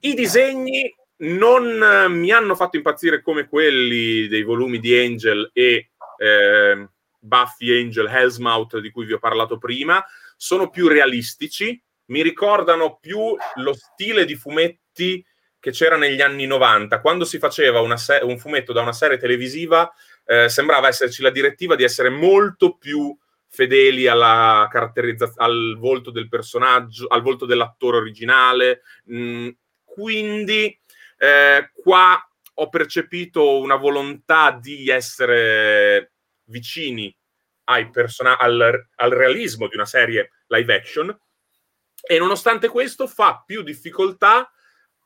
I 0.00 0.14
disegni 0.14 0.92
non 1.22 2.12
mi 2.12 2.30
hanno 2.30 2.54
fatto 2.54 2.76
impazzire 2.76 3.22
come 3.22 3.48
quelli 3.48 4.26
dei 4.28 4.42
volumi 4.42 4.78
di 4.78 4.96
Angel 4.96 5.50
e 5.52 5.90
eh, 6.16 6.88
Buffy 7.18 7.80
Angel 7.80 8.06
Hellsmouth 8.06 8.78
di 8.78 8.90
cui 8.90 9.04
vi 9.04 9.12
ho 9.12 9.18
parlato 9.18 9.58
prima, 9.58 10.04
sono 10.36 10.70
più 10.70 10.88
realistici, 10.88 11.80
mi 12.06 12.22
ricordano 12.22 12.98
più 13.00 13.36
lo 13.56 13.74
stile 13.74 14.24
di 14.24 14.34
fumetti 14.34 15.24
che 15.60 15.70
c'era 15.70 15.96
negli 15.96 16.20
anni 16.20 16.46
90, 16.46 17.00
quando 17.00 17.24
si 17.24 17.38
faceva 17.38 17.96
se- 17.96 18.20
un 18.22 18.36
fumetto 18.38 18.72
da 18.72 18.80
una 18.80 18.92
serie 18.92 19.16
televisiva, 19.16 19.88
eh, 20.24 20.48
sembrava 20.48 20.88
esserci 20.88 21.22
la 21.22 21.30
direttiva 21.30 21.76
di 21.76 21.84
essere 21.84 22.08
molto 22.08 22.76
più 22.76 23.16
fedeli 23.46 24.08
alla 24.08 24.66
caratterizzazione, 24.68 25.46
al 25.46 25.76
volto 25.78 26.10
del 26.10 26.28
personaggio, 26.28 27.06
al 27.06 27.22
volto 27.22 27.46
dell'attore 27.46 27.98
originale. 27.98 28.82
Mm, 29.12 29.50
quindi 29.84 30.80
eh, 31.22 31.70
qua 31.72 32.20
ho 32.54 32.68
percepito 32.68 33.60
una 33.60 33.76
volontà 33.76 34.50
di 34.50 34.88
essere 34.88 36.14
vicini 36.46 37.16
person- 37.92 38.34
al, 38.36 38.88
al 38.96 39.10
realismo 39.10 39.68
di 39.68 39.76
una 39.76 39.86
serie 39.86 40.32
live 40.48 40.74
action 40.74 41.16
e 42.04 42.18
nonostante 42.18 42.68
questo 42.68 43.06
fa 43.06 43.40
più 43.46 43.62
difficoltà 43.62 44.50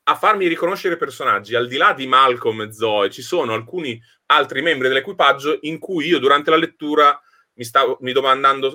a 0.05 0.15
farmi 0.15 0.47
riconoscere 0.47 0.97
personaggi. 0.97 1.55
Al 1.55 1.69
di 1.69 1.77
là 1.77 1.93
di 1.93 2.07
Malcolm 2.07 2.63
e 2.63 2.73
Zoe, 2.73 3.11
ci 3.11 3.21
sono 3.21 3.53
alcuni 3.53 4.01
altri 4.27 4.63
membri 4.63 4.89
dell'equipaggio 4.89 5.59
in 5.63 5.79
cui 5.79 6.07
io 6.07 6.19
durante 6.19 6.49
la 6.49 6.57
lettura 6.57 7.21
mi, 7.55 7.65
stavo, 7.65 7.99
mi, 8.01 8.15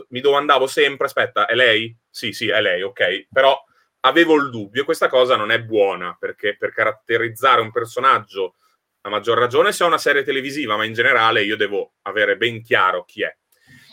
mi 0.09 0.21
domandavo 0.21 0.67
sempre, 0.67 1.07
aspetta, 1.07 1.47
è 1.47 1.55
lei? 1.55 1.97
Sì, 2.07 2.33
sì, 2.33 2.49
è 2.49 2.61
lei, 2.61 2.83
ok. 2.83 3.27
Però 3.31 3.59
avevo 4.01 4.35
il 4.35 4.49
dubbio, 4.49 4.85
questa 4.85 5.09
cosa 5.09 5.35
non 5.35 5.51
è 5.51 5.61
buona, 5.61 6.15
perché 6.19 6.55
per 6.57 6.73
caratterizzare 6.73 7.61
un 7.61 7.71
personaggio, 7.71 8.55
a 9.01 9.09
maggior 9.09 9.37
ragione 9.37 9.71
se 9.71 9.83
ho 9.83 9.87
una 9.87 9.97
serie 9.97 10.23
televisiva, 10.23 10.77
ma 10.77 10.85
in 10.85 10.93
generale 10.93 11.43
io 11.43 11.57
devo 11.57 11.93
avere 12.03 12.37
ben 12.37 12.61
chiaro 12.61 13.03
chi 13.03 13.23
è. 13.23 13.35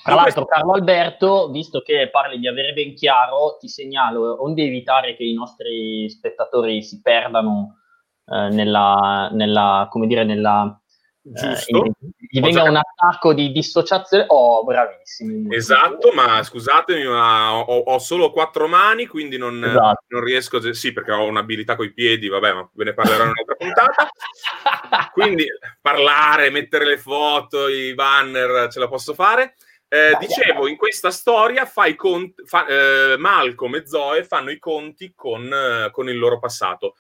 Tra 0.03 0.15
l'altro, 0.15 0.47
Carlo 0.47 0.73
Alberto, 0.73 1.51
visto 1.51 1.81
che 1.83 2.09
parli 2.11 2.39
di 2.39 2.49
avere 2.49 2.73
ben 2.73 2.95
chiaro, 2.95 3.57
ti 3.59 3.69
segnalo, 3.69 4.43
onde 4.43 4.63
evitare 4.63 5.15
che 5.15 5.25
i 5.25 5.35
nostri 5.35 6.09
spettatori 6.09 6.83
si 6.83 7.01
perdano 7.03 7.81
eh, 8.25 8.49
nella, 8.49 9.29
nella, 9.33 9.87
come 9.91 10.07
dire, 10.07 10.25
nella... 10.25 10.81
Giusto. 11.33 11.85
Eh, 11.85 11.93
gli 12.31 12.41
venga 12.41 12.63
un 12.63 12.77
attacco 12.77 13.33
di 13.33 13.53
dissociazione. 13.53 14.25
Oh, 14.29 14.65
bravissimi. 14.65 15.55
Esatto, 15.55 16.13
ma 16.13 16.43
scusatemi, 16.43 17.05
ma 17.05 17.55
ho, 17.55 17.79
ho 17.79 17.99
solo 17.99 18.31
quattro 18.31 18.69
mani, 18.69 19.07
quindi 19.07 19.37
non, 19.37 19.63
esatto. 19.65 20.05
non 20.09 20.23
riesco. 20.23 20.57
A... 20.59 20.73
Sì, 20.73 20.93
perché 20.93 21.13
ho 21.13 21.25
un'abilità 21.25 21.77
coi 21.77 21.93
piedi, 21.93 22.29
vabbè, 22.29 22.53
ma 22.53 22.69
ve 22.73 22.85
ne 22.85 22.95
parlerò 22.95 23.25
in 23.25 23.31
un'altra 23.31 23.55
puntata. 23.55 24.11
quindi 25.13 25.47
parlare, 25.81 26.51
mettere 26.51 26.87
le 26.87 26.99
foto, 26.99 27.69
i 27.69 27.95
banner, 27.95 28.69
ce 28.71 28.79
la 28.79 28.89
posso 28.89 29.15
fare. 29.15 29.55
Eh, 29.91 30.11
dai, 30.11 30.27
dicevo, 30.27 30.63
dai. 30.63 30.73
in 30.73 30.77
questa 30.77 31.11
storia 31.11 31.65
fai 31.65 31.95
conti, 31.95 32.43
fa, 32.45 32.67
eh, 32.67 33.17
Malcolm 33.17 33.75
e 33.77 33.87
Zoe 33.87 34.23
fanno 34.23 34.51
i 34.51 34.59
conti 34.59 35.15
con, 35.17 35.51
eh, 35.51 35.91
con, 35.91 36.09
il 36.09 36.19
loro 36.19 36.39
passato. 36.39 36.95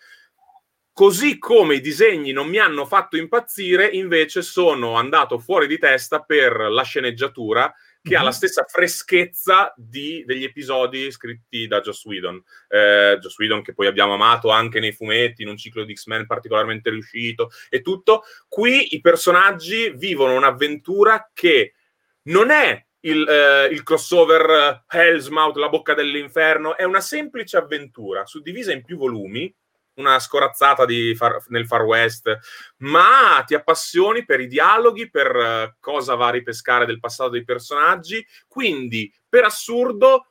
Così 0.98 1.38
come 1.38 1.76
i 1.76 1.80
disegni 1.80 2.32
non 2.32 2.48
mi 2.48 2.58
hanno 2.58 2.84
fatto 2.84 3.16
impazzire, 3.16 3.86
invece 3.86 4.42
sono 4.42 4.96
andato 4.96 5.38
fuori 5.38 5.68
di 5.68 5.78
testa 5.78 6.24
per 6.24 6.58
la 6.58 6.82
sceneggiatura 6.82 7.72
che 8.02 8.08
mm-hmm. 8.10 8.18
ha 8.18 8.22
la 8.24 8.30
mhm. 8.30 8.34
stessa 8.34 8.64
freschezza 8.66 9.72
di, 9.76 10.24
degli 10.26 10.42
episodi 10.42 11.08
scritti 11.12 11.68
da 11.68 11.80
Joss 11.80 12.04
Whedon. 12.04 12.42
Eh, 12.66 13.16
Joss 13.20 13.38
Whedon 13.38 13.62
che 13.62 13.74
poi 13.74 13.86
abbiamo 13.86 14.14
amato 14.14 14.50
anche 14.50 14.80
nei 14.80 14.90
fumetti, 14.90 15.42
in 15.42 15.50
un 15.50 15.56
ciclo 15.56 15.84
di 15.84 15.94
X-Men 15.94 16.26
particolarmente 16.26 16.90
riuscito 16.90 17.52
e 17.68 17.80
tutto. 17.80 18.24
Qui 18.48 18.96
i 18.96 19.00
personaggi 19.00 19.92
vivono 19.94 20.34
un'avventura 20.34 21.30
che 21.32 21.74
non 22.22 22.50
è 22.50 22.84
il, 23.02 23.24
eh, 23.24 23.66
il 23.66 23.84
crossover 23.84 24.50
eh, 24.50 24.98
Hellsmouth, 24.98 25.58
la 25.58 25.68
bocca 25.68 25.94
dell'inferno, 25.94 26.76
è 26.76 26.82
una 26.82 27.00
semplice 27.00 27.56
avventura 27.56 28.26
suddivisa 28.26 28.72
in 28.72 28.82
più 28.82 28.96
volumi, 28.96 29.54
una 29.98 30.18
scorazzata 30.18 30.86
far, 31.14 31.44
nel 31.48 31.66
Far 31.66 31.82
West, 31.82 32.38
ma 32.78 33.42
ti 33.46 33.54
appassioni 33.54 34.24
per 34.24 34.40
i 34.40 34.46
dialoghi, 34.46 35.10
per 35.10 35.34
uh, 35.36 35.74
cosa 35.78 36.14
va 36.14 36.28
a 36.28 36.30
ripescare 36.30 36.86
del 36.86 37.00
passato 37.00 37.30
dei 37.30 37.44
personaggi, 37.44 38.24
quindi 38.46 39.12
per 39.28 39.44
assurdo 39.44 40.26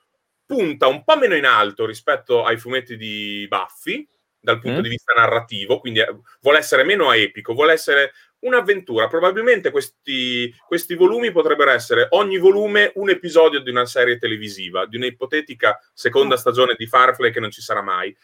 punta 0.45 0.88
un 0.88 1.03
po' 1.03 1.18
meno 1.18 1.36
in 1.36 1.45
alto 1.45 1.86
rispetto 1.86 2.43
ai 2.43 2.57
fumetti 2.57 2.95
di 2.95 3.45
Buffy 3.49 4.07
dal 4.39 4.59
punto 4.59 4.80
mm. 4.80 4.84
di 4.84 4.89
vista 4.89 5.13
narrativo, 5.13 5.80
quindi 5.80 5.99
eh, 5.99 6.15
vuole 6.41 6.59
essere 6.59 6.84
meno 6.84 7.11
epico, 7.11 7.53
vuole 7.53 7.74
essere 7.74 8.13
un'avventura. 8.39 9.07
Probabilmente 9.07 9.72
questi, 9.72 10.53
questi, 10.65 10.95
volumi 10.95 11.32
potrebbero 11.32 11.72
essere 11.72 12.07
ogni 12.11 12.38
volume 12.38 12.91
un 12.95 13.09
episodio 13.09 13.59
di 13.59 13.70
una 13.70 13.86
serie 13.86 14.18
televisiva, 14.18 14.86
di 14.86 14.95
un'ipotetica 14.95 15.78
seconda 15.93 16.36
mm. 16.36 16.38
stagione 16.38 16.76
di 16.78 16.88
Firefly 16.88 17.32
che 17.32 17.41
non 17.41 17.51
ci 17.51 17.61
sarà 17.61 17.82
mai. 17.82 18.15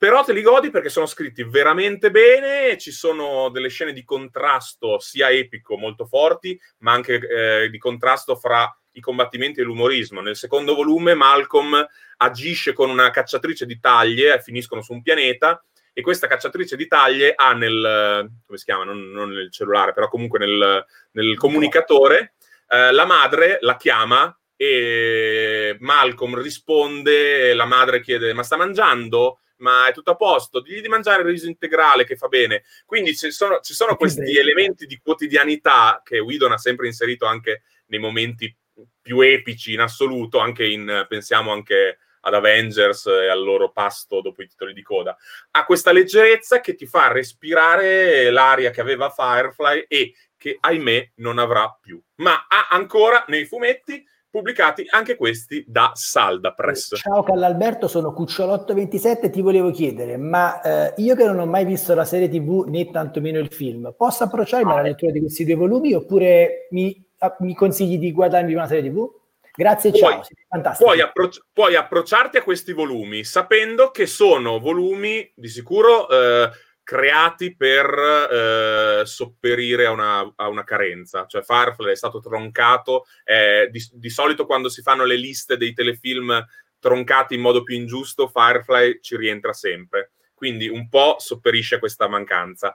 Però 0.00 0.24
te 0.24 0.32
li 0.32 0.40
godi 0.40 0.70
perché 0.70 0.88
sono 0.88 1.04
scritti 1.04 1.44
veramente 1.44 2.10
bene, 2.10 2.78
ci 2.78 2.90
sono 2.90 3.50
delle 3.50 3.68
scene 3.68 3.92
di 3.92 4.02
contrasto 4.02 4.98
sia 4.98 5.28
epico 5.28 5.76
molto 5.76 6.06
forti, 6.06 6.58
ma 6.78 6.92
anche 6.92 7.16
eh, 7.16 7.68
di 7.68 7.76
contrasto 7.76 8.34
fra 8.34 8.74
i 8.92 9.00
combattimenti 9.00 9.60
e 9.60 9.62
l'umorismo. 9.62 10.22
Nel 10.22 10.36
secondo 10.36 10.74
volume 10.74 11.12
Malcolm 11.12 11.86
agisce 12.16 12.72
con 12.72 12.88
una 12.88 13.10
cacciatrice 13.10 13.66
di 13.66 13.78
taglie, 13.78 14.32
e 14.32 14.40
finiscono 14.40 14.80
su 14.80 14.94
un 14.94 15.02
pianeta, 15.02 15.62
e 15.92 16.00
questa 16.00 16.26
cacciatrice 16.26 16.76
di 16.76 16.86
taglie 16.86 17.34
ha 17.36 17.52
nel, 17.52 18.26
come 18.46 18.56
si 18.56 18.64
chiama, 18.64 18.84
non, 18.84 19.10
non 19.10 19.28
nel 19.28 19.52
cellulare, 19.52 19.92
però 19.92 20.08
comunque 20.08 20.38
nel, 20.38 20.82
nel 21.10 21.36
comunicatore, 21.36 22.36
eh, 22.68 22.90
la 22.90 23.04
madre 23.04 23.58
la 23.60 23.76
chiama 23.76 24.34
e 24.56 25.76
Malcolm 25.78 26.40
risponde, 26.40 27.52
la 27.52 27.66
madre 27.66 28.00
chiede 28.00 28.32
ma 28.32 28.42
sta 28.42 28.56
mangiando? 28.56 29.40
Ma 29.60 29.88
è 29.88 29.92
tutto 29.92 30.10
a 30.10 30.16
posto, 30.16 30.60
digli 30.60 30.80
di 30.80 30.88
mangiare 30.88 31.22
il 31.22 31.28
riso 31.28 31.46
integrale 31.46 32.04
che 32.04 32.16
fa 32.16 32.28
bene. 32.28 32.64
Quindi 32.84 33.16
ci 33.16 33.30
sono, 33.30 33.60
ci 33.60 33.74
sono 33.74 33.96
questi 33.96 34.36
elementi 34.36 34.86
di 34.86 34.98
quotidianità 35.02 36.02
che 36.04 36.18
Widon 36.18 36.52
ha 36.52 36.58
sempre 36.58 36.86
inserito 36.86 37.26
anche 37.26 37.62
nei 37.86 38.00
momenti 38.00 38.54
più 39.00 39.20
epici 39.20 39.72
in 39.72 39.80
assoluto, 39.80 40.38
anche 40.38 40.66
in, 40.66 41.06
pensiamo 41.08 41.52
anche 41.52 41.98
ad 42.20 42.34
Avengers 42.34 43.06
e 43.06 43.28
al 43.28 43.42
loro 43.42 43.70
pasto 43.70 44.20
dopo 44.20 44.42
i 44.42 44.48
titoli 44.48 44.72
di 44.72 44.82
coda. 44.82 45.16
Ha 45.52 45.64
questa 45.64 45.92
leggerezza 45.92 46.60
che 46.60 46.74
ti 46.74 46.86
fa 46.86 47.10
respirare 47.10 48.30
l'aria 48.30 48.70
che 48.70 48.80
aveva 48.80 49.10
Firefly 49.10 49.86
e 49.88 50.14
che 50.36 50.56
ahimè 50.58 51.12
non 51.16 51.38
avrà 51.38 51.76
più. 51.80 52.00
Ma 52.16 52.46
ha 52.48 52.68
ancora 52.70 53.24
nei 53.28 53.44
fumetti 53.44 54.04
pubblicati 54.30 54.84
anche 54.88 55.16
questi 55.16 55.64
da 55.66 55.90
Salda 55.94 56.52
Press. 56.52 56.96
Ciao 56.96 57.22
Callalberto, 57.22 57.88
sono 57.88 58.14
Cucciolotto27 58.16 59.30
ti 59.30 59.40
volevo 59.40 59.70
chiedere, 59.70 60.16
ma 60.16 60.60
eh, 60.60 60.94
io 60.98 61.16
che 61.16 61.24
non 61.24 61.40
ho 61.40 61.46
mai 61.46 61.64
visto 61.64 61.94
la 61.94 62.04
serie 62.04 62.28
TV 62.28 62.64
né 62.68 62.90
tantomeno 62.90 63.38
il 63.38 63.52
film, 63.52 63.92
posso 63.96 64.24
approcciarmi 64.24 64.70
alla 64.70 64.82
lettura 64.82 65.10
di 65.10 65.20
questi 65.20 65.44
due 65.44 65.56
volumi 65.56 65.92
oppure 65.92 66.68
mi, 66.70 67.04
a, 67.18 67.36
mi 67.40 67.54
consigli 67.54 67.98
di 67.98 68.12
guardarmi 68.12 68.54
una 68.54 68.66
serie 68.68 68.90
TV? 68.90 69.18
Grazie, 69.52 69.92
ciao. 69.92 70.22
Puoi, 70.48 70.74
puoi, 70.78 71.00
appro- 71.00 71.28
puoi, 71.52 71.74
approcciarti 71.74 72.38
a 72.38 72.42
questi 72.42 72.72
volumi 72.72 73.24
sapendo 73.24 73.90
che 73.90 74.06
sono 74.06 74.60
volumi 74.60 75.30
di 75.34 75.48
sicuro 75.48 76.08
eh, 76.08 76.50
creati 76.90 77.54
per 77.54 77.86
eh, 77.88 79.06
sopperire 79.06 79.86
a 79.86 79.92
una, 79.92 80.32
a 80.34 80.48
una, 80.48 80.64
carenza. 80.64 81.24
Cioè, 81.24 81.40
Firefly 81.40 81.92
è 81.92 81.94
stato 81.94 82.18
troncato. 82.18 83.04
Eh, 83.22 83.68
di, 83.70 83.80
di, 83.92 84.10
solito, 84.10 84.44
quando 84.44 84.68
si 84.68 84.82
fanno 84.82 85.04
le 85.04 85.14
liste 85.14 85.56
dei 85.56 85.72
telefilm 85.72 86.44
troncati 86.80 87.36
in 87.36 87.42
modo 87.42 87.62
più 87.62 87.76
ingiusto, 87.76 88.26
Firefly 88.26 88.98
ci 89.02 89.16
rientra 89.16 89.52
sempre. 89.52 90.10
Quindi 90.34 90.66
un 90.66 90.88
po' 90.88 91.14
sopperisce 91.20 91.76
a 91.76 91.78
questa 91.78 92.08
mancanza. 92.08 92.74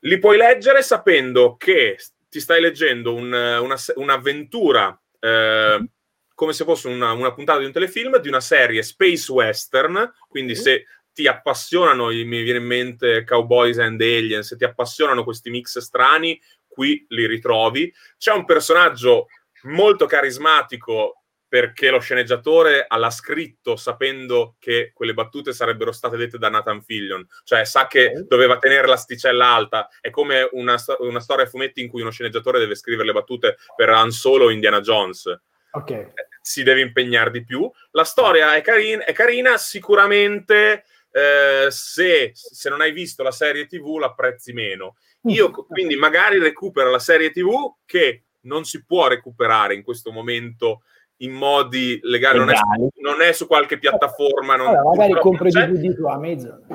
Li 0.00 0.18
puoi 0.18 0.36
leggere 0.36 0.82
sapendo 0.82 1.56
che 1.56 1.96
ti 2.28 2.40
stai 2.40 2.60
leggendo 2.60 3.14
un, 3.14 3.32
una, 3.32 3.76
un'avventura 3.94 5.00
eh, 5.18 5.88
come 6.34 6.52
se 6.52 6.64
fosse 6.64 6.88
una, 6.88 7.12
una, 7.12 7.32
puntata 7.32 7.60
di 7.60 7.64
un 7.64 7.72
telefilm 7.72 8.18
di 8.18 8.28
una 8.28 8.40
serie 8.40 8.82
space 8.82 9.32
western, 9.32 10.12
quindi 10.28 10.54
se 10.54 10.84
ti 11.14 11.26
appassionano, 11.28 12.08
mi 12.08 12.42
viene 12.42 12.58
in 12.58 12.66
mente 12.66 13.24
Cowboys 13.24 13.78
and 13.78 14.00
Aliens, 14.00 14.48
se 14.48 14.56
ti 14.56 14.64
appassionano 14.64 15.24
questi 15.24 15.48
mix 15.48 15.78
strani, 15.78 16.38
qui 16.66 17.06
li 17.08 17.26
ritrovi. 17.26 17.90
C'è 18.18 18.32
un 18.32 18.44
personaggio 18.44 19.28
molto 19.62 20.06
carismatico 20.06 21.22
perché 21.54 21.88
lo 21.90 22.00
sceneggiatore 22.00 22.84
l'ha 22.88 23.10
scritto 23.10 23.76
sapendo 23.76 24.56
che 24.58 24.90
quelle 24.92 25.14
battute 25.14 25.52
sarebbero 25.52 25.92
state 25.92 26.16
dette 26.16 26.36
da 26.36 26.48
Nathan 26.48 26.82
Fillion, 26.82 27.24
cioè 27.44 27.64
sa 27.64 27.86
che 27.86 28.24
doveva 28.26 28.58
tenere 28.58 28.88
l'asticella 28.88 29.46
alta. 29.46 29.88
È 30.00 30.10
come 30.10 30.48
una, 30.50 30.76
una 30.98 31.20
storia 31.20 31.44
a 31.44 31.48
fumetti 31.48 31.80
in 31.80 31.88
cui 31.88 32.00
uno 32.00 32.10
sceneggiatore 32.10 32.58
deve 32.58 32.74
scrivere 32.74 33.06
le 33.06 33.12
battute 33.12 33.56
per 33.76 33.88
Han 33.90 34.10
Solo 34.10 34.46
o 34.46 34.50
Indiana 34.50 34.80
Jones. 34.80 35.32
Ok. 35.70 36.12
Si 36.40 36.64
deve 36.64 36.80
impegnare 36.80 37.30
di 37.30 37.44
più. 37.44 37.70
La 37.92 38.04
storia 38.04 38.56
è, 38.56 38.60
carin- 38.60 39.04
è 39.06 39.12
carina, 39.12 39.56
sicuramente 39.56 40.84
eh, 41.16 41.70
se, 41.70 42.32
se, 42.34 42.68
non 42.68 42.80
hai 42.80 42.90
visto 42.90 43.22
la 43.22 43.30
serie 43.30 43.66
TV 43.66 43.98
l'apprezzi 43.98 44.52
meno. 44.52 44.96
Io 45.28 45.52
quindi 45.52 45.94
magari 45.94 46.40
recupero 46.40 46.90
la 46.90 46.98
serie 46.98 47.30
TV 47.30 47.76
che 47.86 48.24
non 48.42 48.64
si 48.64 48.84
può 48.84 49.06
recuperare 49.06 49.74
in 49.74 49.84
questo 49.84 50.10
momento 50.10 50.82
in 51.18 51.30
modi 51.30 52.00
legali, 52.02 52.38
non 52.38 52.50
è, 52.50 52.56
non 53.00 53.22
è, 53.22 53.30
su 53.30 53.46
qualche 53.46 53.78
piattaforma. 53.78 54.56
Non, 54.56 54.66
allora, 54.66 54.82
magari 54.82 55.20
compro 55.20 55.46
i 55.46 55.52
DVD 55.52 55.94
su 55.94 56.04
Amazon. 56.04 56.66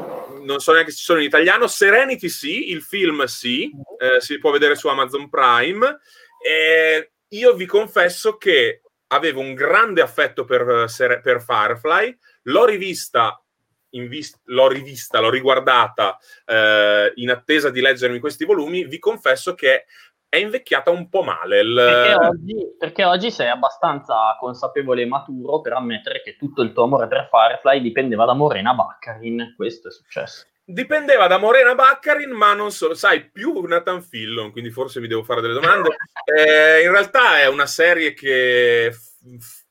Non 0.45 0.59
so 0.61 0.71
neanche 0.71 0.91
se 0.91 0.97
ci 0.97 1.03
sono 1.03 1.19
in 1.19 1.25
italiano. 1.25 1.67
Serenity 1.67 2.29
sì, 2.29 2.71
il 2.71 2.81
film 2.81 3.25
sì, 3.25 3.69
mm-hmm. 3.73 4.15
eh, 4.15 4.21
si 4.21 4.39
può 4.39 4.51
vedere 4.51 4.75
su 4.75 4.87
Amazon 4.87 5.27
Prime. 5.27 5.99
E 6.41 7.11
io 7.27 7.53
vi 7.55 7.65
confesso 7.65 8.37
che 8.37 8.83
avevo 9.07 9.41
un 9.41 9.53
grande 9.53 9.99
affetto 9.99 10.45
per, 10.45 10.85
per 11.21 11.43
Firefly, 11.43 12.17
l'ho 12.43 12.65
rivista 12.65 13.43
Vis- 13.91 14.39
l'ho 14.45 14.67
rivista, 14.67 15.19
l'ho 15.19 15.29
riguardata 15.29 16.17
eh, 16.45 17.11
in 17.15 17.29
attesa 17.31 17.69
di 17.69 17.81
leggermi 17.81 18.19
questi 18.19 18.45
volumi, 18.45 18.85
vi 18.85 18.99
confesso 18.99 19.55
che 19.55 19.85
è 20.29 20.37
invecchiata 20.37 20.91
un 20.91 21.09
po' 21.09 21.23
male. 21.23 21.59
Il... 21.59 21.73
Perché, 21.73 22.25
oggi, 22.25 22.75
perché, 22.77 23.03
oggi, 23.03 23.31
sei 23.31 23.49
abbastanza 23.49 24.37
consapevole 24.39 25.01
e 25.01 25.07
maturo 25.07 25.59
per 25.59 25.73
ammettere 25.73 26.21
che 26.21 26.37
tutto 26.37 26.61
il 26.61 26.71
tuo 26.71 26.83
amore 26.83 27.07
per 27.07 27.27
Firefly 27.29 27.81
dipendeva 27.81 28.25
da 28.25 28.33
Morena 28.33 28.73
Baccarin. 28.73 29.55
Questo 29.55 29.87
è 29.87 29.91
successo. 29.91 30.45
dipendeva 30.63 31.25
da 31.25 31.39
Morena 31.39 31.73
Baccarin, 31.73 32.29
ma 32.29 32.53
non 32.53 32.71
solo, 32.71 32.93
sai, 32.93 33.31
più 33.31 33.59
Nathan 33.61 34.03
Fillon, 34.03 34.51
quindi 34.51 34.69
forse 34.69 34.99
mi 34.99 35.07
devo 35.07 35.23
fare 35.23 35.41
delle 35.41 35.55
domande. 35.55 35.89
Eh, 36.29 36.83
in 36.83 36.91
realtà 36.91 37.39
è 37.39 37.47
una 37.47 37.65
serie 37.65 38.13
che 38.13 38.91
f- 38.91 39.65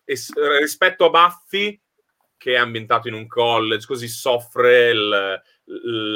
rispetto 0.59 1.05
a 1.05 1.11
Buffy, 1.11 1.81
che 2.39 2.55
è 2.55 2.57
ambientato 2.57 3.09
in 3.09 3.15
un 3.15 3.27
college, 3.27 3.87
così 3.87 4.09
soffre 4.09 4.91
il, 4.91 5.43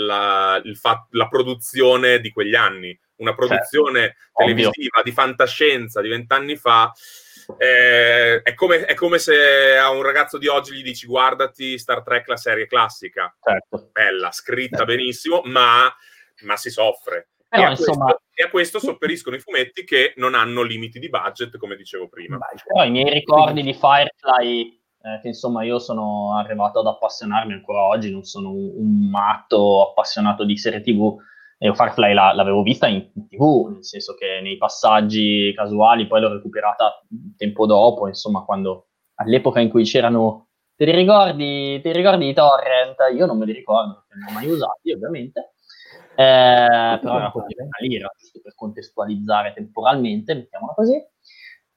la, 0.06 0.60
il 0.64 0.76
fa- 0.76 1.06
la 1.10 1.28
produzione 1.28 2.20
di 2.20 2.30
quegli 2.30 2.54
anni. 2.54 2.98
Una 3.16 3.34
produzione 3.34 4.00
certo. 4.00 4.30
televisiva 4.36 4.98
Ovvio. 4.98 5.02
di 5.02 5.12
fantascienza 5.12 6.00
di 6.00 6.08
vent'anni 6.08 6.56
fa 6.56 6.90
eh, 7.58 8.42
è, 8.42 8.54
come, 8.54 8.84
è, 8.84 8.94
come, 8.94 9.18
se 9.18 9.76
a 9.76 9.90
un 9.90 10.02
ragazzo 10.02 10.38
di 10.38 10.46
oggi 10.46 10.74
gli 10.74 10.82
dici 10.82 11.06
guardati 11.06 11.78
Star 11.78 12.02
Trek 12.02 12.28
la 12.28 12.36
serie 12.36 12.66
classica, 12.66 13.34
certo. 13.40 13.90
bella, 13.92 14.30
scritta 14.30 14.78
certo. 14.78 14.92
benissimo, 14.92 15.42
ma, 15.44 15.92
ma, 16.42 16.56
si 16.56 16.70
soffre. 16.70 17.30
Però, 17.48 17.62
e, 17.62 17.66
a 17.66 17.70
insomma... 17.70 18.04
questo, 18.04 18.22
e, 18.34 18.42
a 18.44 18.50
questo, 18.50 18.78
sopperiscono 18.78 19.36
i 19.36 19.40
fumetti 19.40 19.84
che 19.84 20.14
non 20.16 20.34
hanno 20.34 20.62
limiti 20.62 20.98
di 20.98 21.08
budget, 21.08 21.56
come 21.58 21.76
dicevo 21.76 22.08
prima. 22.08 22.38
Però 22.64 22.84
i 22.84 22.90
miei 22.90 23.10
ricordi 23.10 23.62
di 23.62 23.74
Firefly, 23.74 24.81
eh, 25.02 25.20
che 25.20 25.28
insomma 25.28 25.64
io 25.64 25.78
sono 25.78 26.36
arrivato 26.36 26.80
ad 26.80 26.86
appassionarmi 26.86 27.52
ancora 27.52 27.82
oggi, 27.82 28.10
non 28.10 28.24
sono 28.24 28.50
un, 28.50 28.72
un 28.74 29.10
matto 29.10 29.88
appassionato 29.88 30.44
di 30.44 30.56
serie 30.56 30.80
tv, 30.80 31.16
io 31.58 31.74
Firefly 31.74 32.12
la, 32.12 32.32
l'avevo 32.32 32.62
vista 32.62 32.88
in, 32.88 33.10
tv, 33.28 33.70
nel 33.72 33.84
senso 33.84 34.14
che 34.14 34.40
nei 34.42 34.56
passaggi 34.56 35.52
casuali, 35.54 36.08
poi 36.08 36.20
l'ho 36.20 36.32
recuperata 36.32 37.00
tempo 37.36 37.66
dopo, 37.66 38.08
insomma, 38.08 38.44
quando 38.44 38.88
all'epoca 39.14 39.60
in 39.60 39.70
cui 39.70 39.84
c'erano. 39.84 40.48
Ti 40.74 40.90
ricordi, 40.90 41.80
ti 41.80 41.92
ricordi 41.92 42.28
i 42.28 42.34
torrent? 42.34 42.96
Io 43.14 43.26
non 43.26 43.38
me 43.38 43.44
li 43.46 43.52
ricordo, 43.52 44.04
perché 44.08 44.24
non 44.24 44.30
ho 44.30 44.32
mai 44.32 44.50
usati, 44.50 44.92
ovviamente. 44.92 45.52
Eh, 46.14 46.98
però 47.00 47.16
era 47.16 47.30
proprio 47.30 47.62
una 47.62 47.78
lira, 47.78 48.10
giusto 48.18 48.40
per 48.42 48.54
contestualizzare 48.56 49.52
temporalmente, 49.52 50.34
mettiamola 50.34 50.72
così. 50.74 51.00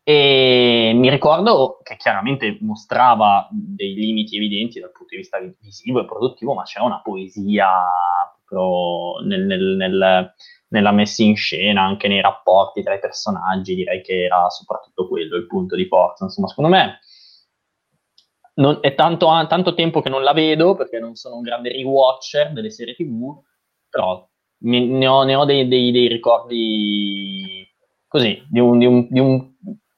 E 0.07 0.91
mi 0.93 1.09
ricordo 1.09 1.79
che 1.81 1.95
chiaramente 1.95 2.59
mostrava 2.61 3.47
dei 3.49 3.95
limiti 3.95 4.35
evidenti 4.35 4.79
dal 4.79 4.91
punto 4.91 5.15
di 5.15 5.21
vista 5.21 5.39
visivo 5.59 5.99
e 5.99 6.05
produttivo, 6.05 6.53
ma 6.53 6.61
c'era 6.61 6.85
una 6.85 7.01
poesia 7.01 7.67
proprio 8.45 9.25
nel, 9.25 9.45
nel, 9.47 9.75
nel, 9.75 10.33
nella 10.67 10.91
messa 10.91 11.23
in 11.23 11.35
scena, 11.35 11.81
anche 11.81 12.07
nei 12.07 12.21
rapporti 12.21 12.83
tra 12.83 12.93
i 12.93 12.99
personaggi, 12.99 13.73
direi 13.73 14.03
che 14.03 14.25
era 14.25 14.47
soprattutto 14.49 15.07
quello 15.07 15.37
il 15.37 15.47
punto 15.47 15.75
di 15.75 15.87
forza. 15.87 16.25
Insomma, 16.25 16.49
secondo 16.49 16.69
me 16.69 16.99
non, 18.55 18.77
è 18.81 18.93
tanto, 18.93 19.25
tanto, 19.47 19.73
tempo 19.73 20.01
che 20.01 20.09
non 20.09 20.21
la 20.21 20.33
vedo 20.33 20.75
perché 20.75 20.99
non 20.99 21.15
sono 21.15 21.37
un 21.37 21.41
grande 21.41 21.71
rewatcher 21.71 22.53
delle 22.53 22.69
serie 22.69 22.93
tv, 22.93 23.41
però 23.89 24.23
ne, 24.59 24.85
ne 24.85 25.07
ho, 25.07 25.23
ne 25.23 25.33
ho 25.33 25.45
dei, 25.45 25.67
dei, 25.67 25.91
dei, 25.91 26.07
ricordi 26.07 27.67
così, 28.07 28.45
di 28.49 28.59
un, 28.59 28.77
di, 28.77 28.85
un, 28.85 29.07
di 29.09 29.19
un 29.19 29.54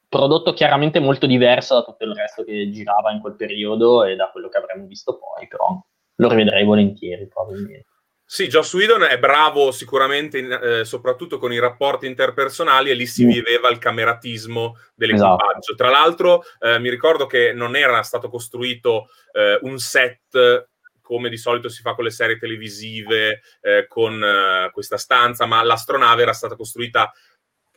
prodotto 0.08 0.54
chiaramente 0.54 1.00
molto 1.00 1.26
diverso 1.26 1.74
da 1.74 1.82
tutto 1.82 2.04
il 2.04 2.14
resto 2.14 2.44
che 2.44 2.70
girava 2.70 3.10
in 3.10 3.20
quel 3.20 3.36
periodo 3.36 4.04
e 4.04 4.16
da 4.16 4.30
quello 4.30 4.48
che 4.48 4.58
avremmo 4.58 4.86
visto 4.86 5.18
poi, 5.18 5.46
però 5.46 5.78
lo 6.16 6.28
rivedrei 6.28 6.64
volentieri 6.64 7.26
probabilmente. 7.28 7.86
Sì, 8.30 8.46
Joss 8.48 8.74
Whedon 8.74 9.04
è 9.04 9.18
bravo 9.18 9.70
sicuramente, 9.70 10.36
in, 10.36 10.52
eh, 10.52 10.84
soprattutto 10.84 11.38
con 11.38 11.50
i 11.50 11.58
rapporti 11.58 12.06
interpersonali, 12.06 12.90
e 12.90 12.94
lì 12.94 13.06
si 13.06 13.24
mm. 13.24 13.28
viveva 13.28 13.70
il 13.70 13.78
cameratismo 13.78 14.76
dell'equipaggio. 14.94 15.72
Esatto. 15.72 15.74
Tra 15.74 15.88
l'altro, 15.88 16.42
eh, 16.58 16.78
mi 16.78 16.90
ricordo 16.90 17.24
che 17.24 17.54
non 17.54 17.74
era 17.74 18.02
stato 18.02 18.28
costruito 18.28 19.08
eh, 19.32 19.58
un 19.62 19.78
set 19.78 20.68
come 21.00 21.30
di 21.30 21.38
solito 21.38 21.70
si 21.70 21.80
fa 21.80 21.94
con 21.94 22.04
le 22.04 22.10
serie 22.10 22.36
televisive, 22.36 23.40
eh, 23.62 23.86
con 23.88 24.22
eh, 24.22 24.70
questa 24.72 24.98
stanza, 24.98 25.46
ma 25.46 25.62
l'astronave 25.62 26.20
era 26.20 26.34
stata 26.34 26.54
costruita 26.54 27.10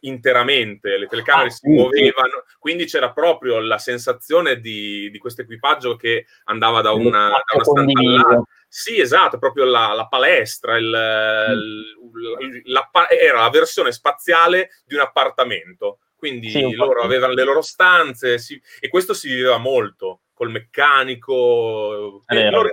interamente, 0.02 0.98
le 0.98 1.08
telecamere 1.08 1.48
ah, 1.48 1.52
si 1.52 1.70
muovevano, 1.70 2.44
quindi 2.60 2.86
c'era 2.86 3.12
proprio 3.12 3.60
la 3.60 3.78
sensazione 3.78 4.60
di, 4.60 5.10
di 5.12 5.18
questo 5.18 5.42
equipaggio 5.42 5.96
che 5.96 6.26
andava 6.46 6.82
da 6.82 6.92
una, 6.92 7.30
da 7.30 7.44
una 7.54 7.64
stanza 7.64 8.00
all'altra. 8.00 8.44
Sì, 8.68 9.00
esatto, 9.00 9.38
proprio 9.38 9.66
la, 9.66 9.94
la 9.94 10.08
palestra, 10.08 10.78
il, 10.78 10.88
mm. 10.88 12.60
la, 12.66 12.90
la, 12.92 13.10
era 13.10 13.42
la 13.42 13.50
versione 13.50 13.92
spaziale 13.92 14.70
di 14.86 14.96
un 14.96 15.02
appartamento, 15.02 16.00
quindi 16.16 16.50
sì, 16.50 16.74
loro 16.76 17.02
avevano 17.02 17.34
le 17.34 17.44
loro 17.44 17.62
stanze 17.62 18.38
si, 18.38 18.62
e 18.80 18.90
questo 18.90 19.14
si 19.14 19.28
viveva 19.28 19.58
molto 19.58 20.22
col 20.34 20.52
meccanico 20.52 22.22
e, 22.28 22.50
lo, 22.50 22.64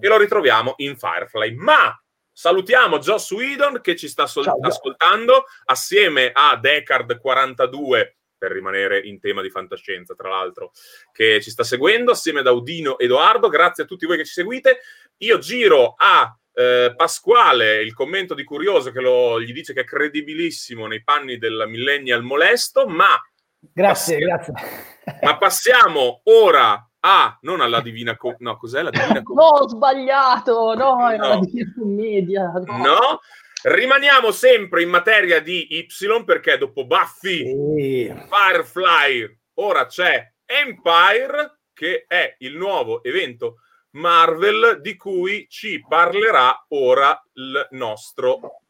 e 0.00 0.08
lo 0.08 0.16
ritroviamo 0.18 0.74
in 0.76 0.96
Firefly. 0.96 1.54
Ma 1.54 2.00
Salutiamo 2.32 2.98
Joss 2.98 3.30
Whedon 3.32 3.80
che 3.80 3.96
ci 3.96 4.08
sta 4.08 4.26
sol- 4.26 4.44
Ciao, 4.44 4.58
ascoltando 4.60 5.44
assieme 5.64 6.30
a 6.32 6.58
Deckard42 6.62 8.12
per 8.40 8.52
rimanere 8.52 9.00
in 9.00 9.20
tema 9.20 9.42
di 9.42 9.50
fantascienza, 9.50 10.14
tra 10.14 10.30
l'altro, 10.30 10.72
che 11.12 11.42
ci 11.42 11.50
sta 11.50 11.62
seguendo, 11.62 12.12
assieme 12.12 12.40
ad 12.40 12.46
Audino 12.46 12.98
Edoardo. 12.98 13.48
Grazie 13.48 13.82
a 13.82 13.86
tutti 13.86 14.06
voi 14.06 14.16
che 14.16 14.24
ci 14.24 14.32
seguite. 14.32 14.80
Io 15.18 15.38
giro 15.38 15.94
a 15.98 16.34
eh, 16.54 16.94
Pasquale 16.96 17.82
il 17.82 17.92
commento 17.92 18.34
di 18.34 18.44
Curioso 18.44 18.90
che 18.92 19.00
lo, 19.00 19.40
gli 19.40 19.52
dice 19.52 19.74
che 19.74 19.82
è 19.82 19.84
credibilissimo 19.84 20.86
nei 20.86 21.02
panni 21.02 21.36
del 21.36 21.64
millennial 21.68 22.22
molesto, 22.22 22.86
ma... 22.86 23.20
Grazie, 23.58 24.18
passiamo, 24.18 24.52
grazie. 24.54 25.18
Ma 25.20 25.36
passiamo 25.36 26.20
ora 26.24 26.89
Ah, 27.00 27.38
non 27.42 27.60
alla 27.60 27.80
Divina 27.80 28.16
Commedia. 28.16 28.50
No, 28.50 28.56
cos'è 28.56 28.82
la 28.82 28.90
Divina 28.90 29.22
Commedia? 29.22 29.50
no, 29.50 29.62
ho 29.62 29.68
sbagliato! 29.68 30.74
No, 30.74 31.10
era 31.10 31.28
no. 31.28 31.34
la 31.34 31.40
Divina 31.40 31.72
Commedia. 31.76 32.52
No. 32.66 32.76
no. 32.76 33.20
Rimaniamo 33.62 34.30
sempre 34.30 34.82
in 34.82 34.88
materia 34.88 35.40
di 35.40 35.76
Y 35.78 36.24
perché 36.24 36.56
dopo 36.56 36.86
Buffy, 36.86 37.44
sì. 37.44 38.14
Firefly, 38.28 39.38
ora 39.54 39.86
c'è 39.86 40.32
Empire 40.46 41.60
che 41.72 42.04
è 42.06 42.36
il 42.38 42.56
nuovo 42.56 43.02
evento 43.02 43.56
Marvel 43.92 44.80
di 44.80 44.96
cui 44.96 45.46
ci 45.48 45.84
parlerà 45.86 46.66
ora 46.68 47.20
il 47.34 47.68
nostro 47.70 48.62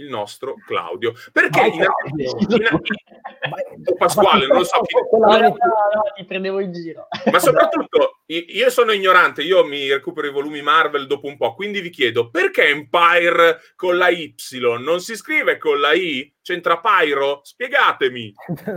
il 0.00 0.08
nostro 0.08 0.54
Claudio. 0.66 1.12
Perché 1.32 1.66
in, 1.66 1.74
in, 1.74 2.26
in, 2.48 3.96
Pasquale, 3.96 4.46
non 4.46 4.58
lo 4.58 4.64
so 4.64 4.80
chi... 4.80 4.96
No, 5.18 6.02
ti 6.16 6.24
prendevo 6.24 6.60
in 6.60 6.72
giro. 6.72 7.08
Ma 7.30 7.38
soprattutto, 7.38 8.20
io 8.26 8.70
sono 8.70 8.92
ignorante, 8.92 9.42
io 9.42 9.64
mi 9.64 9.90
recupero 9.90 10.26
i 10.26 10.32
volumi 10.32 10.62
Marvel 10.62 11.06
dopo 11.06 11.26
un 11.26 11.36
po', 11.36 11.54
quindi 11.54 11.80
vi 11.80 11.90
chiedo, 11.90 12.30
perché 12.30 12.68
Empire 12.68 13.60
con 13.76 13.96
la 13.96 14.08
Y 14.08 14.34
non 14.78 15.00
si 15.00 15.16
scrive 15.16 15.58
con 15.58 15.80
la 15.80 15.92
I? 15.92 16.32
C'entra 16.50 16.80
Pyro? 16.80 17.42
Spiegatemi. 17.44 18.34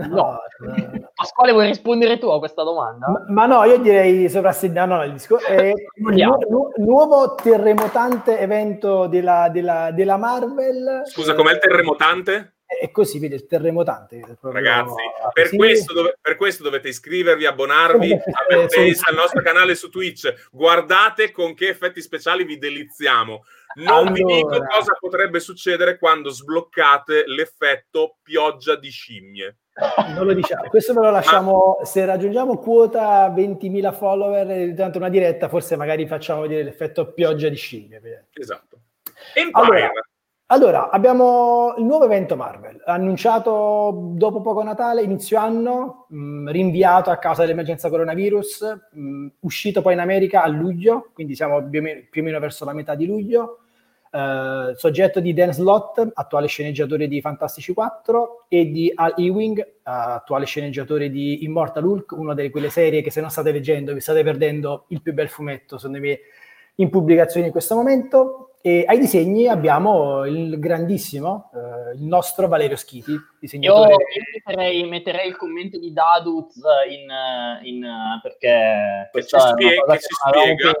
No. 0.08 0.38
Pasquale, 1.12 1.50
vuoi 1.50 1.66
rispondere 1.66 2.18
tu 2.18 2.28
a 2.28 2.38
questa 2.38 2.62
domanda? 2.62 3.08
Ma, 3.08 3.24
ma 3.28 3.46
no, 3.46 3.64
io 3.64 3.78
direi 3.78 4.28
soprassediamo 4.28 4.94
no, 4.94 5.02
il 5.02 5.12
discorso. 5.12 5.44
Eh, 5.48 5.72
nu- 5.96 6.70
nuovo 6.76 7.34
terremotante 7.34 8.38
evento 8.38 9.08
della, 9.08 9.48
della, 9.50 9.90
della 9.90 10.16
Marvel. 10.16 11.02
Scusa, 11.04 11.34
com'è 11.34 11.54
il 11.54 11.58
terremotante? 11.58 12.54
È 12.64 12.90
così, 12.92 13.18
vedi, 13.18 13.34
il 13.34 13.46
terremotante. 13.46 14.20
Ragazzi, 14.40 14.94
per, 15.32 15.48
sì. 15.48 15.56
questo 15.56 15.92
dove, 15.92 16.16
per, 16.20 16.36
questo 16.36 16.62
dovete 16.62 16.88
iscrivervi, 16.88 17.44
abbonarvi 17.44 18.12
a 18.12 18.44
Bethesda, 18.48 19.10
al 19.10 19.16
nostro 19.16 19.42
canale 19.42 19.74
su 19.74 19.90
Twitch. 19.90 20.48
Guardate 20.50 21.30
con 21.30 21.54
che 21.54 21.68
effetti 21.68 22.00
speciali 22.00 22.44
vi 22.44 22.58
deliziamo. 22.58 23.44
Non 23.74 23.88
allora... 23.88 24.10
vi 24.12 24.24
dico 24.24 24.48
cosa 24.48 24.96
potrebbe 24.98 25.40
succedere 25.40 25.98
quando 25.98 26.30
sbloccate 26.30 27.24
l'effetto 27.26 28.16
pioggia 28.22 28.76
di 28.76 28.90
scimmie. 28.90 29.58
Non 30.14 30.26
lo 30.26 30.34
diciamo, 30.34 30.68
questo 30.68 30.94
ve 30.94 31.00
lo 31.00 31.10
lasciamo. 31.10 31.76
Ma... 31.80 31.84
Se 31.84 32.04
raggiungiamo 32.04 32.58
quota 32.58 33.28
20.000 33.28 33.92
follower 33.92 34.72
durante 34.72 34.98
una 34.98 35.08
diretta, 35.08 35.48
forse 35.48 35.76
magari 35.76 36.06
facciamo 36.06 36.42
vedere 36.42 36.62
l'effetto 36.62 37.12
pioggia 37.12 37.48
di 37.48 37.56
scimmie. 37.56 38.28
Esatto. 38.32 38.78
Empire. 39.34 39.52
Allora, 39.52 39.90
allora, 40.48 40.90
abbiamo 40.90 41.74
il 41.78 41.84
nuovo 41.84 42.04
evento 42.04 42.36
Marvel, 42.36 42.80
annunciato 42.84 44.12
dopo 44.12 44.42
poco 44.42 44.62
Natale, 44.62 45.02
inizio 45.02 45.38
anno, 45.38 46.06
mh, 46.10 46.16
mm, 46.16 46.48
rinviato 46.50 47.10
a 47.10 47.16
causa 47.16 47.40
dell'emergenza 47.42 47.88
coronavirus, 47.88 48.90
mh, 48.92 49.00
mm, 49.00 49.26
uscito 49.40 49.80
poi 49.80 49.94
in 49.94 50.00
America 50.00 50.42
a 50.42 50.48
luglio, 50.48 51.10
quindi 51.14 51.34
siamo 51.34 51.66
più 51.66 51.80
o 51.80 51.82
meno, 51.82 52.02
più 52.10 52.20
o 52.20 52.24
meno 52.24 52.38
verso 52.38 52.66
la 52.66 52.74
metà 52.74 52.94
di 52.94 53.06
luglio. 53.06 53.63
Uh, 54.14 54.76
soggetto 54.76 55.18
di 55.18 55.32
Dan 55.32 55.52
Slott, 55.52 56.00
attuale 56.14 56.46
sceneggiatore 56.46 57.08
di 57.08 57.20
Fantastici 57.20 57.72
4, 57.72 58.44
e 58.46 58.70
di 58.70 58.92
Al 58.94 59.14
Ewing, 59.16 59.58
uh, 59.58 59.80
attuale 59.82 60.44
sceneggiatore 60.44 61.10
di 61.10 61.42
Immortal 61.42 61.84
Hulk, 61.84 62.12
una 62.12 62.32
delle 62.32 62.50
quelle 62.50 62.70
serie 62.70 63.02
che 63.02 63.10
se 63.10 63.20
non 63.20 63.30
state 63.30 63.50
leggendo 63.50 63.92
vi 63.92 63.98
state 63.98 64.22
perdendo 64.22 64.84
il 64.90 65.02
più 65.02 65.12
bel 65.14 65.28
fumetto, 65.28 65.78
secondo 65.78 65.98
me, 65.98 66.20
in 66.76 66.90
pubblicazione 66.90 67.46
in 67.46 67.52
questo 67.52 67.74
momento. 67.74 68.50
E 68.62 68.84
ai 68.86 69.00
disegni 69.00 69.48
abbiamo 69.48 70.24
il 70.26 70.60
grandissimo, 70.60 71.50
eh, 71.52 71.96
il 71.96 72.04
nostro 72.04 72.46
Valerio 72.46 72.76
Schiti, 72.76 73.18
disegnatore. 73.40 73.94
Io, 73.94 73.96
metterei, 74.32 74.88
metterei, 74.88 75.28
il 75.28 75.36
commento 75.36 75.76
di 75.76 75.92
Daduz 75.92 76.60
in, 76.88 77.08
in, 77.64 77.84
perché 78.22 79.08
questa 79.10 79.54
che 79.54 79.64
è 79.64 79.72
una 79.72 79.80
cosa 79.80 79.92
che, 79.92 79.98
che 79.98 80.02
si 80.02 80.14
spiega. 80.14 80.72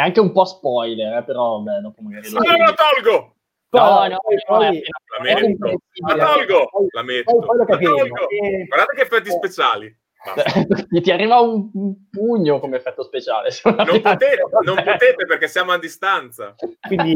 È 0.00 0.04
anche 0.04 0.20
un 0.20 0.32
po' 0.32 0.44
spoiler, 0.44 1.18
eh, 1.18 1.24
però 1.24 1.60
beh, 1.60 1.80
dopo 1.80 2.02
magari 2.02 2.30
lo... 2.30 2.40
No, 2.40 2.56
lo 2.56 2.74
tolgo! 2.74 3.34
No, 3.72 4.08
no, 4.08 4.18
poi, 4.46 4.82
la 4.82 5.22
metto, 5.22 5.80
la 6.08 6.26
tolgo, 6.26 6.70
la 6.90 7.02
metto, 7.02 7.36
poi, 7.36 7.46
poi 7.46 7.56
la 7.58 7.64
tolgo. 7.64 8.26
Guardate 8.66 8.94
che 8.96 9.02
effetti 9.02 9.30
speciali. 9.30 9.98
ti 11.00 11.10
arriva 11.10 11.40
un, 11.40 11.70
pugno 12.10 12.58
come 12.58 12.76
effetto 12.76 13.04
speciale. 13.04 13.50
Non 13.64 14.00
potete, 14.00 14.42
non 14.64 14.76
potete, 14.82 15.24
perché 15.26 15.46
siamo 15.46 15.72
a 15.72 15.78
distanza. 15.78 16.54
Quindi 16.80 17.14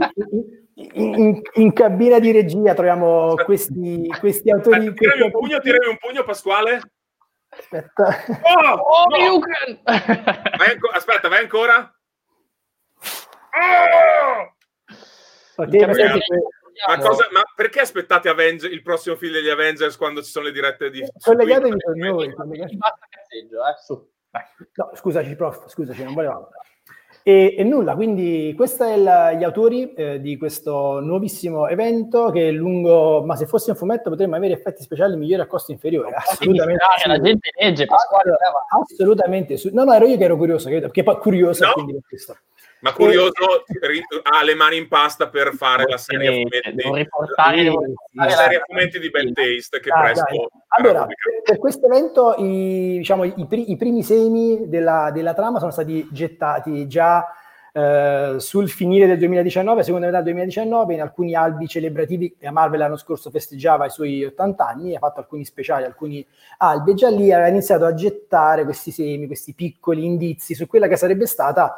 in, 0.74 1.14
in, 1.14 1.40
in 1.54 1.72
cabina 1.72 2.18
di 2.18 2.30
regia 2.30 2.72
troviamo 2.74 3.34
questi, 3.44 4.06
questi 4.20 4.50
autori. 4.50 4.86
Aspetta, 4.86 4.94
tirami 4.94 5.22
un 5.22 5.30
pugno, 5.32 5.58
tirami 5.58 5.88
un 5.88 5.98
pugno, 5.98 6.22
Pasquale. 6.22 6.80
Aspetta. 7.48 8.24
Oh, 8.42 8.76
oh 8.76 9.04
no. 9.08 9.40
aspetta, 10.92 11.28
vai 11.28 11.42
ancora. 11.42 11.92
Oh! 13.56 14.54
Ma, 16.88 16.98
cosa, 16.98 17.28
ma, 17.30 17.42
perché 17.54 17.80
aspettate 17.80 18.28
Avenger, 18.28 18.72
il 18.72 18.82
prossimo 18.82 19.14
film 19.14 19.32
degli 19.32 19.48
Avengers 19.48 19.96
quando 19.96 20.22
ci 20.22 20.30
sono 20.30 20.46
le 20.46 20.52
dirette 20.52 20.90
di... 20.90 21.06
Collegatevi 21.22 21.80
con 21.80 21.96
noi. 21.96 22.32
Collegate... 22.32 22.72
Eh, 22.72 23.48
no, 24.74 24.90
scusaci, 24.94 25.36
prof, 25.36 25.68
scusaci, 25.68 26.02
non 26.02 26.14
volevamo. 26.14 26.48
E, 27.26 27.54
e, 27.56 27.64
nulla, 27.64 27.94
quindi 27.94 28.52
questi 28.54 28.76
sono 28.76 29.32
gli 29.32 29.44
autori 29.44 29.94
eh, 29.94 30.20
di 30.20 30.36
questo 30.36 31.00
nuovissimo 31.00 31.68
evento 31.68 32.30
che 32.30 32.48
è 32.48 32.50
lungo, 32.50 33.24
ma 33.24 33.34
se 33.34 33.46
fosse 33.46 33.70
un 33.70 33.76
fumetto 33.78 34.10
potremmo 34.10 34.36
avere 34.36 34.52
effetti 34.52 34.82
speciali 34.82 35.16
migliori 35.16 35.40
a 35.40 35.46
costo 35.46 35.72
inferiore. 35.72 36.12
Assolutamente. 36.12 36.84
Sì. 36.98 37.08
La 37.08 37.20
gente 37.20 37.50
legge, 37.58 37.86
Pasquale. 37.86 38.36
Assolutamente. 38.78 39.56
Su- 39.56 39.70
no, 39.72 39.84
no, 39.84 39.94
ero 39.94 40.06
io 40.06 40.18
che 40.18 40.24
ero 40.24 40.36
curioso, 40.36 40.68
che 40.68 41.02
poi 41.02 41.16
curioso, 41.16 41.64
no. 41.64 41.72
quindi 41.72 41.92
per 41.92 42.02
questo. 42.06 42.36
Ma 42.84 42.92
curioso, 42.92 43.64
e... 43.64 44.04
ha 44.24 44.44
le 44.44 44.54
mani 44.54 44.76
in 44.76 44.88
pasta 44.88 45.30
per 45.30 45.54
fare 45.54 45.84
la 45.88 45.96
serie 45.96 46.28
a 46.28 46.32
fumetti, 46.32 47.08
la, 47.34 48.24
la 48.24 48.28
serie 48.28 48.58
a 48.58 48.62
fumetti 48.66 48.98
di 48.98 49.08
Bad 49.08 49.32
Taste 49.32 49.80
che 49.80 49.88
ah, 49.88 50.00
presto... 50.02 50.50
Allora, 50.68 51.06
per 51.42 51.56
questo 51.56 51.86
evento 51.86 52.34
i, 52.36 52.98
diciamo, 52.98 53.24
i, 53.24 53.32
i 53.36 53.76
primi 53.78 54.02
semi 54.02 54.68
della, 54.68 55.10
della, 55.14 55.32
trama 55.32 55.60
sono 55.60 55.70
stati 55.70 56.06
gettati 56.10 56.86
già 56.86 57.24
eh, 57.72 58.34
sul 58.36 58.68
finire 58.68 59.06
del 59.06 59.16
2019, 59.16 59.82
seconda 59.82 60.04
metà 60.04 60.18
del 60.18 60.34
2019, 60.34 60.92
in 60.92 61.00
alcuni 61.00 61.34
albi 61.34 61.66
celebrativi 61.66 62.36
che 62.38 62.50
Marvel 62.50 62.80
l'anno 62.80 62.98
scorso 62.98 63.30
festeggiava 63.30 63.86
i 63.86 63.90
suoi 63.90 64.26
80 64.26 64.66
anni, 64.66 64.94
ha 64.94 64.98
fatto 64.98 65.20
alcuni 65.20 65.46
speciali, 65.46 65.84
alcuni 65.84 66.26
albi, 66.58 66.90
e 66.90 66.94
già 66.94 67.08
lì 67.08 67.32
aveva 67.32 67.48
iniziato 67.48 67.86
a 67.86 67.94
gettare 67.94 68.64
questi 68.64 68.90
semi, 68.90 69.26
questi 69.26 69.54
piccoli 69.54 70.04
indizi 70.04 70.54
su 70.54 70.66
quella 70.66 70.86
che 70.86 70.96
sarebbe 70.96 71.26
stata 71.26 71.76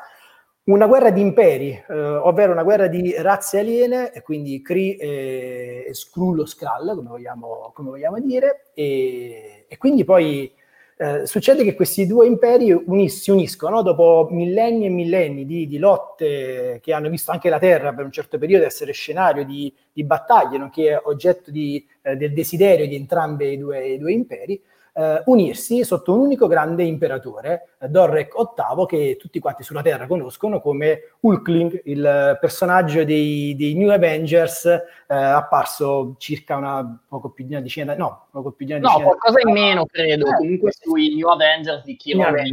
una 0.67 0.87
guerra 0.87 1.11
di 1.11 1.21
imperi, 1.21 1.71
eh, 1.71 1.95
ovvero 1.95 2.53
una 2.53 2.65
guerra 2.65 2.89
di 2.89 3.15
razze 3.19 3.61
aliene, 3.61 4.13
e 4.13 4.23
quindi 4.23 4.63
Kree 4.63 4.97
e, 4.97 5.85
e 5.89 5.95
Skrull 5.95 6.41
o 6.41 6.47
Skrull, 6.47 6.95
come 6.95 7.09
vogliamo, 7.09 7.71
come 7.73 7.91
vogliamo 7.91 8.19
dire, 8.21 8.67
e, 8.75 9.67
e, 9.69 9.77
quindi 9.79 10.05
poi 10.05 10.53
eh, 10.97 11.25
succede 11.27 11.63
che 11.63 11.75
questi 11.75 12.07
due 12.07 12.27
imperi 12.27 12.73
unis, 12.73 13.23
si 13.23 13.31
uniscono 13.31 13.83
dopo 13.83 14.29
millenni 14.33 14.87
e 14.87 14.89
millenni 14.89 15.47
di, 15.47 15.69
di, 15.69 15.79
lotte 15.79 16.81
che 16.83 16.93
hanno 16.93 17.11
visto 17.11 17.31
anche 17.31 17.49
la 17.49 17.59
Terra 17.59 17.93
per 17.93 18.05
un 18.05 18.11
certo 18.11 18.37
periodo 18.39 18.65
essere 18.65 18.93
scenario 18.93 19.45
di, 19.45 19.73
di 19.93 20.03
battaglie, 20.03 20.59
nonché 20.59 20.99
oggetto 21.01 21.53
di, 21.53 21.87
eh, 22.03 22.17
del 22.17 22.33
desiderio 22.33 22.89
di 22.89 22.97
entrambi 22.97 23.53
i 23.53 23.59
due, 23.59 23.87
i 23.87 23.99
due 23.99 24.13
imperi 24.13 24.61
eh, 24.97 25.23
unirsi 25.27 25.85
sotto 25.85 26.15
un 26.15 26.21
unico 26.21 26.47
grande 26.47 26.83
imperatore, 26.83 27.75
eh, 27.79 27.89
Dorrek 27.89 28.35
VIII, 28.35 28.87
che 28.87 29.17
tutti 29.19 29.39
quanti 29.39 29.63
sulla 29.63 29.83
Terra 29.83 30.07
conoscono 30.07 30.61
come 30.61 31.17
Hulkling, 31.21 31.83
il 31.85 32.39
personaggio 32.41 33.05
dei, 33.05 33.55
dei 33.57 33.75
New 33.75 33.91
Avengers, 33.91 34.65
eh, 34.65 34.83
apparso 35.15 36.15
circa 36.19 36.57
una 36.57 37.05
poco 37.07 37.31
più 37.31 37.45
di 37.45 37.53
una 37.53 37.61
decina 37.61 37.95
no, 37.95 38.29
poco 38.31 38.53
più 38.53 38.65
di 38.65 38.73
una 38.73 38.81
decina 38.81 38.99
No, 38.99 39.05
qualcosa 39.05 39.47
in 39.47 39.53
meno, 39.53 39.85
credo. 39.85 40.27
Eh, 40.27 40.37
Comunque 40.37 40.73
sui 40.73 41.15
New 41.15 41.29
Avengers 41.29 41.85
di 41.85 41.97
Kieran 41.97 42.35
e 42.35 42.53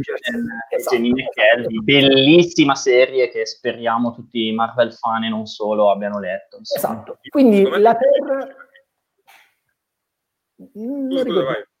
esatto. 0.68 0.94
Jenny 0.96 1.12
McKelvey, 1.12 1.80
bellissima 1.82 2.74
serie 2.74 3.30
che 3.30 3.46
speriamo 3.46 4.12
tutti 4.12 4.48
i 4.48 4.52
Marvel 4.52 4.92
fan 4.92 5.24
e 5.24 5.28
non 5.30 5.46
solo 5.46 5.90
abbiano 5.90 6.18
letto. 6.18 6.58
Insomma. 6.58 6.92
Esatto. 6.92 7.18
Quindi 7.30 7.62
la 7.80 7.96
Terra... 7.96 8.46
Non 10.74 11.22
ricordo. 11.22 11.72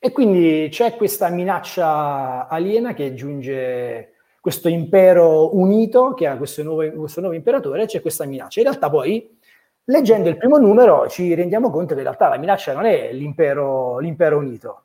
E 0.00 0.12
quindi 0.12 0.68
c'è 0.70 0.94
questa 0.94 1.28
minaccia 1.28 2.46
aliena 2.46 2.94
che 2.94 3.14
giunge 3.14 4.12
questo 4.40 4.68
impero 4.68 5.56
unito 5.56 6.14
che 6.14 6.26
ha 6.26 6.36
questo 6.36 6.62
nuovo, 6.62 6.88
questo 6.92 7.20
nuovo 7.20 7.34
imperatore, 7.34 7.86
c'è 7.86 8.00
questa 8.00 8.24
minaccia. 8.24 8.60
In 8.60 8.66
realtà 8.66 8.88
poi, 8.88 9.36
leggendo 9.84 10.28
il 10.28 10.36
primo 10.36 10.56
numero, 10.58 11.08
ci 11.08 11.34
rendiamo 11.34 11.70
conto 11.70 11.94
che 11.94 12.00
in 12.00 12.06
realtà 12.06 12.28
la 12.28 12.38
minaccia 12.38 12.72
non 12.72 12.86
è 12.86 13.12
l'impero, 13.12 13.98
l'impero 13.98 14.38
unito, 14.38 14.84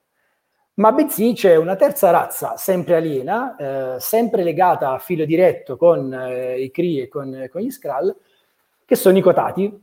ma 0.75 0.91
bensì 0.91 1.33
c'è 1.33 1.55
una 1.55 1.75
terza 1.75 2.09
razza, 2.09 2.57
sempre 2.57 2.95
aliena, 2.95 3.55
eh, 3.95 3.99
sempre 3.99 4.43
legata 4.43 4.93
a 4.93 4.99
filo 4.99 5.25
diretto 5.25 5.77
con 5.77 6.11
eh, 6.11 6.59
i 6.59 6.71
Kree 6.71 7.03
e 7.03 7.07
con, 7.07 7.47
con 7.51 7.61
gli 7.61 7.69
Skrull, 7.69 8.15
che 8.83 8.95
sono 8.95 9.17
i 9.17 9.21
Cotati, 9.21 9.79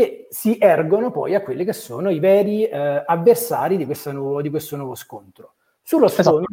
che 0.00 0.26
si 0.30 0.56
ergono 0.58 1.10
poi 1.10 1.34
a 1.34 1.42
quelli 1.42 1.64
che 1.64 1.74
sono 1.74 2.08
i 2.08 2.18
veri 2.18 2.64
eh, 2.64 3.02
avversari 3.06 3.76
di, 3.76 3.86
nuovo, 4.12 4.40
di, 4.40 4.48
questo 4.48 4.76
nuovo 4.76 4.94
scontro. 4.94 5.54
Sullo 5.82 6.08
sfondo, 6.08 6.46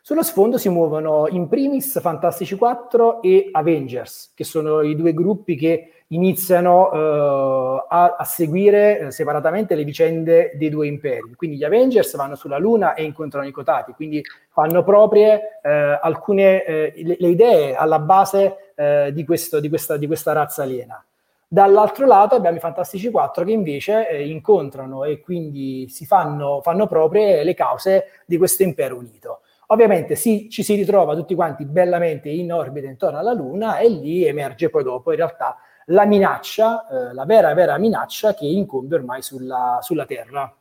sullo 0.00 0.22
sfondo, 0.22 0.56
si 0.56 0.70
muovono 0.70 1.26
in 1.28 1.48
primis 1.48 2.00
Fantastici 2.00 2.56
4 2.56 3.20
e 3.20 3.50
Avengers, 3.52 4.32
che 4.34 4.44
sono 4.44 4.80
i 4.80 4.96
due 4.96 5.12
gruppi 5.12 5.56
che 5.56 5.90
iniziano 6.08 6.90
eh, 6.90 7.86
a, 7.88 8.16
a, 8.16 8.24
seguire 8.24 8.98
eh, 8.98 9.10
separatamente 9.10 9.74
le 9.74 9.84
vicende 9.84 10.52
dei 10.54 10.70
due 10.70 10.86
imperi. 10.86 11.34
Quindi 11.36 11.58
gli 11.58 11.64
Avengers 11.64 12.16
vanno 12.16 12.34
sulla 12.34 12.58
Luna 12.58 12.94
e 12.94 13.02
incontrano 13.02 13.46
i 13.46 13.52
Cotati, 13.52 13.92
quindi 13.92 14.22
fanno 14.50 14.82
proprie 14.82 15.60
eh, 15.62 15.98
alcune 16.00 16.64
eh, 16.64 16.92
le, 16.96 17.16
le, 17.18 17.28
idee 17.28 17.74
alla 17.74 17.98
base 17.98 18.56
di, 18.74 19.24
questo, 19.24 19.60
di, 19.60 19.68
questa, 19.68 19.96
di 19.96 20.08
questa 20.08 20.32
razza 20.32 20.64
aliena. 20.64 21.04
Dall'altro 21.48 22.06
lato 22.06 22.34
abbiamo 22.34 22.56
i 22.56 22.60
Fantastici 22.60 23.10
4 23.10 23.44
che 23.44 23.52
invece 23.52 24.08
eh, 24.08 24.28
incontrano 24.28 25.04
e 25.04 25.20
quindi 25.20 25.88
si 25.88 26.06
fanno, 26.06 26.60
fanno, 26.62 26.86
proprie 26.86 27.44
le 27.44 27.54
cause 27.54 28.22
di 28.26 28.36
questo 28.36 28.62
impero 28.62 28.96
unito. 28.96 29.40
Ovviamente 29.68 30.14
sì, 30.14 30.48
ci 30.50 30.62
si 30.62 30.74
ritrova 30.74 31.14
tutti 31.14 31.34
quanti 31.34 31.64
bellamente 31.64 32.28
in 32.28 32.52
orbita 32.52 32.88
intorno 32.88 33.18
alla 33.18 33.32
Luna 33.32 33.78
e 33.78 33.88
lì 33.88 34.24
emerge 34.24 34.68
poi 34.68 34.82
dopo 34.82 35.10
in 35.10 35.16
realtà 35.16 35.56
la 35.86 36.06
minaccia, 36.06 36.86
eh, 36.88 37.14
la 37.14 37.24
vera 37.24 37.52
vera 37.54 37.78
minaccia 37.78 38.34
che 38.34 38.46
incombe 38.46 38.96
ormai 38.96 39.22
sulla, 39.22 39.78
sulla 39.80 40.06
Terra. 40.06 40.52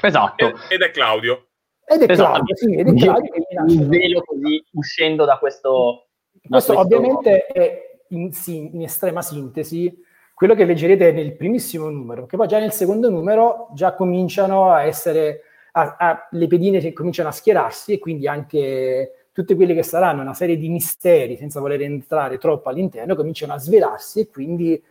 Esatto. 0.00 0.54
Ed 0.68 0.82
è 0.82 0.90
Claudio. 0.90 1.46
Ed 1.84 2.02
è 2.02 2.10
esatto. 2.10 2.32
Claudio, 2.32 2.56
sì, 2.56 2.74
ed 2.74 2.88
è 2.88 2.94
Claudio 2.94 3.32
che 3.32 3.46
minaccia. 3.48 3.72
Il 3.72 3.88
velo 3.88 4.22
così 4.22 4.64
uscendo 4.72 5.24
da 5.24 5.38
questo... 5.38 6.04
Da 6.30 6.48
questo, 6.50 6.74
questo 6.74 6.78
ovviamente 6.78 7.46
è 7.46 7.87
in, 8.10 8.30
in, 8.46 8.82
estrema 8.82 9.22
sintesi 9.22 10.04
quello 10.34 10.54
che 10.54 10.64
leggerete 10.64 11.12
nel 11.12 11.34
primissimo 11.36 11.88
numero, 11.90 12.26
che 12.26 12.36
poi 12.36 12.46
già 12.46 12.58
nel 12.58 12.72
secondo 12.72 13.10
numero 13.10 13.70
già 13.74 13.94
cominciano 13.94 14.70
a 14.70 14.84
essere, 14.84 15.42
a, 15.72 15.96
a, 15.98 16.28
le 16.30 16.46
pedine 16.46 16.78
che 16.78 16.92
cominciano 16.92 17.28
a 17.28 17.32
schierarsi 17.32 17.92
e 17.92 17.98
quindi 17.98 18.28
anche 18.28 19.26
tutte 19.32 19.54
quelle 19.54 19.74
che 19.74 19.82
saranno 19.82 20.22
una 20.22 20.34
serie 20.34 20.56
di 20.56 20.68
misteri, 20.68 21.36
senza 21.36 21.60
voler 21.60 21.82
entrare 21.82 22.38
troppo 22.38 22.68
all'interno, 22.68 23.14
cominciano 23.14 23.52
a 23.52 23.58
svelarsi 23.58 24.20
e 24.20 24.28
quindi 24.28 24.82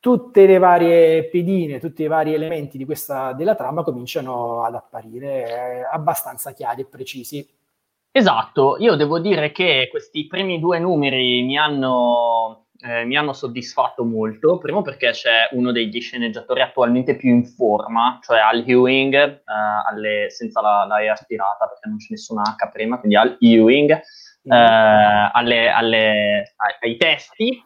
tutte 0.00 0.46
le 0.46 0.58
varie 0.58 1.24
pedine, 1.24 1.80
tutti 1.80 2.02
i 2.02 2.06
vari 2.06 2.32
elementi 2.32 2.82
questa, 2.84 3.32
della 3.32 3.54
trama 3.54 3.82
cominciano 3.82 4.62
ad 4.64 4.74
apparire 4.74 5.48
eh, 5.48 5.88
abbastanza 5.90 6.52
chiari 6.52 6.82
e 6.82 6.86
precisi. 6.86 7.46
Esatto, 8.16 8.78
io 8.78 8.96
devo 8.96 9.18
dire 9.18 9.52
che 9.52 9.88
questi 9.90 10.26
primi 10.26 10.58
due 10.58 10.78
numeri 10.78 11.42
mi 11.42 11.58
hanno, 11.58 12.68
eh, 12.78 13.04
mi 13.04 13.14
hanno 13.14 13.34
soddisfatto 13.34 14.04
molto, 14.04 14.56
primo 14.56 14.80
perché 14.80 15.10
c'è 15.10 15.50
uno 15.50 15.70
degli 15.70 16.00
sceneggiatori 16.00 16.62
attualmente 16.62 17.14
più 17.16 17.28
in 17.28 17.44
forma, 17.44 18.18
cioè 18.22 18.38
Al 18.38 18.64
Ewing, 18.66 19.12
eh, 19.14 19.42
alle, 19.44 20.30
senza 20.30 20.62
la, 20.62 20.86
la 20.88 21.02
E 21.02 21.08
aspirata 21.10 21.66
perché 21.66 21.90
non 21.90 21.98
c'è 21.98 22.06
nessuna 22.08 22.56
H 22.56 22.70
prima, 22.72 22.98
quindi 22.98 23.16
Al 23.18 23.36
Ewing, 23.38 23.90
eh, 23.90 24.00
alle, 24.48 25.68
alle, 25.68 26.54
ai, 26.56 26.74
ai, 26.80 26.96
testi, 26.96 27.50
eh, 27.50 27.60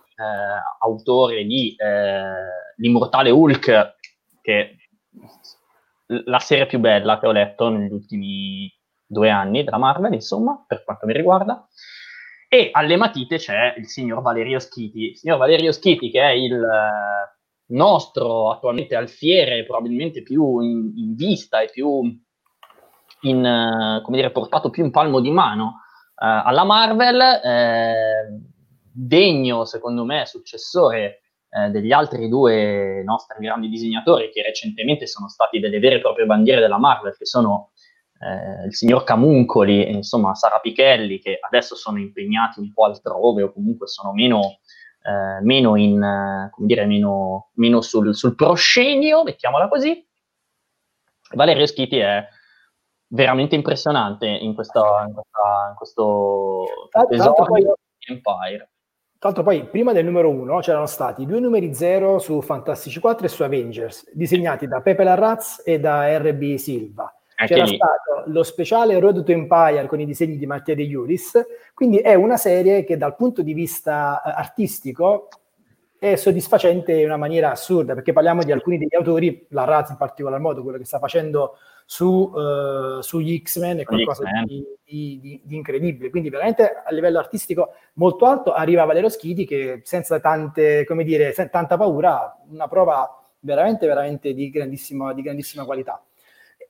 autore 0.80 1.44
di 1.44 1.76
eh, 1.76 2.74
L'Immortale 2.78 3.30
Hulk, 3.30 3.94
che 4.42 4.76
la 6.06 6.40
serie 6.40 6.66
più 6.66 6.80
bella 6.80 7.20
che 7.20 7.28
ho 7.28 7.32
letto 7.32 7.68
negli 7.68 7.92
ultimi 7.92 8.68
due 9.10 9.28
anni 9.28 9.64
della 9.64 9.78
Marvel, 9.78 10.14
insomma, 10.14 10.64
per 10.66 10.84
quanto 10.84 11.04
mi 11.06 11.12
riguarda. 11.12 11.66
E 12.48 12.70
alle 12.72 12.96
matite 12.96 13.36
c'è 13.36 13.74
il 13.76 13.86
signor 13.86 14.22
Valerio 14.22 14.58
Schiti. 14.58 15.10
Il 15.10 15.16
signor 15.16 15.38
Valerio 15.38 15.72
Schiti, 15.72 16.10
che 16.10 16.20
è 16.20 16.30
il 16.30 16.54
eh, 16.54 17.74
nostro 17.74 18.50
attualmente 18.50 18.94
alfiere, 18.94 19.64
probabilmente 19.64 20.22
più 20.22 20.60
in, 20.60 20.92
in 20.96 21.14
vista 21.14 21.60
e 21.60 21.70
più 21.70 22.02
in, 23.22 23.36
uh, 23.38 24.02
come 24.02 24.16
dire, 24.16 24.30
portato 24.30 24.70
più 24.70 24.84
in 24.84 24.90
palmo 24.90 25.20
di 25.20 25.30
mano 25.30 25.80
alla 26.22 26.64
Marvel, 26.64 27.18
eh, 27.18 28.40
degno 28.92 29.64
secondo 29.64 30.04
me 30.04 30.26
successore 30.26 31.22
eh, 31.48 31.70
degli 31.70 31.92
altri 31.92 32.28
due 32.28 33.02
nostri 33.04 33.42
grandi 33.42 33.68
disegnatori 33.68 34.30
che 34.30 34.42
recentemente 34.42 35.06
sono 35.06 35.28
stati 35.28 35.58
delle 35.58 35.78
vere 35.78 35.96
e 35.96 36.00
proprie 36.00 36.26
bandiere 36.26 36.60
della 36.60 36.78
Marvel, 36.78 37.16
che 37.16 37.24
sono 37.24 37.70
eh, 38.20 38.66
il 38.66 38.74
signor 38.74 39.04
Camuncoli 39.04 39.84
e 39.84 39.92
insomma 39.92 40.34
Sara 40.34 40.58
Pichelli, 40.58 41.18
che 41.18 41.38
adesso 41.40 41.74
sono 41.74 41.98
impegnati 41.98 42.60
un 42.60 42.72
po' 42.72 42.84
altrove 42.84 43.42
o 43.42 43.52
comunque 43.52 43.86
sono 43.86 44.12
meno, 44.12 44.58
eh, 45.02 45.40
meno, 45.42 45.76
in, 45.76 46.48
come 46.50 46.66
dire, 46.66 46.84
meno, 46.84 47.50
meno 47.54 47.80
sul, 47.80 48.14
sul 48.14 48.34
proscenio, 48.34 49.22
mettiamola 49.22 49.68
così. 49.68 50.06
Valerio 51.32 51.64
Schiti 51.64 51.98
è 51.98 52.26
veramente 53.08 53.54
impressionante 53.54 54.26
in, 54.26 54.54
questa, 54.54 55.04
in, 55.06 55.14
questa, 55.14 55.68
in 55.70 55.74
questo 55.76 56.64
episodio 56.90 57.74
di 57.98 58.12
Empire. 58.12 58.70
Tra 59.18 59.28
l'altro 59.28 59.42
poi 59.42 59.66
prima 59.66 59.92
del 59.92 60.04
numero 60.04 60.30
1 60.30 60.60
c'erano 60.60 60.86
stati 60.86 61.26
due 61.26 61.40
numeri 61.40 61.74
0 61.74 62.18
su 62.18 62.40
Fantastici 62.40 63.00
4 63.00 63.26
e 63.26 63.28
su 63.28 63.42
Avengers, 63.42 64.10
disegnati 64.14 64.66
da 64.66 64.80
Pepe 64.80 65.04
Larraz 65.04 65.62
e 65.64 65.78
da 65.78 66.16
RB 66.18 66.54
Silva. 66.54 67.14
Anche 67.40 67.54
C'era 67.54 67.64
lì. 67.64 67.76
stato 67.76 68.24
lo 68.26 68.42
speciale 68.42 68.98
Road 68.98 69.22
to 69.22 69.32
Empire 69.32 69.86
con 69.86 69.98
i 69.98 70.04
disegni 70.04 70.36
di 70.36 70.44
Mattia 70.44 70.74
De 70.74 70.82
Iuris, 70.82 71.40
quindi 71.72 71.96
è 71.96 72.12
una 72.12 72.36
serie 72.36 72.84
che 72.84 72.98
dal 72.98 73.16
punto 73.16 73.40
di 73.40 73.54
vista 73.54 74.20
eh, 74.22 74.30
artistico 74.30 75.28
è 75.98 76.16
soddisfacente 76.16 76.92
in 76.92 77.06
una 77.06 77.16
maniera 77.16 77.50
assurda, 77.50 77.94
perché 77.94 78.12
parliamo 78.12 78.42
di 78.42 78.52
alcuni 78.52 78.76
degli 78.76 78.94
autori, 78.94 79.46
la 79.50 79.64
Raz 79.64 79.88
in 79.88 79.96
particolar 79.96 80.38
modo, 80.38 80.62
quello 80.62 80.76
che 80.76 80.84
sta 80.84 80.98
facendo 80.98 81.56
su, 81.86 82.06
uh, 82.06 83.00
sugli 83.00 83.40
X-Men 83.42 83.80
è 83.80 83.84
qualcosa 83.84 84.24
di, 84.44 84.64
di, 84.82 85.18
di, 85.20 85.40
di, 85.44 85.56
incredibile. 85.56 86.10
Quindi 86.10 86.28
veramente 86.28 86.82
a 86.84 86.90
livello 86.92 87.18
artistico 87.18 87.74
molto 87.94 88.26
alto 88.26 88.52
arriva 88.52 88.84
Valero 88.84 89.08
Schiti 89.08 89.46
che 89.46 89.80
senza 89.84 90.20
tante, 90.20 90.84
come 90.84 91.04
dire, 91.04 91.32
tanta 91.32 91.76
paura, 91.76 92.34
una 92.48 92.68
prova 92.68 93.22
veramente, 93.40 93.86
veramente 93.86 94.32
di 94.32 94.50
grandissima, 94.50 95.12
di 95.12 95.22
grandissima 95.22 95.64
qualità. 95.64 96.02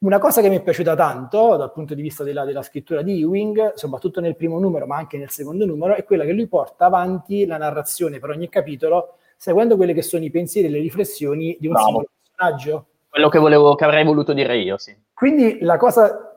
Una 0.02 0.18
cosa 0.18 0.40
che 0.40 0.48
mi 0.48 0.56
è 0.56 0.62
piaciuta 0.62 0.96
tanto 0.96 1.56
dal 1.56 1.72
punto 1.72 1.92
di 1.94 2.00
vista 2.00 2.24
della, 2.24 2.46
della, 2.46 2.62
scrittura 2.62 3.02
di 3.02 3.20
Ewing, 3.20 3.74
soprattutto 3.74 4.20
nel 4.20 4.34
primo 4.34 4.58
numero, 4.58 4.86
ma 4.86 4.96
anche 4.96 5.18
nel 5.18 5.28
secondo 5.28 5.66
numero, 5.66 5.94
è 5.94 6.04
quella 6.04 6.24
che 6.24 6.32
lui 6.32 6.46
porta 6.46 6.86
avanti 6.86 7.44
la 7.44 7.58
narrazione 7.58 8.18
per 8.18 8.30
ogni 8.30 8.48
capitolo 8.48 9.16
seguendo 9.36 9.76
quelli 9.76 9.92
che 9.94 10.02
sono 10.02 10.24
i 10.24 10.30
pensieri 10.30 10.68
e 10.68 10.70
le 10.70 10.80
riflessioni 10.80 11.56
di 11.58 11.66
un 11.66 11.72
Bravo. 11.72 11.86
singolo 11.86 12.08
personaggio. 12.22 12.86
Quello 13.08 13.28
che, 13.28 13.38
volevo, 13.38 13.74
che 13.74 13.84
avrei 13.84 14.04
voluto 14.04 14.32
dire 14.32 14.56
io, 14.58 14.78
sì. 14.78 14.94
Quindi 15.12 15.58
la 15.60 15.76
cosa, 15.76 16.29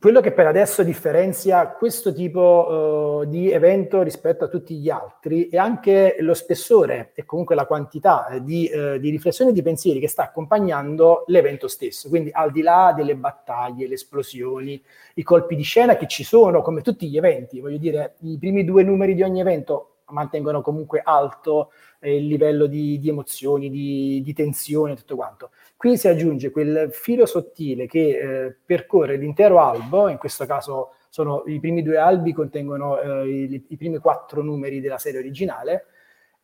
quello 0.00 0.20
che 0.20 0.32
per 0.32 0.46
adesso 0.46 0.82
differenzia 0.82 1.68
questo 1.68 2.12
tipo 2.12 3.20
uh, 3.22 3.24
di 3.24 3.50
evento 3.52 4.02
rispetto 4.02 4.44
a 4.44 4.48
tutti 4.48 4.74
gli 4.76 4.90
altri 4.90 5.48
è 5.48 5.56
anche 5.56 6.16
lo 6.20 6.34
spessore 6.34 7.12
e 7.14 7.24
comunque 7.24 7.54
la 7.54 7.66
quantità 7.66 8.26
di, 8.40 8.68
uh, 8.72 8.98
di 8.98 9.10
riflessioni 9.10 9.50
e 9.50 9.54
di 9.54 9.62
pensieri 9.62 10.00
che 10.00 10.08
sta 10.08 10.24
accompagnando 10.24 11.24
l'evento 11.28 11.68
stesso. 11.68 12.08
Quindi 12.08 12.30
al 12.32 12.50
di 12.50 12.62
là 12.62 12.92
delle 12.96 13.14
battaglie, 13.14 13.86
le 13.86 13.94
esplosioni, 13.94 14.82
i 15.14 15.22
colpi 15.22 15.54
di 15.54 15.62
scena 15.62 15.96
che 15.96 16.08
ci 16.08 16.24
sono, 16.24 16.62
come 16.62 16.80
tutti 16.80 17.08
gli 17.08 17.16
eventi, 17.16 17.60
voglio 17.60 17.78
dire, 17.78 18.16
i 18.22 18.36
primi 18.38 18.64
due 18.64 18.82
numeri 18.82 19.14
di 19.14 19.22
ogni 19.22 19.40
evento 19.40 19.98
mantengono 20.08 20.62
comunque 20.62 21.00
alto 21.04 21.70
eh, 22.06 22.16
il 22.16 22.26
livello 22.26 22.66
di, 22.66 23.00
di 23.00 23.08
emozioni, 23.08 23.68
di, 23.68 24.22
di, 24.22 24.32
tensione 24.32 24.92
e 24.92 24.96
tutto 24.96 25.16
quanto. 25.16 25.50
Qui 25.76 25.96
si 25.98 26.06
aggiunge 26.06 26.50
quel 26.50 26.88
filo 26.92 27.26
sottile 27.26 27.86
che 27.86 28.44
eh, 28.46 28.56
percorre 28.64 29.16
l'intero 29.16 29.60
albo, 29.60 30.08
in 30.08 30.16
questo 30.16 30.46
caso 30.46 30.92
sono 31.08 31.42
i 31.46 31.58
primi 31.58 31.82
due 31.82 31.96
albi 31.96 32.32
contengono 32.32 33.00
eh, 33.00 33.28
i, 33.28 33.64
i, 33.68 33.76
primi 33.76 33.98
quattro 33.98 34.42
numeri 34.42 34.80
della 34.80 34.98
serie 34.98 35.18
originale 35.18 35.86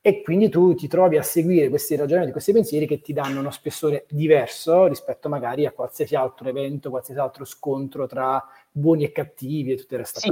e 0.00 0.22
quindi 0.22 0.48
tu 0.48 0.74
ti 0.74 0.88
trovi 0.88 1.16
a 1.16 1.22
seguire 1.22 1.68
questi 1.68 1.94
ragionamenti, 1.94 2.32
questi 2.32 2.52
pensieri 2.52 2.86
che 2.88 3.00
ti 3.00 3.12
danno 3.12 3.38
uno 3.38 3.52
spessore 3.52 4.06
diverso 4.08 4.86
rispetto 4.88 5.28
magari 5.28 5.64
a 5.64 5.70
qualsiasi 5.70 6.16
altro 6.16 6.48
evento, 6.48 6.90
qualsiasi 6.90 7.20
altro 7.20 7.44
scontro 7.44 8.08
tra 8.08 8.44
buoni 8.72 9.04
e 9.04 9.12
cattivi 9.12 9.72
e 9.72 9.76
tutto 9.76 9.94
il 9.94 10.00
resto 10.00 10.18
sì. 10.18 10.28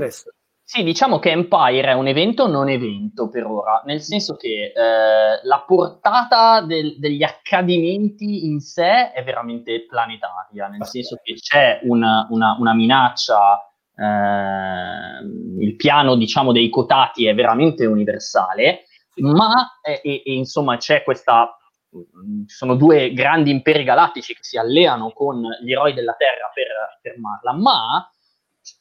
Sì, 0.72 0.84
diciamo 0.84 1.18
che 1.18 1.30
Empire 1.30 1.88
è 1.88 1.94
un 1.94 2.06
evento 2.06 2.46
non 2.46 2.68
evento 2.68 3.28
per 3.28 3.44
ora, 3.44 3.82
nel 3.86 4.00
senso 4.00 4.36
che 4.36 4.72
eh, 4.72 5.40
la 5.42 5.64
portata 5.66 6.60
del, 6.60 6.96
degli 6.96 7.24
accadimenti 7.24 8.46
in 8.46 8.60
sé 8.60 9.10
è 9.10 9.24
veramente 9.24 9.84
planetaria, 9.84 10.68
nel 10.68 10.86
senso 10.86 11.18
che 11.24 11.34
c'è 11.34 11.80
una, 11.82 12.28
una, 12.30 12.56
una 12.56 12.72
minaccia, 12.72 13.68
eh, 13.96 15.24
il 15.58 15.74
piano 15.74 16.14
diciamo 16.14 16.52
dei 16.52 16.68
cotati 16.70 17.26
è 17.26 17.34
veramente 17.34 17.84
universale, 17.84 18.84
ma 19.16 19.80
e, 19.82 20.00
e, 20.04 20.22
insomma 20.34 20.76
c'è 20.76 21.02
questa 21.02 21.52
ci 22.46 22.54
sono 22.54 22.76
due 22.76 23.12
grandi 23.12 23.50
imperi 23.50 23.82
galattici 23.82 24.34
che 24.34 24.44
si 24.44 24.56
alleano 24.56 25.10
con 25.10 25.42
gli 25.64 25.72
eroi 25.72 25.94
della 25.94 26.14
Terra 26.16 26.48
per 26.54 27.00
fermarla, 27.02 27.54
ma 27.54 28.08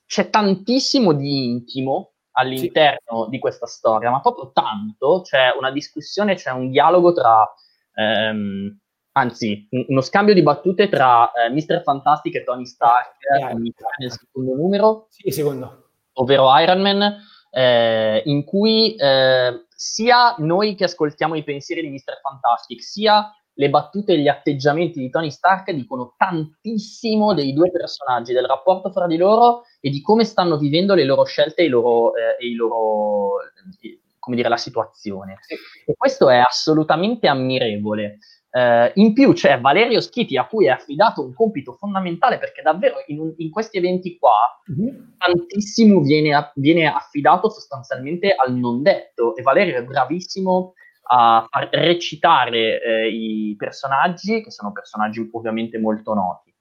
c'è 0.05 0.29
tantissimo 0.29 1.13
di 1.13 1.45
intimo 1.45 2.13
all'interno 2.31 3.25
sì. 3.25 3.29
di 3.29 3.39
questa 3.39 3.65
storia, 3.65 4.09
ma 4.09 4.21
proprio 4.21 4.51
tanto, 4.51 5.21
c'è 5.21 5.53
una 5.57 5.71
discussione, 5.71 6.35
c'è 6.35 6.51
un 6.51 6.71
dialogo 6.71 7.13
tra, 7.13 7.47
ehm, 7.93 8.79
anzi, 9.13 9.67
uno 9.87 10.01
scambio 10.01 10.33
di 10.33 10.41
battute 10.41 10.89
tra 10.89 11.31
eh, 11.31 11.49
Mr. 11.49 11.81
Fantastic 11.83 12.35
e 12.35 12.43
Tony 12.43 12.65
Stark 12.65 13.15
yeah. 13.37 13.53
nel 13.53 14.11
secondo 14.11 14.55
numero, 14.55 15.07
sì, 15.09 15.31
secondo. 15.31 15.89
ovvero 16.13 16.57
Iron 16.59 16.81
Man, 16.81 17.17
eh, 17.51 18.21
in 18.25 18.43
cui 18.45 18.95
eh, 18.95 19.65
sia 19.75 20.35
noi 20.37 20.75
che 20.75 20.85
ascoltiamo 20.85 21.35
i 21.35 21.43
pensieri 21.43 21.81
di 21.81 21.89
Mr. 21.89 22.19
Fantastic, 22.21 22.81
sia 22.81 23.33
le 23.59 23.69
battute 23.69 24.13
e 24.13 24.19
gli 24.19 24.29
atteggiamenti 24.29 25.01
di 25.01 25.09
Tony 25.09 25.29
Stark 25.29 25.71
dicono 25.71 26.13
tantissimo 26.17 27.33
dei 27.33 27.51
due 27.51 27.69
personaggi, 27.69 28.31
del 28.31 28.45
rapporto 28.45 28.89
fra 28.89 29.05
di 29.05 29.17
loro 29.17 29.63
e 29.81 29.89
di 29.89 30.01
come 30.01 30.23
stanno 30.23 30.57
vivendo 30.57 30.95
le 30.95 31.03
loro 31.03 31.25
scelte 31.25 31.63
e 31.63 31.65
i 31.65 31.67
loro, 31.67 32.15
eh, 32.15 32.37
e 32.39 32.47
i 32.47 32.53
loro 32.53 33.41
eh, 33.41 33.99
come 34.17 34.37
dire, 34.37 34.47
la 34.47 34.55
situazione. 34.55 35.39
E 35.85 35.93
questo 35.97 36.29
è 36.29 36.37
assolutamente 36.37 37.27
ammirevole. 37.27 38.19
Uh, 38.51 38.89
in 38.95 39.13
più 39.13 39.33
c'è 39.33 39.59
Valerio 39.59 40.01
Schiti 40.01 40.35
a 40.35 40.47
cui 40.47 40.65
è 40.65 40.69
affidato 40.69 41.23
un 41.23 41.35
compito 41.35 41.73
fondamentale 41.73 42.39
perché 42.39 42.63
davvero 42.63 42.95
in, 43.05 43.19
un, 43.19 43.33
in 43.37 43.51
questi 43.51 43.77
eventi 43.77 44.17
qua 44.17 44.59
mm-hmm. 44.71 44.95
tantissimo 45.19 46.01
viene, 46.01 46.51
viene, 46.55 46.87
affidato 46.87 47.47
sostanzialmente 47.47 48.33
al 48.33 48.55
non 48.55 48.81
detto 48.81 49.35
e 49.35 49.43
Valerio 49.43 49.77
è 49.77 49.83
bravissimo 49.83 50.73
a 51.11 51.47
far 51.49 51.69
recitare 51.71 52.81
eh, 52.81 53.07
i 53.09 53.55
personaggi, 53.57 54.41
che 54.41 54.51
sono 54.51 54.71
personaggi 54.71 55.27
ovviamente 55.31 55.79
molto 55.79 56.13
noti. 56.13 56.53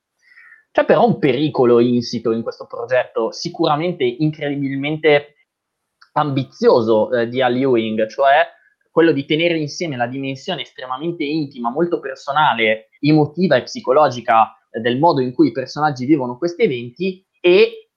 C'è 0.70 0.84
però 0.84 1.06
un 1.06 1.18
pericolo 1.18 1.80
insito 1.80 2.32
in 2.32 2.42
questo 2.42 2.66
progetto, 2.66 3.32
sicuramente 3.32 4.04
incredibilmente 4.04 5.34
ambizioso 6.12 7.10
eh, 7.12 7.28
di 7.28 7.42
Al 7.42 7.56
Ewing, 7.56 8.06
cioè 8.08 8.46
quello 8.90 9.12
di 9.12 9.26
tenere 9.26 9.58
insieme 9.58 9.96
la 9.96 10.06
dimensione 10.06 10.62
estremamente 10.62 11.24
intima, 11.24 11.70
molto 11.70 12.00
personale, 12.00 12.88
emotiva 13.00 13.56
e 13.56 13.62
psicologica 13.62 14.56
eh, 14.70 14.80
del 14.80 14.98
modo 14.98 15.20
in 15.20 15.32
cui 15.34 15.48
i 15.48 15.52
personaggi 15.52 16.06
vivono 16.06 16.38
questi 16.38 16.62
eventi 16.62 17.24
e 17.40 17.87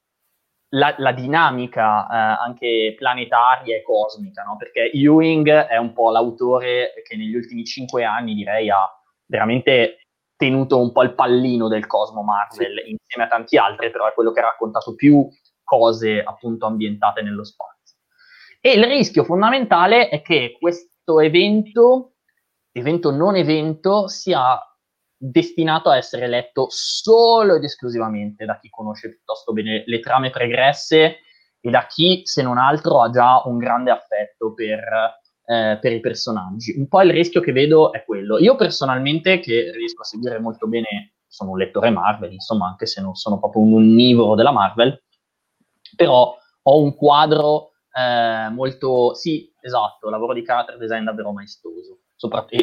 la, 0.74 0.94
la 0.98 1.12
dinamica 1.12 2.06
eh, 2.06 2.44
anche 2.44 2.96
planetaria 2.98 3.76
e 3.76 3.84
cosmica, 3.84 4.44
no? 4.44 4.56
perché 4.58 4.92
Ewing 4.94 5.50
è 5.50 5.78
un 5.78 5.94
po' 5.94 6.12
l'autore 6.12 6.94
che 7.04 7.16
negli 7.16 7.36
ultimi 7.36 7.66
cinque 7.66 8.04
anni 8.04 8.34
direi 8.34 8.70
ha 8.70 8.90
veramente 9.26 9.98
tenuto 10.36 10.82
un 10.82 10.92
po' 10.92 11.04
il 11.04 11.14
pallino 11.14 11.68
del 11.68 11.86
Cosmo 11.88 12.24
Marvel 12.24 12.82
sì. 12.84 12.92
insieme 12.92 13.26
a 13.26 13.28
tanti 13.28 13.58
altri, 13.58 13.92
però 13.92 14.08
è 14.08 14.14
quello 14.14 14.32
che 14.32 14.40
ha 14.40 14.46
raccontato 14.46 14.96
più 14.96 15.28
cose 15.64 16.22
appunto 16.22 16.66
ambientate 16.66 17.22
nello 17.22 17.44
spazio. 17.44 17.98
E 18.60 18.74
il 18.74 18.84
rischio 18.84 19.24
fondamentale 19.24 20.10
è 20.10 20.22
che 20.22 20.56
questo 20.60 21.20
evento, 21.20 22.14
evento 22.72 23.12
non 23.12 23.36
evento, 23.36 24.08
sia 24.08 24.60
destinato 25.24 25.90
a 25.90 25.98
essere 25.98 26.28
letto 26.28 26.66
solo 26.70 27.56
ed 27.56 27.64
esclusivamente 27.64 28.44
da 28.44 28.58
chi 28.58 28.70
conosce 28.70 29.10
piuttosto 29.10 29.54
bene 29.54 29.84
le 29.86 30.00
trame 30.00 30.32
pregresse 30.32 31.20
e 31.60 31.70
da 31.70 31.86
chi, 31.86 32.22
se 32.24 32.42
non 32.42 32.58
altro, 32.58 33.02
ha 33.04 33.12
già 33.12 33.44
un 33.46 33.60
grande 33.60 33.92
affetto 33.92 34.52
per, 34.56 34.80
eh, 35.46 35.78
per 35.80 35.92
i 35.92 36.00
personaggi. 36.00 36.74
Un 36.76 36.88
po' 36.88 37.04
il 37.04 37.12
rischio 37.12 37.40
che 37.40 37.52
vedo 37.52 37.92
è 37.94 38.04
quello. 38.04 38.40
Io 38.40 38.56
personalmente, 38.56 39.40
che 39.40 39.72
riesco 39.72 40.02
a 40.02 40.06
seguire 40.06 40.40
molto 40.40 40.68
bene, 40.68 41.14
sono 41.28 41.52
un 41.52 41.60
lettore 41.60 41.92
Marvel, 41.92 42.34
insomma, 42.34 42.68
anche 42.68 42.88
se 42.88 43.00
non 43.00 43.14
sono 43.14 43.38
proprio 43.38 43.62
un 43.62 43.74
onnivoro 43.76 44.34
della 44.34 44.52
Marvel, 44.52 45.04
però 45.96 46.36
ho 46.64 46.82
un 46.82 46.96
quadro 46.96 47.74
eh, 47.94 48.50
molto, 48.50 49.14
sì, 49.14 49.54
esatto, 49.62 50.10
lavoro 50.10 50.34
di 50.34 50.44
character 50.44 50.78
design 50.78 51.04
davvero 51.04 51.32
maestoso 51.32 52.01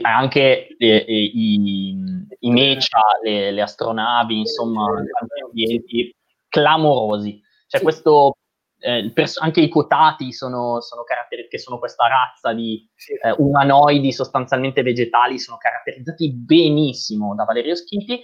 anche 0.03 0.75
le, 0.79 0.97
i, 1.07 1.97
i, 2.41 2.51
mecha, 2.51 3.01
le, 3.23 3.51
le, 3.51 3.63
astronavi, 3.63 4.39
insomma, 4.39 4.87
tanti 4.87 5.41
ambienti 5.45 6.17
clamorosi. 6.49 7.41
C'è 7.67 7.79
sì. 7.79 7.83
questo 7.83 8.37
eh, 8.81 9.11
pers- 9.13 9.39
anche 9.39 9.61
i 9.61 9.69
quotati 9.69 10.33
sono, 10.33 10.81
sono 10.81 11.03
caratteri- 11.03 11.49
che 11.49 11.59
sono 11.59 11.79
questa 11.79 12.07
razza 12.07 12.53
di 12.53 12.89
eh, 13.23 13.35
umanoidi 13.39 14.13
sostanzialmente 14.13 14.83
vegetali, 14.83 15.39
sono 15.39 15.57
caratterizzati 15.57 16.33
benissimo 16.33 17.35
da 17.35 17.45
Valerio 17.45 17.75
Schiti. 17.75 18.23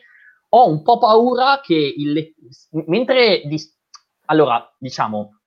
Ho 0.51 0.68
un 0.68 0.82
po' 0.82 0.99
paura 0.99 1.61
che 1.61 1.74
il, 1.74 2.32
mentre 2.87 3.43
di, 3.45 3.61
allora 4.26 4.72
diciamo 4.78 5.41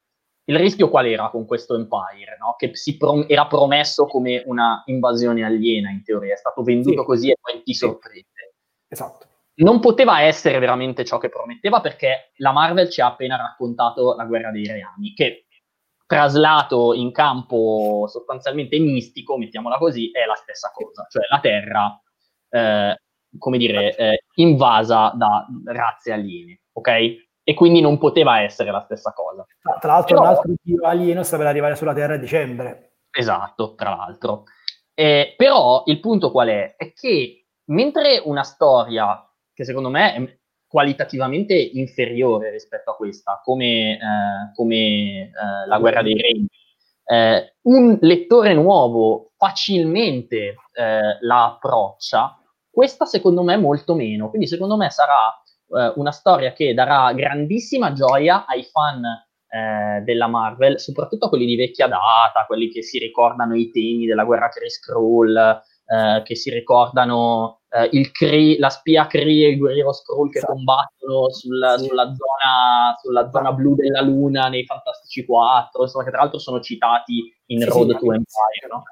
il 0.49 0.57
rischio 0.57 0.89
qual 0.89 1.05
era 1.05 1.29
con 1.29 1.45
questo 1.45 1.75
Empire? 1.75 2.37
No? 2.39 2.55
Che 2.57 2.71
prom- 2.97 3.25
era 3.27 3.47
promesso 3.47 4.05
come 4.05 4.43
una 4.45 4.83
invasione 4.85 5.43
aliena 5.43 5.89
in 5.89 6.03
teoria, 6.03 6.33
è 6.33 6.37
stato 6.37 6.63
venduto 6.63 7.01
sì. 7.01 7.05
così 7.05 7.29
e 7.31 7.37
poi 7.39 7.61
ti 7.63 7.73
sorprende. 7.73 8.55
Esatto 8.87 9.25
non 9.57 9.79
poteva 9.79 10.21
essere 10.21 10.59
veramente 10.59 11.03
ciò 11.05 11.17
che 11.17 11.29
prometteva 11.29 11.81
perché 11.81 12.31
la 12.37 12.51
Marvel 12.51 12.89
ci 12.89 13.01
ha 13.01 13.07
appena 13.07 13.37
raccontato 13.37 14.15
la 14.15 14.25
guerra 14.25 14.51
dei 14.51 14.65
reami, 14.65 15.13
che 15.13 15.47
traslato 16.05 16.93
in 16.93 17.11
campo 17.11 18.05
sostanzialmente 18.07 18.79
mistico, 18.79 19.37
mettiamola 19.37 19.77
così, 19.77 20.11
è 20.11 20.25
la 20.25 20.35
stessa 20.35 20.71
cosa, 20.73 21.05
cioè 21.09 21.23
la 21.29 21.39
Terra, 21.39 22.01
eh, 22.49 23.01
come 23.37 23.57
dire, 23.57 23.95
eh, 23.95 24.23
invasa 24.35 25.11
da 25.15 25.45
razze 25.65 26.13
aliene, 26.13 26.61
ok? 26.71 27.26
E 27.49 27.53
quindi 27.53 27.79
non 27.79 27.97
poteva 27.97 28.41
essere 28.41 28.71
la 28.71 28.81
stessa 28.81 29.13
cosa. 29.13 29.45
Tra 29.79 29.93
l'altro 29.93 30.15
Però, 30.15 30.21
un 30.21 30.35
altro 30.35 30.53
tiro 30.61 30.85
alieno 30.85 31.23
sta 31.23 31.37
per 31.37 31.45
arrivare 31.45 31.77
sulla 31.77 31.93
Terra 31.93 32.15
a 32.15 32.17
dicembre. 32.17 32.95
Esatto, 33.09 33.73
tra 33.75 33.95
l'altro. 33.95 34.43
Eh, 34.93 35.33
però 35.37 35.83
il 35.85 36.01
punto 36.01 36.29
qual 36.29 36.49
è? 36.49 36.75
È 36.75 36.91
che 36.91 37.45
mentre 37.67 38.21
una 38.25 38.43
storia 38.43 39.25
che 39.53 39.63
secondo 39.63 39.89
me 39.89 40.13
è 40.13 40.37
qualitativamente 40.67 41.55
inferiore 41.55 42.51
rispetto 42.51 42.91
a 42.91 42.95
questa, 42.95 43.39
come, 43.41 43.93
eh, 43.93 44.51
come 44.53 44.75
eh, 44.75 45.31
la 45.67 45.79
guerra 45.79 46.01
dei 46.01 46.15
regni. 46.15 46.49
Eh, 47.05 47.55
un 47.61 47.97
lettore 48.01 48.53
nuovo 48.53 49.31
facilmente 49.37 50.55
eh, 50.73 51.17
la 51.21 51.45
approccia, 51.45 52.37
questa 52.69 53.05
secondo 53.05 53.43
me 53.43 53.55
molto 53.55 53.95
meno, 53.95 54.27
quindi 54.27 54.47
secondo 54.47 54.75
me 54.75 54.89
sarà 54.89 55.33
eh, 55.69 55.93
una 55.95 56.11
storia 56.11 56.53
che 56.53 56.73
darà 56.73 57.11
grandissima 57.13 57.93
gioia 57.93 58.45
ai 58.45 58.63
fan 58.63 59.03
eh, 59.49 60.01
della 60.01 60.27
Marvel, 60.27 60.79
soprattutto 60.79 61.29
quelli 61.29 61.45
di 61.45 61.55
vecchia 61.55 61.87
data, 61.87 62.45
quelli 62.45 62.69
che 62.69 62.83
si 62.83 62.99
ricordano 62.99 63.55
i 63.55 63.71
temi 63.71 64.05
della 64.05 64.25
guerra 64.25 64.49
Chris 64.49 64.79
Krull, 64.79 65.35
eh, 65.37 66.21
che 66.23 66.35
si 66.35 66.49
ricordano 66.49 67.61
eh, 67.69 67.89
il 67.93 68.11
Kree, 68.11 68.59
la 68.59 68.69
spia 68.69 69.07
Kree 69.07 69.45
e 69.45 69.51
il 69.51 69.57
guerriero 69.57 69.93
Skrull 69.93 70.29
che 70.29 70.39
esatto. 70.39 70.53
combattono 70.53 71.31
sulla, 71.31 71.77
sulla, 71.77 72.13
zona, 72.13 72.95
sulla, 73.01 73.29
zona, 73.29 73.53
blu 73.53 73.75
della 73.75 74.01
luna 74.01 74.49
nei 74.49 74.65
Fantastici 74.65 75.25
4, 75.25 75.81
insomma, 75.81 76.03
che 76.03 76.11
tra 76.11 76.21
l'altro 76.21 76.39
sono 76.39 76.59
citati 76.59 77.33
in 77.47 77.61
sì, 77.61 77.67
Road 77.67 77.91
sì, 77.91 77.97
to 77.97 78.13
Empire, 78.13 78.67
no? 78.69 78.83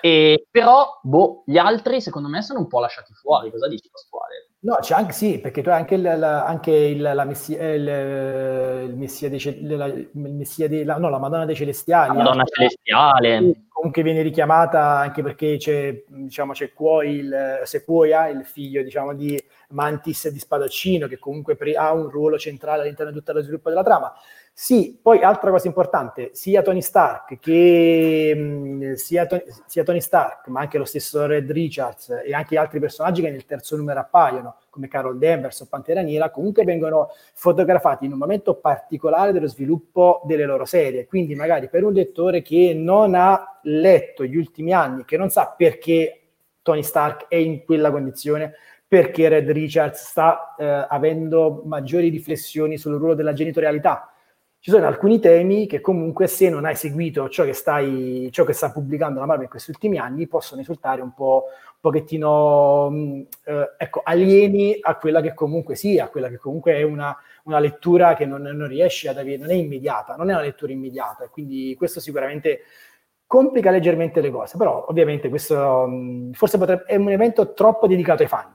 E, 0.00 0.46
però, 0.50 0.98
boh, 1.02 1.42
gli 1.44 1.58
altri 1.58 2.00
secondo 2.00 2.28
me 2.28 2.40
sono 2.42 2.60
un 2.60 2.66
po' 2.66 2.80
lasciati 2.80 3.12
fuori. 3.12 3.50
Cosa 3.50 3.68
dici, 3.68 3.90
Pasquale? 3.90 4.49
No, 4.62 4.76
c'è 4.80 4.94
anche 4.94 5.12
sì, 5.12 5.38
perché 5.38 5.62
tu 5.62 5.70
hai 5.70 5.78
anche, 5.78 5.94
il, 5.94 6.02
la, 6.02 6.44
anche 6.44 6.70
il, 6.70 7.00
la 7.00 7.24
messia, 7.24 7.58
eh, 7.58 7.74
il, 7.76 8.90
il 8.90 8.96
messia 8.96 9.30
dei, 9.30 9.40
la, 9.62 9.86
il 9.86 10.10
messia 10.12 10.68
dei, 10.68 10.84
la, 10.84 10.98
no, 10.98 11.08
la 11.08 11.18
Madonna 11.18 11.46
dei 11.46 11.54
Celestiali. 11.54 12.08
La 12.08 12.22
Madonna 12.22 12.44
Celestiale. 12.44 13.64
Comunque 13.68 14.02
viene 14.02 14.20
richiamata 14.20 14.98
anche 14.98 15.22
perché 15.22 15.56
c'è, 15.56 16.04
diciamo, 16.06 16.52
c'è 16.52 16.74
Quoil, 16.74 17.62
Sequoia, 17.64 18.28
il 18.28 18.44
figlio, 18.44 18.82
diciamo, 18.82 19.14
di 19.14 19.42
Mantis 19.70 20.28
di 20.28 20.38
Spadaccino, 20.38 21.06
che 21.06 21.18
comunque 21.18 21.56
pre- 21.56 21.76
ha 21.76 21.94
un 21.94 22.10
ruolo 22.10 22.36
centrale 22.36 22.82
all'interno 22.82 23.12
di 23.12 23.18
tutto 23.18 23.32
lo 23.32 23.40
sviluppo 23.40 23.70
della 23.70 23.82
trama. 23.82 24.12
Sì, 24.52 24.98
poi 25.00 25.22
altra 25.22 25.50
cosa 25.50 25.68
importante, 25.68 26.30
sia 26.34 26.60
Tony 26.60 26.82
Stark 26.82 27.38
che 27.38 28.34
mh, 28.36 28.40
mm, 28.40 28.92
sia, 28.92 29.24
Tony, 29.24 29.42
sia, 29.66 29.82
Tony, 29.84 30.02
Stark, 30.02 30.48
ma 30.48 30.60
anche 30.60 30.76
lo 30.76 30.84
stesso 30.84 31.24
Red 31.24 31.50
Richards 31.50 32.10
e 32.24 32.34
anche 32.34 32.58
altri 32.58 32.78
personaggi 32.78 33.22
che 33.22 33.30
nel 33.30 33.46
terzo 33.46 33.74
numero 33.76 34.00
appaiono, 34.00 34.56
come 34.68 34.86
Carol 34.86 35.18
Danvers 35.18 35.60
o 35.60 35.66
Pantera 35.66 36.02
Nera, 36.02 36.30
comunque 36.30 36.64
vengono 36.64 37.08
fotografati 37.32 38.04
in 38.04 38.12
un 38.12 38.18
momento 38.18 38.54
particolare 38.54 39.32
dello 39.32 39.48
sviluppo 39.48 40.20
delle 40.26 40.44
loro 40.44 40.66
serie. 40.66 41.06
Quindi 41.06 41.34
magari 41.34 41.70
per 41.70 41.82
un 41.82 41.94
lettore 41.94 42.42
che 42.42 42.74
non 42.74 43.14
ha 43.14 43.60
letto 43.62 44.24
gli 44.26 44.36
ultimi 44.36 44.74
anni, 44.74 45.06
che 45.06 45.16
non 45.16 45.30
sa 45.30 45.54
perché 45.56 46.20
Tony 46.60 46.82
Stark 46.82 47.28
è 47.28 47.36
in 47.36 47.64
quella 47.64 47.90
condizione, 47.90 48.52
perché 48.86 49.28
Red 49.30 49.50
Richards 49.50 50.02
sta 50.04 50.54
eh, 50.58 50.86
avendo 50.86 51.62
maggiori 51.64 52.10
riflessioni 52.10 52.76
sul 52.76 52.98
ruolo 52.98 53.14
della 53.14 53.32
genitorialità 53.32 54.09
ci 54.62 54.70
sono 54.70 54.86
alcuni 54.86 55.20
temi 55.20 55.66
che 55.66 55.80
comunque 55.80 56.26
se 56.26 56.50
non 56.50 56.66
hai 56.66 56.76
seguito 56.76 57.30
ciò 57.30 57.44
che, 57.44 57.54
stai, 57.54 58.28
ciò 58.30 58.44
che 58.44 58.52
sta 58.52 58.70
pubblicando 58.70 59.18
la 59.18 59.24
Marvel 59.24 59.44
in 59.44 59.50
questi 59.50 59.70
ultimi 59.70 59.96
anni 59.96 60.26
possono 60.26 60.60
risultare 60.60 61.00
un 61.00 61.14
po' 61.14 61.44
pochettino 61.80 62.90
mh, 62.90 63.26
eh, 63.44 63.74
ecco, 63.78 64.02
alieni 64.04 64.76
a 64.82 64.96
quella 64.96 65.22
che 65.22 65.32
comunque 65.32 65.76
sia, 65.76 66.08
quella 66.08 66.28
che 66.28 66.36
comunque 66.36 66.74
è 66.74 66.82
una, 66.82 67.16
una 67.44 67.58
lettura 67.58 68.14
che 68.14 68.26
non, 68.26 68.42
non 68.42 68.68
riesce 68.68 69.08
ad 69.08 69.16
avere, 69.16 69.38
non 69.38 69.50
è 69.50 69.54
immediata, 69.54 70.14
non 70.14 70.28
è 70.28 70.34
una 70.34 70.42
lettura 70.42 70.72
immediata, 70.72 71.28
quindi 71.28 71.74
questo 71.78 71.98
sicuramente 71.98 72.60
complica 73.26 73.70
leggermente 73.70 74.20
le 74.20 74.30
cose, 74.30 74.58
però 74.58 74.84
ovviamente 74.88 75.30
questo 75.30 75.86
mh, 75.86 76.32
forse 76.32 76.58
potrebbe, 76.58 76.84
è 76.84 76.96
un 76.96 77.08
evento 77.08 77.54
troppo 77.54 77.86
dedicato 77.86 78.22
ai 78.22 78.28
fan, 78.28 78.54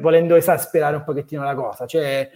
volendo 0.00 0.36
esasperare 0.36 0.94
un 0.94 1.02
pochettino 1.02 1.42
la 1.42 1.56
cosa, 1.56 1.86
cioè 1.86 2.30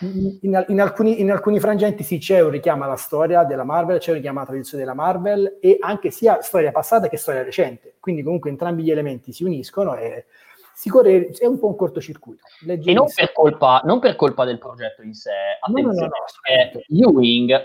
in, 0.00 0.64
in, 0.68 0.80
alcuni, 0.80 1.20
in, 1.20 1.30
alcuni, 1.30 1.58
frangenti 1.60 2.02
sì 2.02 2.18
c'è 2.18 2.40
un 2.40 2.50
richiamo 2.50 2.84
alla 2.84 2.96
storia 2.96 3.44
della 3.44 3.64
Marvel, 3.64 3.98
c'è 3.98 4.10
un 4.10 4.16
richiamo 4.16 4.38
alla 4.38 4.48
tradizione 4.48 4.84
della 4.84 4.94
Marvel 4.94 5.58
e 5.60 5.76
anche 5.80 6.10
sia 6.10 6.40
storia 6.40 6.70
passata 6.70 7.08
che 7.08 7.16
storia 7.16 7.42
recente. 7.42 7.96
Quindi 8.00 8.22
comunque 8.22 8.50
entrambi 8.50 8.82
gli 8.82 8.90
elementi 8.90 9.32
si 9.32 9.44
uniscono 9.44 9.96
e 9.96 10.26
si 10.74 10.88
corre, 10.88 11.28
è 11.28 11.46
un 11.46 11.58
po' 11.58 11.68
un 11.68 11.76
cortocircuito. 11.76 12.42
E 12.66 12.92
non 12.92 13.06
per, 13.14 13.32
colpa, 13.32 13.82
non 13.84 13.98
per, 14.00 14.16
colpa, 14.16 14.44
del 14.44 14.58
progetto 14.58 15.02
in 15.02 15.14
sé, 15.14 15.30
attenzione, 15.60 15.92
no, 15.92 16.02
no, 16.02 17.06
no, 17.06 17.10
Ewing, 17.10 17.62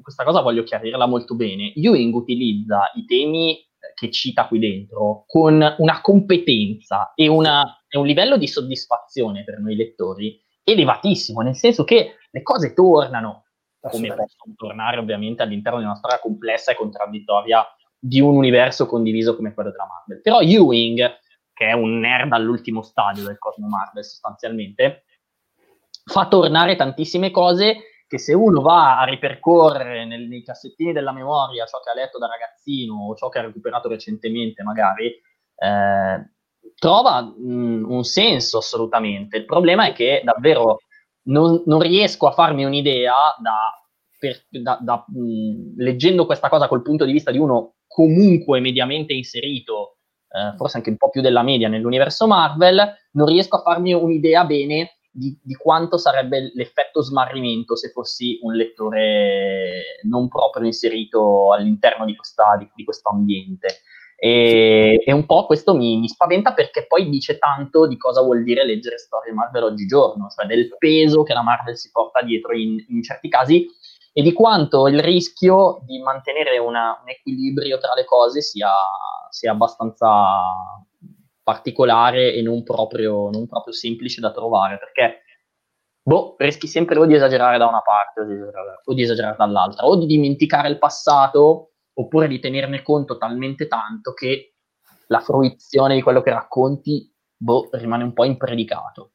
questa 0.00 0.24
cosa 0.24 0.40
voglio 0.40 0.62
chiarirla 0.62 1.06
molto 1.06 1.34
bene, 1.34 1.72
Ewing 1.74 2.14
utilizza 2.14 2.90
i 2.94 3.04
temi 3.04 3.66
che 3.94 4.10
cita 4.10 4.46
qui 4.48 4.58
dentro 4.58 5.24
con 5.26 5.74
una 5.78 6.00
competenza 6.00 7.12
e, 7.14 7.28
una, 7.28 7.84
e 7.88 7.98
un 7.98 8.06
livello 8.06 8.36
di 8.36 8.48
soddisfazione 8.48 9.44
per 9.44 9.58
noi 9.60 9.76
lettori 9.76 10.42
elevatissimo, 10.64 11.42
nel 11.42 11.56
senso 11.56 11.84
che 11.84 12.16
le 12.30 12.42
cose 12.42 12.72
tornano, 12.72 13.44
come 13.80 14.08
possono 14.08 14.54
tornare 14.56 14.98
ovviamente 14.98 15.42
all'interno 15.42 15.78
di 15.78 15.84
una 15.84 15.96
storia 15.96 16.18
complessa 16.18 16.72
e 16.72 16.76
contraddittoria 16.76 17.64
di 17.98 18.20
un 18.20 18.34
universo 18.36 18.86
condiviso 18.86 19.36
come 19.36 19.52
quello 19.52 19.70
della 19.70 19.86
Marvel. 19.86 20.22
Però 20.22 20.40
Ewing, 20.40 21.18
che 21.52 21.66
è 21.66 21.72
un 21.72 22.00
nerd 22.00 22.32
all'ultimo 22.32 22.82
stadio 22.82 23.24
del 23.24 23.38
cosmo 23.38 23.68
Marvel 23.68 24.04
sostanzialmente, 24.04 25.04
fa 26.04 26.28
tornare 26.28 26.76
tantissime 26.76 27.30
cose 27.30 28.04
che 28.06 28.18
se 28.18 28.34
uno 28.34 28.60
va 28.60 29.00
a 29.00 29.04
ripercorrere 29.04 30.04
nel, 30.04 30.28
nei 30.28 30.42
cassettini 30.42 30.92
della 30.92 31.12
memoria 31.12 31.66
ciò 31.66 31.80
che 31.80 31.90
ha 31.90 31.94
letto 31.94 32.18
da 32.18 32.26
ragazzino 32.26 32.94
o 32.94 33.14
ciò 33.14 33.28
che 33.28 33.38
ha 33.38 33.42
recuperato 33.42 33.88
recentemente 33.88 34.62
magari, 34.62 35.06
eh, 35.56 36.33
trova 36.76 37.22
mh, 37.22 37.84
un 37.90 38.04
senso 38.04 38.58
assolutamente. 38.58 39.36
Il 39.36 39.44
problema 39.44 39.86
è 39.86 39.92
che 39.92 40.22
davvero 40.24 40.78
non, 41.24 41.62
non 41.66 41.80
riesco 41.80 42.26
a 42.26 42.32
farmi 42.32 42.64
un'idea 42.64 43.12
da, 43.40 43.80
per, 44.18 44.44
da, 44.48 44.78
da 44.80 45.04
mh, 45.06 45.74
leggendo 45.76 46.26
questa 46.26 46.48
cosa 46.48 46.68
col 46.68 46.82
punto 46.82 47.04
di 47.04 47.12
vista 47.12 47.30
di 47.30 47.38
uno 47.38 47.74
comunque 47.86 48.60
mediamente 48.60 49.12
inserito, 49.12 49.98
eh, 50.28 50.56
forse 50.56 50.78
anche 50.78 50.90
un 50.90 50.96
po' 50.96 51.10
più 51.10 51.20
della 51.20 51.42
media 51.42 51.68
nell'universo 51.68 52.26
Marvel, 52.26 52.92
non 53.12 53.26
riesco 53.26 53.56
a 53.56 53.62
farmi 53.62 53.92
un'idea 53.92 54.44
bene 54.44 54.98
di, 55.14 55.38
di, 55.40 55.54
quanto 55.54 55.96
sarebbe 55.96 56.50
l'effetto 56.54 57.00
smarrimento 57.00 57.76
se 57.76 57.90
fossi 57.90 58.40
un 58.42 58.54
lettore 58.54 60.00
non 60.02 60.26
proprio 60.26 60.66
inserito 60.66 61.52
all'interno 61.52 62.04
di, 62.04 62.16
questa, 62.16 62.56
di, 62.58 62.68
di 62.74 62.82
questo 62.82 63.10
ambiente. 63.10 63.82
E, 64.16 65.02
e, 65.04 65.12
un 65.12 65.26
po' 65.26 65.46
questo 65.46 65.74
mi, 65.74 65.98
mi, 65.98 66.08
spaventa 66.08 66.54
perché 66.54 66.86
poi 66.86 67.08
dice 67.08 67.36
tanto 67.36 67.86
di 67.86 67.96
cosa 67.96 68.22
vuol 68.22 68.42
dire 68.42 68.64
leggere 68.64 68.98
storie 68.98 69.32
Marvel 69.32 69.64
oggigiorno, 69.64 70.28
cioè 70.28 70.46
del 70.46 70.74
peso 70.78 71.22
che 71.24 71.34
la 71.34 71.42
Marvel 71.42 71.76
si 71.76 71.90
porta 71.90 72.22
dietro 72.22 72.56
in, 72.56 72.82
in 72.88 73.02
certi 73.02 73.28
casi 73.28 73.66
e 74.16 74.22
di 74.22 74.32
quanto 74.32 74.86
il 74.86 75.00
rischio 75.00 75.80
di 75.84 75.98
mantenere 75.98 76.56
una, 76.58 77.00
un 77.02 77.08
equilibrio 77.10 77.78
tra 77.78 77.94
le 77.94 78.04
cose 78.04 78.40
sia, 78.42 78.70
sia 79.28 79.50
abbastanza 79.50 80.52
particolare 81.42 82.32
e 82.32 82.40
non 82.40 82.62
proprio, 82.62 83.28
non 83.30 83.48
proprio, 83.48 83.74
semplice 83.74 84.20
da 84.20 84.30
trovare, 84.30 84.78
perché 84.78 85.22
boh, 86.00 86.36
rischi 86.38 86.68
sempre 86.68 86.96
o 86.98 87.06
di 87.06 87.14
esagerare 87.14 87.58
da 87.58 87.66
una 87.66 87.82
parte 87.82 88.20
o 88.20 88.24
di 88.24 88.34
esagerare, 88.34 88.80
o 88.84 88.94
di 88.94 89.02
esagerare 89.02 89.36
dall'altra, 89.36 89.84
o 89.84 89.96
di 89.96 90.06
dimenticare 90.06 90.68
il 90.68 90.78
passato 90.78 91.73
oppure 91.94 92.28
di 92.28 92.40
tenerne 92.40 92.82
conto 92.82 93.16
talmente 93.16 93.66
tanto 93.66 94.12
che 94.12 94.54
la 95.08 95.20
fruizione 95.20 95.94
di 95.94 96.02
quello 96.02 96.22
che 96.22 96.30
racconti 96.30 97.12
boh, 97.36 97.68
rimane 97.72 98.04
un 98.04 98.12
po' 98.12 98.24
impredicato. 98.24 99.12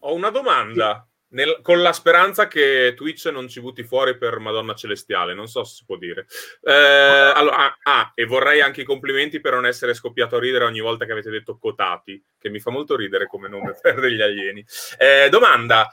Ho 0.00 0.14
una 0.14 0.30
domanda. 0.30 1.06
nel, 1.30 1.60
con 1.62 1.82
la 1.82 1.92
speranza 1.92 2.48
che 2.48 2.94
Twitch 2.96 3.26
non 3.26 3.48
ci 3.48 3.60
butti 3.60 3.82
fuori 3.84 4.16
per 4.16 4.38
Madonna 4.38 4.74
Celestiale, 4.74 5.34
non 5.34 5.46
so 5.46 5.64
se 5.64 5.76
si 5.76 5.84
può 5.84 5.96
dire. 5.96 6.26
Eh, 6.62 6.72
allora, 6.72 7.56
ah, 7.56 7.78
ah, 7.82 8.12
e 8.14 8.24
vorrei 8.24 8.60
anche 8.60 8.80
i 8.80 8.84
complimenti 8.84 9.40
per 9.40 9.54
non 9.54 9.66
essere 9.66 9.94
scoppiato 9.94 10.36
a 10.36 10.40
ridere 10.40 10.64
ogni 10.64 10.80
volta 10.80 11.04
che 11.04 11.12
avete 11.12 11.30
detto 11.30 11.58
cotati, 11.58 12.22
che 12.38 12.48
mi 12.48 12.60
fa 12.60 12.70
molto 12.70 12.96
ridere 12.96 13.26
come 13.26 13.48
nome 13.48 13.76
per 13.80 14.00
degli 14.00 14.20
alieni. 14.20 14.64
Eh, 14.98 15.28
domanda, 15.28 15.88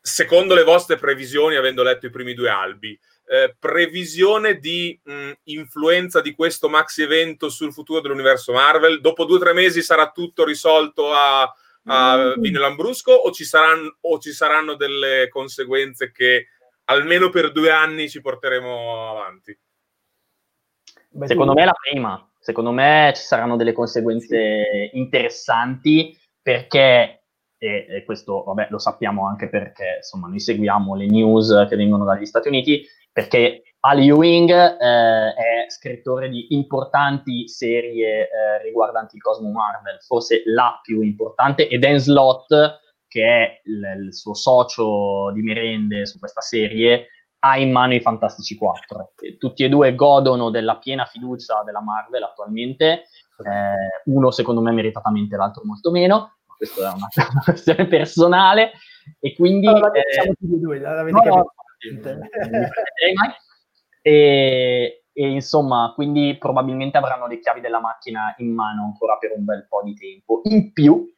secondo 0.00 0.54
le 0.54 0.64
vostre 0.64 0.96
previsioni, 0.96 1.56
avendo 1.56 1.82
letto 1.82 2.06
i 2.06 2.10
primi 2.10 2.34
due 2.34 2.48
albi, 2.48 2.98
eh, 3.28 3.54
previsione 3.58 4.58
di 4.58 4.98
mh, 5.02 5.30
influenza 5.44 6.20
di 6.20 6.34
questo 6.34 6.68
maxi 6.68 7.02
evento 7.02 7.48
sul 7.48 7.72
futuro 7.72 8.00
dell'universo 8.00 8.52
Marvel? 8.52 9.00
Dopo 9.00 9.24
due 9.24 9.36
o 9.36 9.40
tre 9.40 9.52
mesi 9.52 9.82
sarà 9.82 10.10
tutto 10.10 10.44
risolto 10.44 11.12
a 11.12 11.52
a 11.86 12.34
mm. 12.36 12.40
Vino 12.40 12.60
Lambrusco 12.60 13.12
o 13.12 13.30
ci, 13.30 13.44
saranno, 13.44 13.96
o 14.00 14.18
ci 14.18 14.32
saranno 14.32 14.74
delle 14.74 15.28
conseguenze 15.28 16.10
che 16.12 16.48
almeno 16.84 17.30
per 17.30 17.52
due 17.52 17.70
anni 17.70 18.08
ci 18.08 18.20
porteremo 18.20 19.10
avanti? 19.10 19.58
Secondo 21.24 21.54
me 21.54 21.62
è 21.62 21.64
la 21.64 21.76
prima. 21.80 22.30
Secondo 22.38 22.70
me 22.70 23.12
ci 23.16 23.22
saranno 23.22 23.56
delle 23.56 23.72
conseguenze 23.72 24.90
interessanti 24.92 26.16
perché, 26.40 27.24
e, 27.66 27.86
e, 27.88 28.04
questo 28.04 28.42
vabbè, 28.44 28.68
lo 28.70 28.78
sappiamo 28.78 29.26
anche 29.26 29.48
perché 29.48 29.96
insomma, 29.96 30.28
noi 30.28 30.40
seguiamo 30.40 30.94
le 30.94 31.06
news 31.06 31.66
che 31.68 31.76
vengono 31.76 32.04
dagli 32.04 32.24
Stati 32.26 32.48
Uniti, 32.48 32.84
perché 33.12 33.62
Ali 33.80 34.08
Ewing 34.08 34.50
eh, 34.50 35.34
è 35.34 35.66
scrittore 35.68 36.28
di 36.28 36.48
importanti 36.50 37.48
serie 37.48 38.22
eh, 38.22 38.62
riguardanti 38.62 39.16
il 39.16 39.22
Cosmo 39.22 39.50
Marvel, 39.50 40.00
forse 40.00 40.42
la 40.46 40.78
più 40.82 41.02
importante, 41.02 41.68
e 41.68 41.78
Dan 41.78 41.98
Slott, 41.98 42.48
che 43.06 43.24
è 43.24 43.60
il, 43.64 44.06
il, 44.06 44.14
suo 44.14 44.34
socio 44.34 45.30
di 45.32 45.40
merende 45.42 46.04
su 46.04 46.18
questa 46.18 46.40
serie, 46.40 47.06
ha 47.40 47.58
in 47.58 47.70
mano 47.70 47.94
i 47.94 48.00
Fantastici 48.00 48.56
4. 48.56 49.12
E 49.20 49.36
tutti 49.36 49.62
e 49.62 49.68
due 49.68 49.94
godono 49.94 50.50
della 50.50 50.78
piena 50.78 51.04
fiducia 51.04 51.62
della 51.64 51.80
Marvel 51.80 52.24
attualmente, 52.24 53.04
eh, 53.44 54.02
uno 54.06 54.30
secondo 54.30 54.60
me 54.60 54.72
meritatamente, 54.72 55.36
l'altro 55.36 55.62
molto 55.64 55.90
meno, 55.90 56.38
questa 56.56 56.90
è 56.90 56.94
una, 56.94 57.08
questione 57.44 57.86
personale, 57.86 58.72
e 59.20 59.34
quindi... 59.34 59.66
Eh, 59.66 60.12
siamo 60.12 60.32
tutti 60.38 60.54
e 60.54 60.58
due, 60.58 60.78
l'avete 60.78 61.12
no, 61.12 61.20
capito. 61.20 62.12
No, 62.12 62.28
e, 64.02 65.04
e, 65.12 65.28
insomma, 65.28 65.92
quindi 65.94 66.36
probabilmente 66.38 66.96
avranno 66.96 67.26
le 67.26 67.38
chiavi 67.40 67.60
della 67.60 67.80
macchina 67.80 68.34
in 68.38 68.54
mano 68.54 68.84
ancora 68.84 69.16
per 69.18 69.32
un 69.36 69.44
bel 69.44 69.66
po' 69.68 69.82
di 69.82 69.94
tempo. 69.94 70.42
In 70.44 70.72
più, 70.72 71.12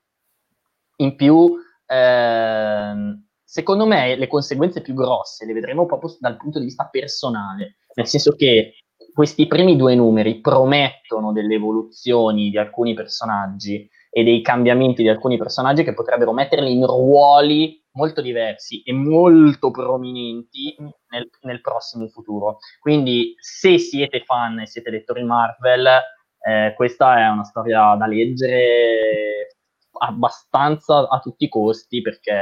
in 0.97 1.17
più 1.17 1.55
ehm, 1.89 3.27
secondo 3.45 3.87
me 3.87 4.17
le 4.17 4.27
conseguenze 4.27 4.83
più 4.83 4.95
grosse 4.95 5.47
le 5.47 5.55
vedremo 5.55 5.87
proprio 5.87 6.15
dal 6.21 6.37
punto 6.37 6.59
di 6.59 6.67
vista 6.67 6.89
personale, 6.91 7.77
nel 7.95 8.07
senso 8.07 8.35
che 8.35 8.75
questi 9.13 9.47
primi 9.47 9.77
due 9.77 9.95
numeri 9.95 10.41
promettono 10.41 11.33
delle 11.33 11.55
evoluzioni 11.55 12.51
di 12.51 12.59
alcuni 12.59 12.95
personaggi 12.95 13.89
e 14.11 14.25
dei 14.25 14.41
cambiamenti 14.43 15.03
di 15.03 15.09
alcuni 15.09 15.37
personaggi 15.37 15.85
che 15.85 15.95
potrebbero 15.95 16.33
metterli 16.33 16.73
in 16.73 16.87
ruoli 16.87 17.83
molto 17.93 18.21
diversi 18.21 18.83
e 18.83 18.93
molto 18.93 19.71
prominenti 19.71 20.75
nel, 21.11 21.29
nel 21.43 21.61
prossimo 21.61 22.07
futuro. 22.09 22.59
Quindi 22.81 23.35
se 23.39 23.79
siete 23.79 24.23
fan 24.25 24.61
e 24.61 24.67
siete 24.67 24.91
lettori 24.91 25.25
Marvel, 25.25 25.87
eh, 26.41 26.73
questa 26.77 27.19
è 27.19 27.29
una 27.29 27.45
storia 27.45 27.97
da 27.97 28.07
leggere 28.07 29.57
abbastanza 30.01 31.09
a 31.09 31.19
tutti 31.19 31.45
i 31.45 31.49
costi 31.49 32.01
perché 32.01 32.41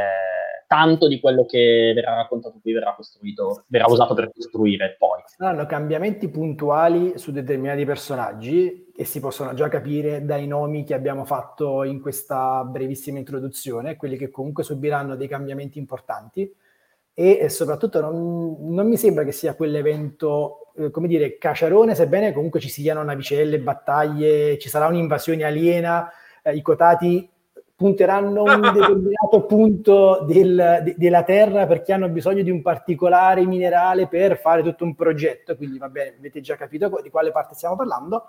tanto 0.67 1.09
di 1.09 1.21
quello 1.21 1.47
che 1.47 1.93
verrà 1.95 2.17
raccontato 2.17 2.59
qui 2.61 2.73
verrà 2.73 2.95
costruito, 2.95 3.65
verrà 3.69 3.87
usato 3.89 4.15
per 4.15 4.31
costruire 4.33 4.97
poi. 4.99 5.23
Saranno 5.27 5.65
cambiamenti 5.65 6.29
puntuali 6.29 7.17
su 7.17 7.31
determinati 7.33 7.85
personaggi 7.85 8.86
e 8.97 9.05
si 9.05 9.21
possono 9.21 9.53
già 9.53 9.69
capire 9.69 10.25
dai 10.25 10.47
nomi 10.47 10.83
che 10.83 10.95
abbiamo 10.95 11.25
fatto 11.25 11.85
in 11.85 12.01
questa 12.01 12.65
brevissima 12.65 13.19
introduzione, 13.19 13.97
quelli 13.97 14.17
che 14.17 14.31
comunque 14.31 14.65
subiranno 14.65 15.17
dei 15.17 15.29
cambiamenti 15.29 15.79
importanti 15.79 16.51
e, 17.19 17.49
soprattutto 17.49 18.01
non, 18.01 18.57
non, 18.75 18.87
mi 18.87 18.99
sembra 18.99 19.25
che 19.25 19.33
sia 19.33 19.55
quell'evento, 19.55 20.73
eh, 20.77 20.91
come 20.91 21.09
dire, 21.09 21.39
caciarone, 21.39 21.95
sebbene 21.95 22.35
comunque 22.35 22.61
ci 22.61 22.69
siano 22.69 23.03
navicelle, 23.03 23.59
battaglie, 23.59 24.59
ci 24.59 24.69
sarà 24.69 24.87
un'invasione 24.87 25.45
aliena, 25.45 26.11
eh, 26.43 26.55
i 26.55 26.61
cotati 26.61 27.27
punteranno 27.75 28.43
un 28.43 28.61
determinato 28.73 29.47
punto 29.47 30.25
del, 30.27 30.83
de, 30.85 30.95
della 30.99 31.23
Terra 31.23 31.67
perché 31.67 31.95
hanno 31.95 32.11
bisogno 32.11 32.43
di 32.43 32.51
un 32.51 32.61
particolare 32.61 33.47
minerale 33.47 34.09
per 34.09 34.39
fare 34.39 34.63
tutto 34.63 34.85
un 34.85 34.95
progetto. 34.95 35.57
Quindi, 35.57 35.79
va 35.79 35.89
bene, 35.89 36.17
avete 36.19 36.41
già 36.41 36.57
capito 36.57 37.01
di 37.03 37.09
quale 37.09 37.31
parte 37.31 37.55
stiamo 37.55 37.77
parlando, 37.77 38.29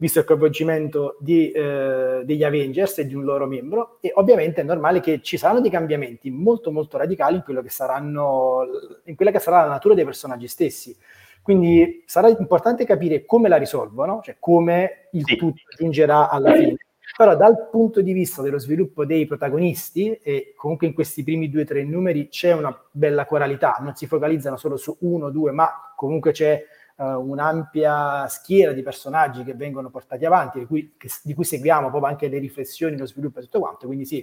visto 0.00 0.18
il 0.18 0.24
coinvolgimento 0.24 1.16
di, 1.20 1.50
eh, 1.50 2.22
degli 2.24 2.42
Avengers 2.42 2.98
e 2.98 3.06
di 3.06 3.14
un 3.14 3.22
loro 3.22 3.46
membro. 3.46 3.98
E 4.00 4.10
ovviamente 4.14 4.62
è 4.62 4.64
normale 4.64 5.00
che 5.00 5.20
ci 5.20 5.36
saranno 5.36 5.60
dei 5.60 5.70
cambiamenti 5.70 6.30
molto, 6.30 6.72
molto 6.72 6.96
radicali 6.96 7.36
in, 7.36 7.42
quello 7.42 7.60
che 7.60 7.68
saranno, 7.68 8.66
in 9.04 9.14
quella 9.14 9.30
che 9.30 9.38
sarà 9.38 9.60
la 9.60 9.68
natura 9.68 9.94
dei 9.94 10.04
personaggi 10.04 10.48
stessi. 10.48 10.96
Quindi 11.42 12.02
sarà 12.06 12.28
importante 12.28 12.86
capire 12.86 13.26
come 13.26 13.48
la 13.48 13.56
risolvono, 13.56 14.20
cioè 14.24 14.36
come 14.38 15.08
il 15.12 15.24
sì. 15.24 15.36
tutto 15.36 15.60
giungerà 15.76 16.30
alla 16.30 16.52
fine 16.54 16.76
però 17.16 17.36
dal 17.36 17.68
punto 17.70 18.00
di 18.00 18.12
vista 18.12 18.40
dello 18.40 18.58
sviluppo 18.58 19.04
dei 19.04 19.26
protagonisti, 19.26 20.18
e 20.22 20.54
comunque 20.56 20.86
in 20.86 20.94
questi 20.94 21.22
primi 21.22 21.50
due 21.50 21.62
o 21.62 21.64
tre 21.64 21.84
numeri 21.84 22.28
c'è 22.28 22.52
una 22.52 22.74
bella 22.90 23.26
coralità, 23.26 23.76
non 23.80 23.94
si 23.94 24.06
focalizzano 24.06 24.56
solo 24.56 24.76
su 24.76 24.96
uno 25.00 25.26
o 25.26 25.30
due, 25.30 25.50
ma 25.50 25.92
comunque 25.96 26.32
c'è 26.32 26.64
uh, 27.00 27.18
un'ampia 27.18 28.28
schiera 28.28 28.72
di 28.72 28.82
personaggi 28.82 29.42
che 29.42 29.54
vengono 29.54 29.88
portati 29.88 30.26
avanti, 30.26 30.58
di 30.58 30.66
cui, 30.66 30.94
che, 30.98 31.08
di 31.22 31.34
cui 31.34 31.44
seguiamo 31.44 31.88
proprio 31.88 32.10
anche 32.10 32.28
le 32.28 32.38
riflessioni, 32.38 32.96
lo 32.96 33.06
sviluppo 33.06 33.38
e 33.38 33.42
tutto 33.42 33.60
quanto, 33.60 33.86
quindi 33.86 34.04
sì, 34.04 34.16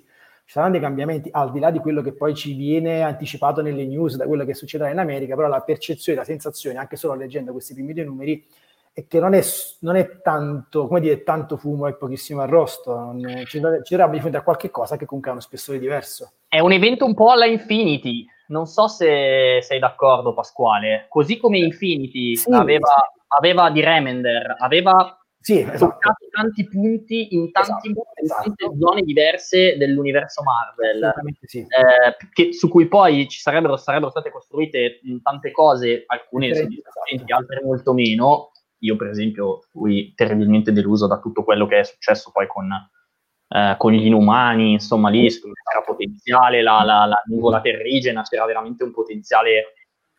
ci 0.45 0.53
saranno 0.53 0.73
dei 0.73 0.81
cambiamenti 0.81 1.29
al 1.31 1.51
di 1.51 1.59
là 1.59 1.71
di 1.71 1.79
quello 1.79 2.01
che 2.01 2.13
poi 2.13 2.33
ci 2.33 2.53
viene 2.53 3.01
anticipato 3.01 3.61
nelle 3.61 3.85
news, 3.85 4.15
da 4.15 4.25
quello 4.25 4.45
che 4.45 4.53
succederà 4.53 4.91
in 4.91 4.99
America, 4.99 5.35
però 5.35 5.47
la 5.47 5.61
percezione, 5.61 6.19
la 6.19 6.23
sensazione, 6.23 6.77
anche 6.77 6.95
solo 6.95 7.15
leggendo 7.15 7.51
questi 7.51 7.73
primi 7.73 7.93
due 7.93 8.05
numeri, 8.05 8.45
e 8.93 9.05
che 9.07 9.19
non 9.19 9.33
è, 9.33 9.41
non 9.81 9.95
è 9.95 10.21
tanto, 10.21 10.87
come 10.87 10.99
dire, 10.99 11.21
tanto 11.23 11.57
fumo 11.57 11.85
e 11.85 11.95
pochissimo 11.95 12.41
arrosto, 12.41 13.15
ci, 13.45 13.61
ci 13.83 13.95
dovrebbe 13.95 14.13
di 14.13 14.19
fronte 14.19 14.37
a 14.37 14.41
qualche 14.41 14.71
cosa 14.71 14.97
che 14.97 15.05
comunque 15.05 15.29
ha 15.29 15.33
uno 15.33 15.43
spessore 15.43 15.77
diverso. 15.77 16.31
È 16.47 16.59
un 16.59 16.71
evento 16.71 17.05
un 17.05 17.13
po' 17.13 17.29
alla 17.29 17.45
Infinity, 17.45 18.25
non 18.47 18.65
so 18.65 18.87
se 18.87 19.59
sei 19.61 19.79
d'accordo 19.79 20.33
Pasquale, 20.33 21.05
così 21.09 21.37
come 21.37 21.57
Infinity 21.59 22.35
sì, 22.35 22.51
aveva, 22.51 22.87
sì. 22.87 23.23
aveva, 23.27 23.69
di 23.69 23.81
Remender, 23.81 24.55
aveva 24.57 25.17
sì, 25.39 25.59
esatto. 25.59 25.97
tanti 26.31 26.67
punti 26.67 27.33
in 27.35 27.51
tanti, 27.51 27.89
esatto, 27.89 28.53
esatto. 28.53 28.75
zone 28.77 29.01
diverse 29.01 29.77
dell'universo 29.77 30.43
Marvel, 30.43 31.13
sì. 31.41 31.59
eh, 31.59 32.17
che, 32.33 32.53
su 32.53 32.67
cui 32.67 32.87
poi 32.87 33.27
ci 33.29 33.39
sarebbero, 33.39 33.77
sarebbero 33.77 34.11
state 34.11 34.29
costruite 34.29 34.99
tante 35.23 35.51
cose, 35.51 36.03
alcune 36.07 36.53
soddisfacenti, 36.53 37.23
esatto. 37.23 37.35
altre 37.35 37.61
molto 37.63 37.93
meno, 37.93 38.51
io 38.79 38.95
per 38.97 39.07
esempio 39.07 39.61
fui 39.71 40.13
terribilmente 40.15 40.71
deluso 40.71 41.07
da 41.07 41.19
tutto 41.19 41.43
quello 41.43 41.65
che 41.65 41.79
è 41.79 41.83
successo 41.83 42.29
poi 42.31 42.47
con, 42.47 42.67
eh, 43.49 43.75
con 43.77 43.91
gli 43.91 44.05
inumani, 44.05 44.73
insomma 44.73 45.09
lì 45.09 45.27
c'era 45.27 45.83
potenziale, 45.85 46.61
la, 46.61 46.83
la, 46.83 47.05
la 47.05 47.21
nuvola 47.25 47.61
terrigena, 47.61 48.23
c'era 48.23 48.45
veramente 48.45 48.83
un 48.83 48.91
potenziale 48.91 49.73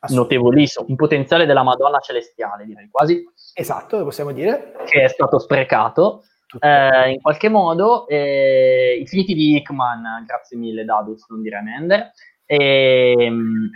notevolissimo, 0.08 0.86
un 0.88 0.96
potenziale 0.96 1.44
della 1.44 1.62
Madonna 1.62 1.98
celestiale 1.98 2.64
direi 2.64 2.88
quasi. 2.88 3.24
Esatto, 3.54 4.02
possiamo 4.04 4.32
dire. 4.32 4.74
Che 4.84 5.02
è 5.02 5.08
stato 5.08 5.38
sprecato. 5.38 6.24
Eh, 6.60 7.10
in 7.10 7.20
qualche 7.20 7.48
modo, 7.48 8.06
eh, 8.06 8.98
i 9.00 9.06
finiti 9.06 9.34
di 9.34 9.56
Hickman, 9.56 10.24
grazie 10.26 10.56
mille 10.56 10.84
Dadus, 10.84 11.28
non 11.28 11.42
dire 11.42 11.60
Mender, 11.60 12.10
e, 12.46 13.14
ehm, 13.18 13.70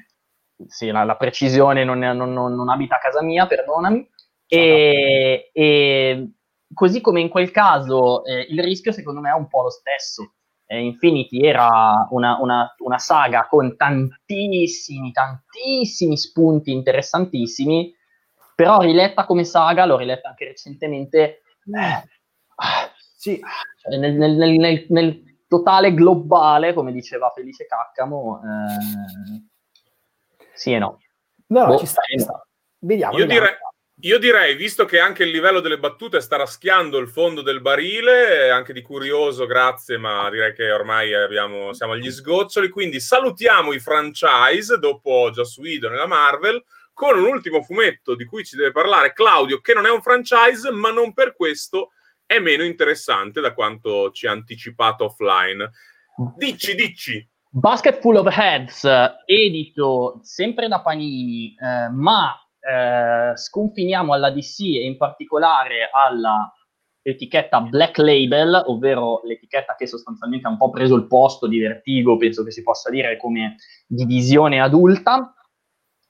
sì, 0.66 0.90
la, 0.90 1.04
la 1.04 1.16
precisione 1.16 1.84
non, 1.84 1.98
non, 1.98 2.32
non, 2.32 2.68
abita 2.70 2.96
a 2.96 3.00
casa 3.00 3.22
mia, 3.22 3.46
perdonami, 3.46 4.08
e, 4.46 5.50
e, 5.52 6.30
così 6.72 7.00
come 7.00 7.20
in 7.20 7.28
quel 7.28 7.50
caso 7.50 8.24
eh, 8.24 8.46
il 8.48 8.62
rischio 8.62 8.92
secondo 8.92 9.20
me 9.20 9.30
è 9.30 9.34
un 9.34 9.48
po' 9.48 9.62
lo 9.62 9.70
stesso. 9.70 10.34
Eh, 10.66 10.80
Infinity 10.80 11.44
era 11.44 12.06
una, 12.10 12.38
una, 12.40 12.74
una, 12.78 12.98
saga 12.98 13.46
con 13.46 13.76
tantissimi, 13.76 15.12
tantissimi 15.12 16.16
spunti 16.16 16.72
interessantissimi, 16.72 17.94
però 18.54 18.80
riletta 18.80 19.26
come 19.26 19.44
saga, 19.44 19.84
l'ho 19.84 19.98
riletta 19.98 20.28
anche 20.28 20.46
recentemente, 20.46 21.20
eh, 21.22 22.08
sì. 23.16 23.38
cioè 23.80 23.98
nel, 23.98 24.14
nel, 24.14 24.36
nel, 24.36 24.86
nel, 24.88 25.30
totale 25.46 25.92
globale, 25.92 26.72
come 26.72 26.92
diceva 26.92 27.30
Felice 27.34 27.66
Caccamo, 27.66 28.40
eh, 28.40 29.42
sì 30.54 30.72
e 30.72 30.78
no. 30.78 30.98
No, 31.48 31.66
boh, 31.66 31.76
ci 31.76 31.84
sta, 31.84 32.00
ci 32.02 32.18
sta. 32.18 32.46
Vediamo. 32.78 33.18
Io 33.18 33.26
vediamo. 33.26 33.46
direi 33.46 33.58
Io 34.04 34.18
direi, 34.18 34.56
visto 34.56 34.84
che 34.84 34.98
anche 34.98 35.22
il 35.22 35.30
livello 35.30 35.60
delle 35.60 35.78
battute 35.78 36.20
sta 36.20 36.34
raschiando 36.34 36.98
il 36.98 37.06
fondo 37.06 37.40
del 37.40 37.60
barile, 37.60 38.50
anche 38.50 38.72
di 38.72 38.82
curioso, 38.82 39.46
grazie, 39.46 39.96
ma 39.96 40.28
direi 40.28 40.52
che 40.54 40.72
ormai 40.72 41.14
abbiamo, 41.14 41.72
siamo 41.72 41.92
agli 41.92 42.10
sgoccioli, 42.10 42.68
quindi 42.68 42.98
salutiamo 42.98 43.72
i 43.72 43.78
franchise 43.78 44.76
dopo 44.80 45.30
Joss 45.30 45.56
Whedon 45.58 45.92
e 45.92 45.96
la 45.98 46.08
Marvel 46.08 46.64
con 46.92 47.16
un 47.16 47.26
ultimo 47.26 47.62
fumetto 47.62 48.16
di 48.16 48.24
cui 48.24 48.44
ci 48.44 48.56
deve 48.56 48.72
parlare 48.72 49.12
Claudio, 49.12 49.60
che 49.60 49.72
non 49.72 49.86
è 49.86 49.90
un 49.90 50.02
franchise, 50.02 50.68
ma 50.72 50.90
non 50.90 51.12
per 51.12 51.36
questo 51.36 51.92
è 52.26 52.40
meno 52.40 52.64
interessante 52.64 53.40
da 53.40 53.54
quanto 53.54 54.10
ci 54.10 54.26
ha 54.26 54.32
anticipato 54.32 55.04
offline. 55.04 55.70
Dici, 56.36 56.74
dici. 56.74 57.24
Basket 57.48 58.00
Full 58.00 58.16
of 58.16 58.36
Heads, 58.36 58.84
edito 59.26 60.18
sempre 60.22 60.66
da 60.66 60.80
Panini, 60.80 61.54
eh, 61.54 61.88
ma 61.90 62.36
eh, 62.62 63.36
sconfiniamo 63.36 64.12
alla 64.12 64.30
DC 64.30 64.60
e 64.60 64.84
in 64.84 64.96
particolare 64.96 65.90
alla 65.92 66.52
etichetta 67.02 67.60
Black 67.60 67.98
Label, 67.98 68.62
ovvero 68.66 69.20
l'etichetta 69.24 69.74
che 69.74 69.88
sostanzialmente 69.88 70.46
ha 70.46 70.50
un 70.50 70.56
po' 70.56 70.70
preso 70.70 70.94
il 70.94 71.08
posto 71.08 71.48
di 71.48 71.58
Vertigo, 71.58 72.16
penso 72.16 72.44
che 72.44 72.52
si 72.52 72.62
possa 72.62 72.90
dire 72.90 73.16
come 73.16 73.56
divisione 73.86 74.60
adulta. 74.60 75.34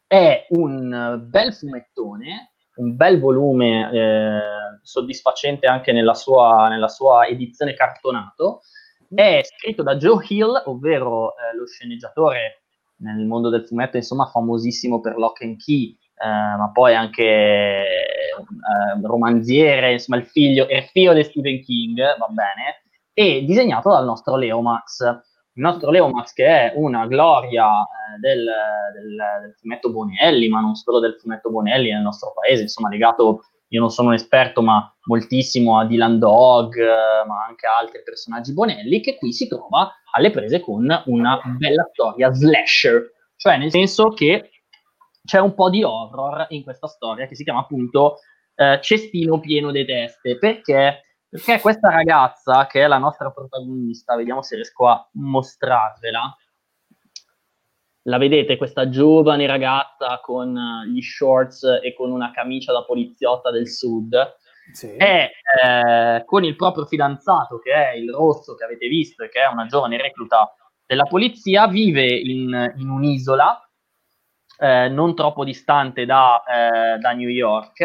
È 0.06 0.46
un 0.50 1.24
bel 1.26 1.54
fumettone, 1.54 2.52
un 2.76 2.96
bel 2.96 3.18
volume 3.18 3.90
eh, 3.90 4.40
soddisfacente 4.82 5.66
anche 5.66 5.92
nella 5.92 6.14
sua, 6.14 6.68
nella 6.68 6.88
sua, 6.88 7.26
edizione 7.26 7.72
cartonato. 7.72 8.60
È 9.08 9.40
scritto 9.42 9.82
da 9.82 9.96
Joe 9.96 10.22
Hill, 10.28 10.62
ovvero 10.66 11.30
eh, 11.30 11.56
lo 11.56 11.66
sceneggiatore 11.66 12.64
nel 12.96 13.24
mondo 13.24 13.48
del 13.48 13.64
fumetto, 13.64 13.96
insomma, 13.96 14.26
famosissimo 14.26 15.00
per 15.00 15.16
Lock 15.16 15.42
and 15.42 15.56
Key 15.56 15.96
eh, 16.22 16.56
ma 16.56 16.70
poi 16.72 16.94
anche 16.94 17.22
eh, 17.24 19.00
romanziere, 19.02 19.92
insomma 19.92 20.20
il 20.20 20.26
figlio, 20.26 20.68
il 20.68 20.84
figlio 20.84 21.12
di 21.12 21.24
Stephen 21.24 21.60
King, 21.62 21.98
va 21.98 22.28
bene, 22.28 22.84
e 23.12 23.44
disegnato 23.44 23.90
dal 23.90 24.04
nostro 24.04 24.36
Leo 24.36 24.60
Max. 24.60 25.00
Il 25.54 25.62
nostro 25.62 25.90
Leo 25.90 26.08
Max 26.08 26.32
che 26.32 26.46
è 26.46 26.72
una 26.76 27.06
gloria 27.06 27.82
eh, 27.82 28.20
del, 28.20 28.48
del, 28.94 29.16
del, 29.42 29.54
fumetto 29.58 29.90
Bonelli, 29.90 30.48
ma 30.48 30.60
non 30.60 30.76
solo 30.76 31.00
del 31.00 31.16
fumetto 31.20 31.50
Bonelli 31.50 31.90
nel 31.90 32.02
nostro 32.02 32.32
paese, 32.32 32.62
insomma 32.62 32.88
legato, 32.88 33.40
io 33.68 33.80
non 33.80 33.90
sono 33.90 34.08
un 34.08 34.14
esperto, 34.14 34.62
ma 34.62 34.94
moltissimo 35.06 35.78
a 35.78 35.86
Dylan 35.86 36.20
Dog, 36.20 36.76
eh, 36.76 37.26
ma 37.26 37.44
anche 37.48 37.66
a 37.66 37.78
altri 37.78 38.00
personaggi 38.04 38.52
Bonelli, 38.52 39.00
che 39.00 39.16
qui 39.18 39.32
si 39.32 39.48
trova 39.48 39.92
alle 40.12 40.30
prese 40.30 40.60
con 40.60 40.86
una 41.06 41.40
bella 41.58 41.88
storia 41.92 42.32
slasher, 42.32 43.10
cioè 43.36 43.56
nel 43.58 43.70
senso 43.70 44.10
che 44.10 44.51
c'è 45.24 45.38
un 45.38 45.54
po' 45.54 45.70
di 45.70 45.82
horror 45.82 46.46
in 46.50 46.62
questa 46.62 46.86
storia 46.86 47.26
che 47.26 47.36
si 47.36 47.44
chiama 47.44 47.60
appunto 47.60 48.18
eh, 48.54 48.80
Cestino 48.82 49.40
pieno 49.40 49.70
di 49.70 49.84
teste. 49.84 50.38
Perché? 50.38 51.04
Perché 51.28 51.60
questa 51.60 51.90
ragazza, 51.90 52.66
che 52.66 52.82
è 52.82 52.86
la 52.86 52.98
nostra 52.98 53.30
protagonista, 53.30 54.16
vediamo 54.16 54.42
se 54.42 54.56
riesco 54.56 54.86
a 54.86 55.08
mostrarvela. 55.12 56.36
La 58.06 58.18
vedete, 58.18 58.56
questa 58.56 58.88
giovane 58.88 59.46
ragazza 59.46 60.20
con 60.20 60.54
gli 60.92 61.00
shorts 61.00 61.80
e 61.82 61.94
con 61.94 62.10
una 62.10 62.32
camicia 62.32 62.72
da 62.72 62.84
poliziotta 62.84 63.50
del 63.50 63.68
sud, 63.68 64.36
sì. 64.72 64.88
è 64.96 65.30
eh, 65.64 66.22
con 66.26 66.44
il 66.44 66.56
proprio 66.56 66.84
fidanzato, 66.84 67.60
che 67.60 67.72
è 67.72 67.94
il 67.94 68.10
rosso 68.10 68.54
che 68.56 68.64
avete 68.64 68.88
visto 68.88 69.22
e 69.22 69.28
che 69.28 69.40
è 69.40 69.46
una 69.46 69.66
giovane 69.66 69.96
recluta 69.96 70.52
della 70.84 71.04
polizia, 71.04 71.68
vive 71.68 72.04
in, 72.04 72.74
in 72.76 72.90
un'isola 72.90 73.71
eh, 74.62 74.88
non 74.88 75.16
troppo 75.16 75.44
distante 75.44 76.06
da, 76.06 76.40
eh, 76.44 76.98
da 76.98 77.10
New 77.12 77.28
York. 77.28 77.80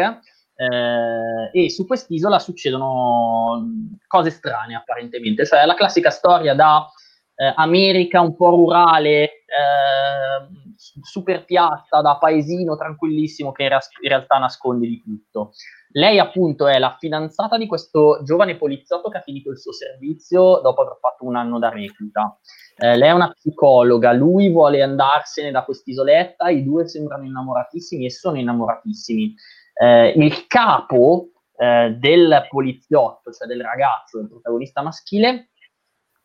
Eh, 0.54 1.50
e 1.52 1.70
su 1.70 1.86
quest'isola 1.86 2.38
succedono 2.38 3.64
cose 4.06 4.30
strane 4.30 4.74
apparentemente, 4.74 5.44
cioè 5.44 5.64
la 5.64 5.74
classica 5.74 6.10
storia 6.10 6.54
da 6.54 6.88
eh, 7.34 7.52
America 7.56 8.20
un 8.20 8.34
po' 8.36 8.50
rurale, 8.50 9.22
eh, 9.22 10.48
super 10.76 11.44
piatta, 11.44 12.00
da 12.00 12.16
paesino 12.18 12.76
tranquillissimo 12.76 13.52
che 13.52 13.64
in, 13.64 13.68
ra- 13.68 13.80
in 14.00 14.08
realtà 14.08 14.38
nasconde 14.38 14.86
di 14.86 15.02
tutto. 15.02 15.52
Lei 15.92 16.18
appunto 16.18 16.66
è 16.66 16.78
la 16.78 16.96
fidanzata 16.98 17.56
di 17.56 17.66
questo 17.66 18.20
giovane 18.22 18.56
poliziotto 18.56 19.08
che 19.08 19.18
ha 19.18 19.22
finito 19.22 19.50
il 19.50 19.58
suo 19.58 19.72
servizio 19.72 20.60
dopo 20.60 20.82
aver 20.82 20.98
fatto 21.00 21.24
un 21.24 21.36
anno 21.36 21.58
da 21.58 21.70
recluta. 21.70 22.38
Eh, 22.76 22.96
lei 22.96 23.08
è 23.08 23.12
una 23.12 23.30
psicologa, 23.30 24.12
lui 24.12 24.50
vuole 24.50 24.82
andarsene 24.82 25.50
da 25.50 25.64
quest'isoletta, 25.64 26.48
i 26.48 26.62
due 26.62 26.86
sembrano 26.86 27.24
innamoratissimi 27.24 28.04
e 28.04 28.10
sono 28.10 28.38
innamoratissimi. 28.38 29.34
Eh, 29.74 30.08
il 30.16 30.46
capo 30.46 31.30
eh, 31.56 31.96
del 31.98 32.46
poliziotto, 32.48 33.32
cioè 33.32 33.48
del 33.48 33.62
ragazzo, 33.62 34.18
del 34.18 34.28
protagonista 34.28 34.82
maschile, 34.82 35.50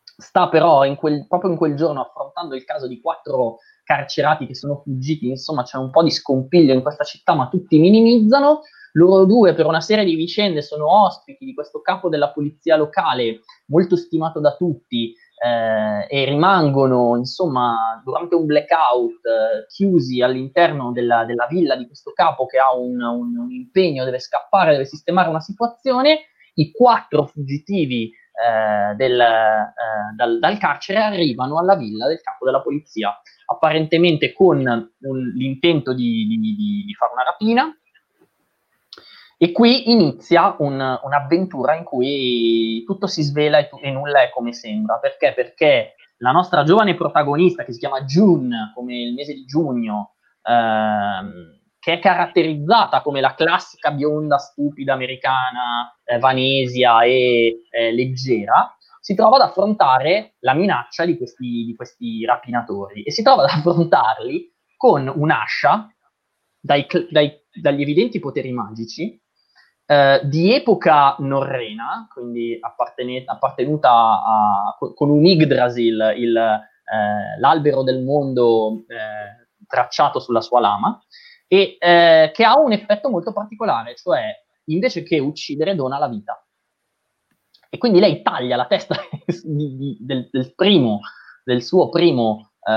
sta 0.04 0.48
però 0.50 0.86
in 0.86 0.96
quel, 0.96 1.26
proprio 1.28 1.52
in 1.52 1.58
quel 1.58 1.76
giorno 1.76 2.02
affrontando 2.02 2.56
il 2.56 2.66
caso 2.66 2.88
di 2.88 3.02
quattro 3.02 3.58
carcerati 3.84 4.46
che 4.46 4.56
sono 4.56 4.82
fuggiti, 4.84 5.30
insomma 5.30 5.64
c'è 5.64 5.78
un 5.78 5.90
po' 5.90 6.04
di 6.04 6.12
scompiglio 6.12 6.74
in 6.74 6.82
questa 6.82 7.04
città, 7.04 7.34
ma 7.34 7.48
tutti 7.48 7.80
minimizzano. 7.80 8.62
Loro 8.96 9.26
due, 9.26 9.54
per 9.54 9.66
una 9.66 9.82
serie 9.82 10.06
di 10.06 10.16
vicende, 10.16 10.62
sono 10.62 11.04
ospiti 11.04 11.46
di 11.46 11.54
questo 11.54 11.82
capo 11.82 12.10
della 12.10 12.32
polizia 12.32 12.76
locale, 12.76 13.40
molto 13.68 13.96
stimato 13.96 14.40
da 14.40 14.56
tutti, 14.56 15.14
eh, 15.44 16.08
e 16.08 16.26
rimangono 16.26 17.18
insomma 17.18 18.02
durante 18.04 18.36
un 18.36 18.46
blackout 18.46 19.26
eh, 19.26 19.66
chiusi 19.68 20.22
all'interno 20.22 20.92
della, 20.92 21.26
della, 21.26 21.48
villa 21.48 21.76
di 21.76 21.86
questo 21.86 22.12
capo 22.14 22.46
che 22.46 22.60
ha 22.60 22.74
un, 22.74 23.02
un, 23.02 23.38
un, 23.38 23.52
impegno, 23.52 24.06
deve 24.06 24.20
scappare, 24.20 24.72
deve 24.72 24.86
sistemare 24.86 25.30
una 25.30 25.42
situazione, 25.42 26.28
i 26.56 26.72
quattro 26.72 27.26
fuggitivi 27.26 28.06
eh, 28.06 28.96
del, 28.96 29.20
eh, 29.20 29.74
dal, 30.16 30.40
dal, 30.40 30.58
carcere 30.58 31.00
arrivano 31.00 31.58
alla 31.58 31.76
villa 31.76 32.08
del 32.08 32.22
capo 32.22 32.46
della 32.46 32.62
polizia, 32.62 33.14
apparentemente 33.48 34.34
con 34.34 34.60
un, 34.60 35.34
l'intento 35.36 35.94
di, 35.94 36.26
di, 36.28 36.84
di, 36.86 36.94
fare 36.94 37.12
una 37.12 37.24
rapina, 37.24 37.76
e 39.38 39.52
qui 39.52 39.92
inizia 39.92 40.56
un, 40.60 41.00
un'avventura 41.02 41.76
in 41.76 41.84
cui 41.84 42.84
tutto 42.86 43.08
si 43.08 43.22
svela 43.22 43.58
e, 43.58 43.68
tu, 43.68 43.78
e, 43.82 43.92
nulla 43.92 44.22
è 44.22 44.30
come 44.30 44.54
sembra. 44.54 44.98
Perché? 45.00 45.34
Perché 45.34 45.96
la 46.18 46.32
nostra 46.32 46.64
giovane 46.64 46.96
protagonista, 46.96 47.64
che 47.64 47.74
si 47.74 47.80
chiama 47.80 48.04
June, 48.04 48.72
come 48.74 49.02
il 49.02 49.14
mese 49.14 49.34
di 49.34 49.46
giugno, 49.46 50.16
ehm, 50.44 51.62
che 51.80 51.94
è 51.94 52.00
caratterizzata 52.00 53.02
come 53.02 53.20
la 53.20 53.34
classica 53.34 53.92
bionda 53.92 54.38
stupida 54.38 54.94
americana, 54.94 55.94
eh, 56.06 56.18
vanesia 56.18 57.02
e 57.02 57.64
eh, 57.70 57.92
leggera, 57.92 58.74
si 59.02 59.16
trova 59.16 59.36
ad 59.36 59.42
affrontare 59.42 60.36
la 60.40 60.54
minaccia 60.54 61.04
di 61.04 61.18
questi, 61.18 61.66
di 61.66 61.76
questi 61.76 62.24
rapinatori 62.24 63.04
e 63.04 63.12
si 63.12 63.22
trova 63.22 63.44
ad 63.44 63.50
affrontarli 63.50 64.50
con 64.78 65.12
un'ascia 65.14 65.94
dai, 66.58 66.86
dai, 67.10 67.34
dagli 67.52 67.82
evidenti 67.82 68.20
poteri 68.20 68.54
magici 68.54 69.22
eh, 69.86 70.22
di 70.24 70.54
epoca 70.54 71.16
norrena, 71.20 72.08
quindi 72.12 72.58
appartenuta 72.60 73.92
a, 73.92 74.78
con 74.96 75.10
un 75.10 75.26
Yggdrasil, 75.26 76.14
il, 76.18 76.38
eh, 76.38 77.40
l'albero 77.40 77.84
del 77.84 78.02
mondo 78.02 78.86
eh, 78.88 79.66
tracciato 79.68 80.20
sulla 80.20 80.42
sua 80.42 80.60
lama, 80.60 81.02
e 81.48 81.76
eh, 81.80 82.32
che 82.34 82.44
ha 82.44 82.58
un 82.58 82.72
effetto 82.72 83.10
molto 83.10 83.34
particolare, 83.34 83.96
cioè 83.96 84.34
invece 84.66 85.04
che 85.04 85.20
uccidere 85.20 85.76
dona 85.76 86.00
la 86.00 86.08
vita. 86.08 86.42
E 87.70 87.78
quindi 87.78 88.00
lei 88.00 88.22
taglia 88.22 88.56
la 88.56 88.68
testa 88.68 88.96
di, 89.44 89.76
di, 89.76 89.98
del, 90.00 90.30
del, 90.32 90.54
primo, 90.56 91.02
del 91.44 91.62
suo 91.62 91.90
primo 91.90 92.52
eh, 92.64 92.72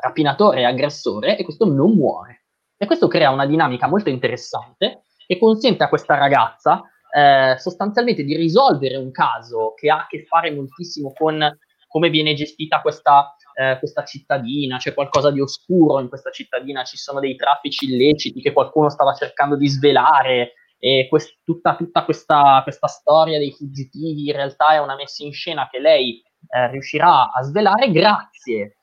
rapinatore 0.00 0.60
e 0.60 0.64
aggressore 0.64 1.36
e 1.36 1.44
questo 1.44 1.66
non 1.66 1.92
muore. 1.92 2.46
E 2.76 2.86
questo 2.86 3.08
crea 3.08 3.30
una 3.30 3.46
dinamica 3.46 3.86
molto 3.86 4.08
interessante 4.08 5.04
che 5.32 5.38
consente 5.38 5.82
a 5.82 5.88
questa 5.88 6.16
ragazza 6.16 6.82
eh, 7.14 7.56
sostanzialmente 7.58 8.24
di 8.24 8.36
risolvere 8.36 8.96
un 8.96 9.10
caso 9.10 9.74
che 9.74 9.90
ha 9.90 10.00
a 10.00 10.06
che 10.06 10.24
fare 10.24 10.50
moltissimo 10.50 11.12
con 11.12 11.58
come 11.86 12.08
viene 12.08 12.32
gestita 12.32 12.80
questa, 12.80 13.36
eh, 13.54 13.78
questa 13.78 14.02
cittadina, 14.02 14.78
c'è 14.78 14.94
qualcosa 14.94 15.30
di 15.30 15.40
oscuro 15.40 16.00
in 16.00 16.08
questa 16.08 16.30
cittadina, 16.30 16.84
ci 16.84 16.96
sono 16.96 17.20
dei 17.20 17.36
traffici 17.36 17.84
illeciti 17.84 18.40
che 18.40 18.52
qualcuno 18.52 18.88
stava 18.88 19.12
cercando 19.12 19.56
di 19.56 19.68
svelare 19.68 20.54
e 20.78 21.06
quest- 21.10 21.38
tutta, 21.44 21.76
tutta 21.76 22.04
questa, 22.04 22.60
questa, 22.62 22.86
storia 22.86 23.38
dei 23.38 23.52
fuggitivi 23.52 24.26
in 24.26 24.32
realtà 24.32 24.72
è 24.72 24.78
una 24.78 24.96
messa 24.96 25.22
in 25.22 25.34
scena 25.34 25.68
che 25.70 25.80
lei 25.80 26.22
eh, 26.48 26.70
riuscirà 26.70 27.30
a 27.30 27.42
svelare 27.42 27.90
grazie 27.90 28.78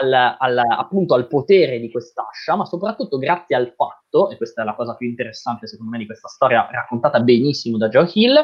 al, 0.00 0.12
al, 0.38 0.58
appunto 0.58 1.14
al 1.14 1.26
potere 1.28 1.78
di 1.78 1.90
quest'ascia, 1.90 2.56
ma 2.56 2.64
soprattutto 2.64 3.16
grazie 3.18 3.56
al 3.56 3.72
fatto, 3.74 4.30
e 4.30 4.36
questa 4.36 4.62
è 4.62 4.64
la 4.64 4.74
cosa 4.74 4.94
più 4.94 5.08
interessante 5.08 5.66
secondo 5.66 5.92
me 5.92 5.98
di 5.98 6.06
questa 6.06 6.28
storia 6.28 6.68
raccontata 6.70 7.20
benissimo 7.20 7.78
da 7.78 7.88
Joe 7.88 8.10
Hill, 8.12 8.34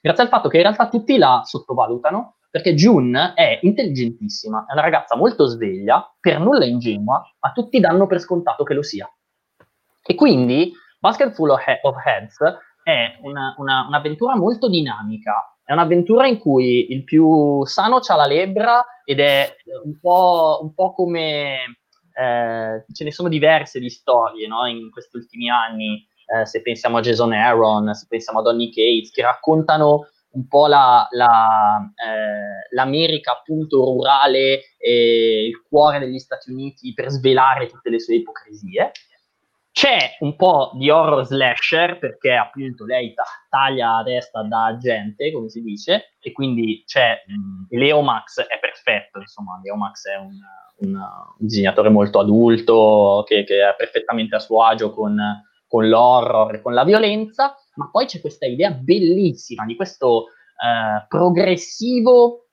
grazie 0.00 0.22
al 0.24 0.28
fatto 0.28 0.48
che 0.48 0.58
in 0.58 0.62
realtà 0.62 0.88
tutti 0.88 1.18
la 1.18 1.42
sottovalutano, 1.44 2.36
perché 2.50 2.74
June 2.74 3.32
è 3.34 3.58
intelligentissima, 3.62 4.66
è 4.68 4.72
una 4.72 4.82
ragazza 4.82 5.16
molto 5.16 5.46
sveglia, 5.46 6.14
per 6.20 6.38
nulla 6.38 6.66
ingenua, 6.66 7.22
ma 7.40 7.52
tutti 7.52 7.80
danno 7.80 8.06
per 8.06 8.20
scontato 8.20 8.62
che 8.62 8.74
lo 8.74 8.82
sia. 8.82 9.10
E 10.04 10.14
quindi 10.14 10.72
Basket 11.00 11.32
Full 11.32 11.48
of 11.48 11.62
Heads 12.04 12.38
è 12.84 13.18
una, 13.22 13.54
una, 13.56 13.86
un'avventura 13.88 14.36
molto 14.36 14.68
dinamica, 14.68 15.51
è 15.72 15.74
un'avventura 15.74 16.26
in 16.26 16.38
cui 16.38 16.92
il 16.92 17.02
più 17.02 17.64
sano 17.64 18.00
c'ha 18.00 18.14
la 18.14 18.26
lebbra 18.26 18.84
ed 19.04 19.20
è 19.20 19.56
un 19.84 19.98
po', 19.98 20.60
un 20.62 20.74
po 20.74 20.92
come... 20.92 21.78
Eh, 22.14 22.84
ce 22.92 23.04
ne 23.04 23.10
sono 23.10 23.30
diverse 23.30 23.80
di 23.80 23.88
storie 23.88 24.46
no? 24.46 24.66
in 24.66 24.90
questi 24.90 25.16
ultimi 25.16 25.48
anni, 25.48 26.06
eh, 26.26 26.44
se 26.44 26.60
pensiamo 26.60 26.98
a 26.98 27.00
Jason 27.00 27.32
Aaron, 27.32 27.94
se 27.94 28.04
pensiamo 28.06 28.40
a 28.40 28.42
Donny 28.42 28.68
Cates, 28.68 29.10
che 29.10 29.22
raccontano 29.22 30.08
un 30.32 30.46
po' 30.46 30.66
la, 30.66 31.06
la, 31.10 31.80
eh, 31.94 32.74
l'America 32.74 33.32
appunto 33.32 33.82
rurale 33.82 34.74
e 34.76 35.46
il 35.46 35.62
cuore 35.66 35.98
degli 36.00 36.18
Stati 36.18 36.50
Uniti 36.50 36.92
per 36.92 37.08
svelare 37.08 37.66
tutte 37.66 37.88
le 37.88 37.98
sue 37.98 38.16
ipocrisie. 38.16 38.92
C'è 39.72 40.16
un 40.20 40.36
po' 40.36 40.72
di 40.74 40.90
horror 40.90 41.24
slasher 41.24 41.98
perché 41.98 42.34
appunto 42.34 42.84
lei 42.84 43.14
ta- 43.14 43.24
taglia 43.48 43.96
a 43.96 44.02
testa 44.02 44.42
da 44.42 44.76
gente, 44.78 45.32
come 45.32 45.48
si 45.48 45.62
dice, 45.62 46.12
e 46.20 46.30
quindi 46.32 46.82
c'è 46.86 47.22
mh, 47.26 47.74
Leo 47.78 48.02
Max 48.02 48.40
è 48.42 48.58
perfetto, 48.60 49.18
insomma, 49.18 49.58
Leo 49.62 49.76
Max 49.76 50.06
è 50.08 50.16
un, 50.16 50.36
un, 50.80 50.94
un 50.94 51.34
disegnatore 51.38 51.88
molto 51.88 52.18
adulto 52.18 53.24
che, 53.26 53.44
che, 53.44 53.66
è 53.66 53.74
perfettamente 53.74 54.36
a 54.36 54.40
suo 54.40 54.62
agio 54.62 54.90
con, 54.92 55.18
con 55.66 55.88
l'horror 55.88 56.54
e 56.54 56.60
con 56.60 56.74
la 56.74 56.84
violenza, 56.84 57.56
ma 57.76 57.88
poi 57.90 58.04
c'è 58.04 58.20
questa 58.20 58.44
idea 58.44 58.72
bellissima 58.72 59.64
di 59.64 59.74
questo 59.74 60.26
eh, 60.62 61.06
progressivo, 61.08 62.48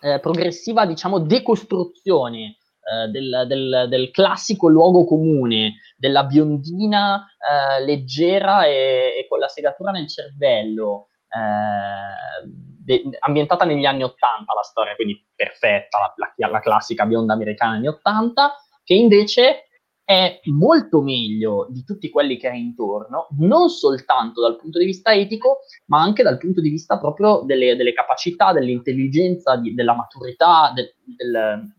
eh, 0.00 0.18
progressiva, 0.18 0.86
diciamo, 0.86 1.20
decostruzione 1.20 2.56
eh, 2.86 3.08
del, 3.08 3.44
del, 3.48 3.86
del, 3.88 4.10
classico 4.12 4.68
luogo 4.68 5.04
comune, 5.04 5.80
della 5.96 6.24
biondina 6.24 7.26
eh, 7.36 7.84
leggera 7.84 8.64
e, 8.64 9.14
e, 9.18 9.26
con 9.28 9.40
la 9.40 9.48
segatura 9.48 9.90
nel 9.90 10.08
cervello, 10.08 11.08
eh, 11.28 12.48
de, 12.84 13.02
ambientata 13.18 13.64
negli 13.64 13.84
anni 13.84 14.04
Ottanta 14.04 14.54
la 14.54 14.62
storia, 14.62 14.94
quindi 14.94 15.20
perfetta, 15.34 15.98
la, 16.16 16.32
la, 16.36 16.48
la 16.48 16.60
classica 16.60 17.06
bionda 17.06 17.32
americana 17.32 17.74
negli 17.74 17.88
Ottanta, 17.88 18.54
che 18.84 18.94
invece 18.94 19.66
è 20.06 20.38
molto 20.44 21.02
meglio 21.02 21.66
di 21.68 21.82
tutti 21.82 22.08
quelli 22.10 22.36
che 22.36 22.48
hai 22.48 22.60
intorno, 22.60 23.26
non 23.40 23.68
soltanto 23.68 24.40
dal 24.40 24.56
punto 24.56 24.78
di 24.78 24.84
vista 24.84 25.12
etico, 25.12 25.62
ma 25.86 26.00
anche 26.00 26.22
dal 26.22 26.38
punto 26.38 26.60
di 26.60 26.70
vista 26.70 26.96
proprio 26.96 27.42
delle, 27.44 27.74
delle 27.74 27.92
capacità, 27.92 28.52
dell'intelligenza, 28.52 29.56
di, 29.56 29.74
della 29.74 29.96
maturità, 29.96 30.70
de, 30.72 30.94
del, 31.04 31.74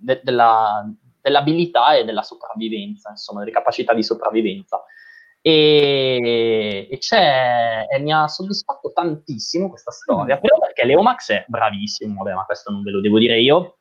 de, 0.00 0.20
della, 0.22 0.84
dell'abilità 1.20 1.96
e 1.96 2.04
della 2.04 2.22
sopravvivenza, 2.22 3.10
insomma, 3.10 3.40
delle 3.40 3.52
capacità 3.52 3.94
di 3.94 4.02
sopravvivenza. 4.02 4.82
E, 5.42 6.86
e 6.90 6.98
c'è, 6.98 7.86
e 7.90 7.98
mi 8.00 8.12
ha 8.12 8.28
soddisfatto 8.28 8.92
tantissimo 8.92 9.68
questa 9.68 9.90
storia, 9.90 10.36
mm. 10.36 10.40
però 10.40 10.58
perché 10.58 10.84
Leo 10.84 11.02
Max 11.02 11.30
è 11.30 11.44
bravissimo, 11.46 12.22
vabbè, 12.22 12.34
ma 12.34 12.44
questo 12.44 12.70
non 12.70 12.82
ve 12.82 12.90
lo 12.90 13.00
devo 13.00 13.18
dire 13.18 13.40
io. 13.40 13.78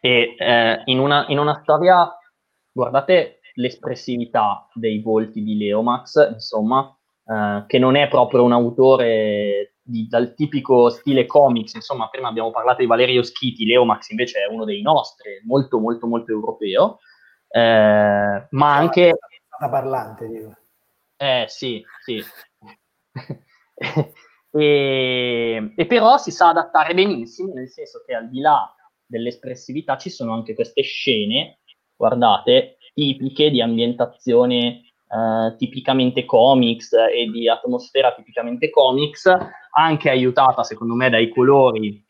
E 0.00 0.36
eh, 0.38 0.82
in, 0.84 0.98
una, 0.98 1.26
in 1.28 1.38
una 1.38 1.60
storia, 1.62 2.08
guardate 2.70 3.40
l'espressività 3.54 4.68
dei 4.74 5.00
volti 5.00 5.42
di 5.42 5.56
Leo 5.56 5.82
Max, 5.82 6.30
insomma, 6.32 6.96
eh, 7.26 7.64
che 7.66 7.78
non 7.78 7.96
è 7.96 8.08
proprio 8.08 8.44
un 8.44 8.52
autore 8.52 9.75
di, 9.86 10.08
dal 10.08 10.34
tipico 10.34 10.90
stile 10.90 11.26
comics, 11.26 11.74
insomma, 11.74 12.08
prima 12.08 12.28
abbiamo 12.28 12.50
parlato 12.50 12.80
di 12.80 12.86
Valerio 12.86 13.22
Schiti, 13.22 13.64
Leomax 13.64 14.08
invece 14.10 14.40
è 14.40 14.52
uno 14.52 14.64
dei 14.64 14.82
nostri, 14.82 15.40
molto, 15.44 15.78
molto, 15.78 16.06
molto 16.06 16.32
europeo, 16.32 16.98
eh, 17.48 18.46
ma 18.50 18.76
anche... 18.76 19.18
Una 19.58 19.70
parlante, 19.70 20.28
dico. 20.28 20.56
Eh, 21.16 21.44
sì, 21.48 21.82
sì. 22.04 22.22
e, 24.50 25.72
e 25.74 25.86
però 25.86 26.18
si 26.18 26.30
sa 26.30 26.48
adattare 26.48 26.92
benissimo, 26.92 27.54
nel 27.54 27.68
senso 27.68 28.02
che 28.04 28.14
al 28.14 28.28
di 28.28 28.40
là 28.40 28.74
dell'espressività 29.06 29.96
ci 29.96 30.10
sono 30.10 30.34
anche 30.34 30.54
queste 30.54 30.82
scene, 30.82 31.60
guardate, 31.94 32.78
tipiche 32.92 33.50
di 33.50 33.62
ambientazione 33.62 34.85
Uh, 35.08 35.54
tipicamente 35.56 36.24
comics 36.24 36.92
e 36.92 37.30
di 37.30 37.48
atmosfera 37.48 38.12
tipicamente 38.12 38.70
comics, 38.70 39.30
anche 39.70 40.10
aiutata 40.10 40.64
secondo 40.64 40.94
me 40.94 41.08
dai 41.08 41.28
colori 41.28 42.04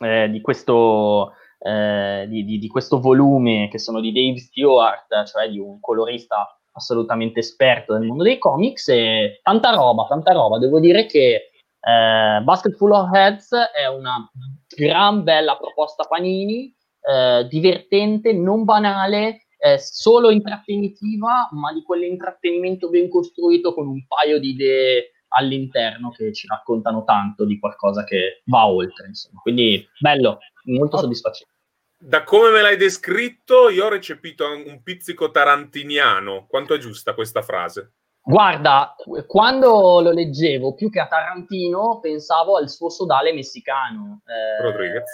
eh, 0.00 0.28
di, 0.28 0.40
questo, 0.40 1.34
eh, 1.58 2.26
di, 2.28 2.44
di, 2.44 2.58
di, 2.58 2.68
questo, 2.68 3.00
volume 3.00 3.68
che 3.70 3.78
sono 3.78 4.00
di 4.00 4.12
Dave 4.12 4.38
Stewart, 4.38 5.24
cioè 5.24 5.48
di 5.48 5.58
un 5.58 5.80
colorista 5.80 6.58
assolutamente 6.72 7.40
esperto 7.40 7.96
nel 7.96 8.06
mondo 8.06 8.22
dei 8.22 8.38
comics 8.38 8.88
e 8.88 9.40
tanta 9.42 9.70
roba, 9.70 10.06
tanta 10.06 10.32
roba. 10.32 10.58
Devo 10.58 10.80
dire 10.80 11.06
che 11.06 11.50
eh, 11.80 12.40
Basket 12.42 12.76
Full 12.76 12.92
of 12.92 13.12
Heads 13.12 13.52
è 13.74 13.86
una 13.86 14.30
gran 14.76 15.22
bella 15.22 15.56
proposta 15.56 16.04
Panini, 16.04 16.74
eh, 17.00 17.46
divertente, 17.48 18.32
non 18.32 18.64
banale, 18.64 19.45
eh, 19.58 19.78
solo 19.78 20.30
intrattenitiva, 20.30 21.48
ma 21.52 21.72
di 21.72 21.82
quell'intrattenimento 21.82 22.88
ben 22.88 23.08
costruito 23.08 23.74
con 23.74 23.86
un 23.88 24.06
paio 24.06 24.38
di 24.38 24.50
idee 24.50 25.12
all'interno 25.28 26.10
che 26.10 26.32
ci 26.32 26.46
raccontano 26.46 27.04
tanto 27.04 27.44
di 27.44 27.58
qualcosa 27.58 28.04
che 28.04 28.42
va 28.46 28.66
oltre. 28.66 29.08
Insomma. 29.08 29.40
Quindi 29.40 29.86
bello, 29.98 30.38
molto 30.64 30.98
soddisfacente. 30.98 31.52
Da 31.98 32.24
come 32.24 32.50
me 32.50 32.60
l'hai 32.60 32.76
descritto, 32.76 33.70
io 33.70 33.86
ho 33.86 33.88
recepito 33.88 34.46
un 34.46 34.82
pizzico 34.82 35.30
tarantiniano. 35.30 36.46
Quanto 36.46 36.74
è 36.74 36.78
giusta 36.78 37.14
questa 37.14 37.42
frase? 37.42 37.94
Guarda, 38.28 38.94
quando 39.26 40.00
lo 40.00 40.10
leggevo, 40.10 40.74
più 40.74 40.90
che 40.90 40.98
a 40.98 41.06
Tarantino, 41.06 42.00
pensavo 42.00 42.56
al 42.56 42.68
suo 42.68 42.90
sodale 42.90 43.32
messicano. 43.32 44.22
Eh, 44.26 44.62
Rodriguez. 44.62 45.04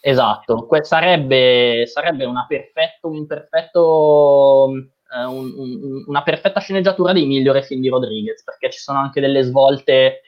Esatto, 0.00 0.66
que- 0.66 0.84
sarebbe, 0.84 1.84
sarebbe 1.86 2.24
una 2.24 2.46
perfetto, 2.46 3.08
un 3.08 3.26
perfetto 3.26 4.72
eh, 5.10 5.24
un, 5.24 5.52
un, 5.56 6.04
una 6.06 6.22
perfetta 6.22 6.60
sceneggiatura 6.60 7.12
dei 7.12 7.26
migliori 7.26 7.62
film 7.62 7.80
di 7.80 7.88
Rodriguez, 7.88 8.42
perché 8.44 8.70
ci 8.70 8.78
sono 8.78 8.98
anche 8.98 9.20
delle 9.20 9.42
svolte, 9.42 10.20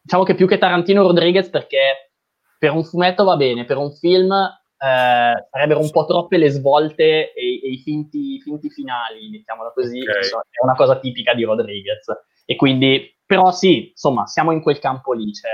diciamo 0.00 0.22
che 0.24 0.34
più 0.34 0.46
che 0.46 0.58
Tarantino 0.58 1.02
Rodriguez, 1.02 1.50
perché 1.50 2.12
per 2.58 2.72
un 2.72 2.84
fumetto 2.84 3.24
va 3.24 3.36
bene, 3.36 3.64
per 3.64 3.76
un 3.76 3.92
film 3.92 4.32
eh, 4.32 5.46
sarebbero 5.50 5.80
un 5.80 5.90
po' 5.90 6.06
troppe 6.06 6.38
le 6.38 6.48
svolte 6.48 7.32
e, 7.32 7.60
e 7.62 7.70
i 7.70 7.78
finti, 7.78 8.40
finti, 8.40 8.70
finali, 8.70 9.28
mettiamola 9.28 9.72
così, 9.72 10.00
okay. 10.00 10.22
so, 10.24 10.40
è 10.40 10.62
una 10.62 10.74
cosa 10.74 10.98
tipica 10.98 11.34
di 11.34 11.44
Rodriguez. 11.44 12.06
E 12.46 12.56
quindi, 12.56 13.16
però 13.24 13.52
sì, 13.52 13.90
insomma, 13.90 14.26
siamo 14.26 14.52
in 14.52 14.62
quel 14.62 14.78
campo 14.78 15.12
lì, 15.12 15.30
c'è, 15.32 15.48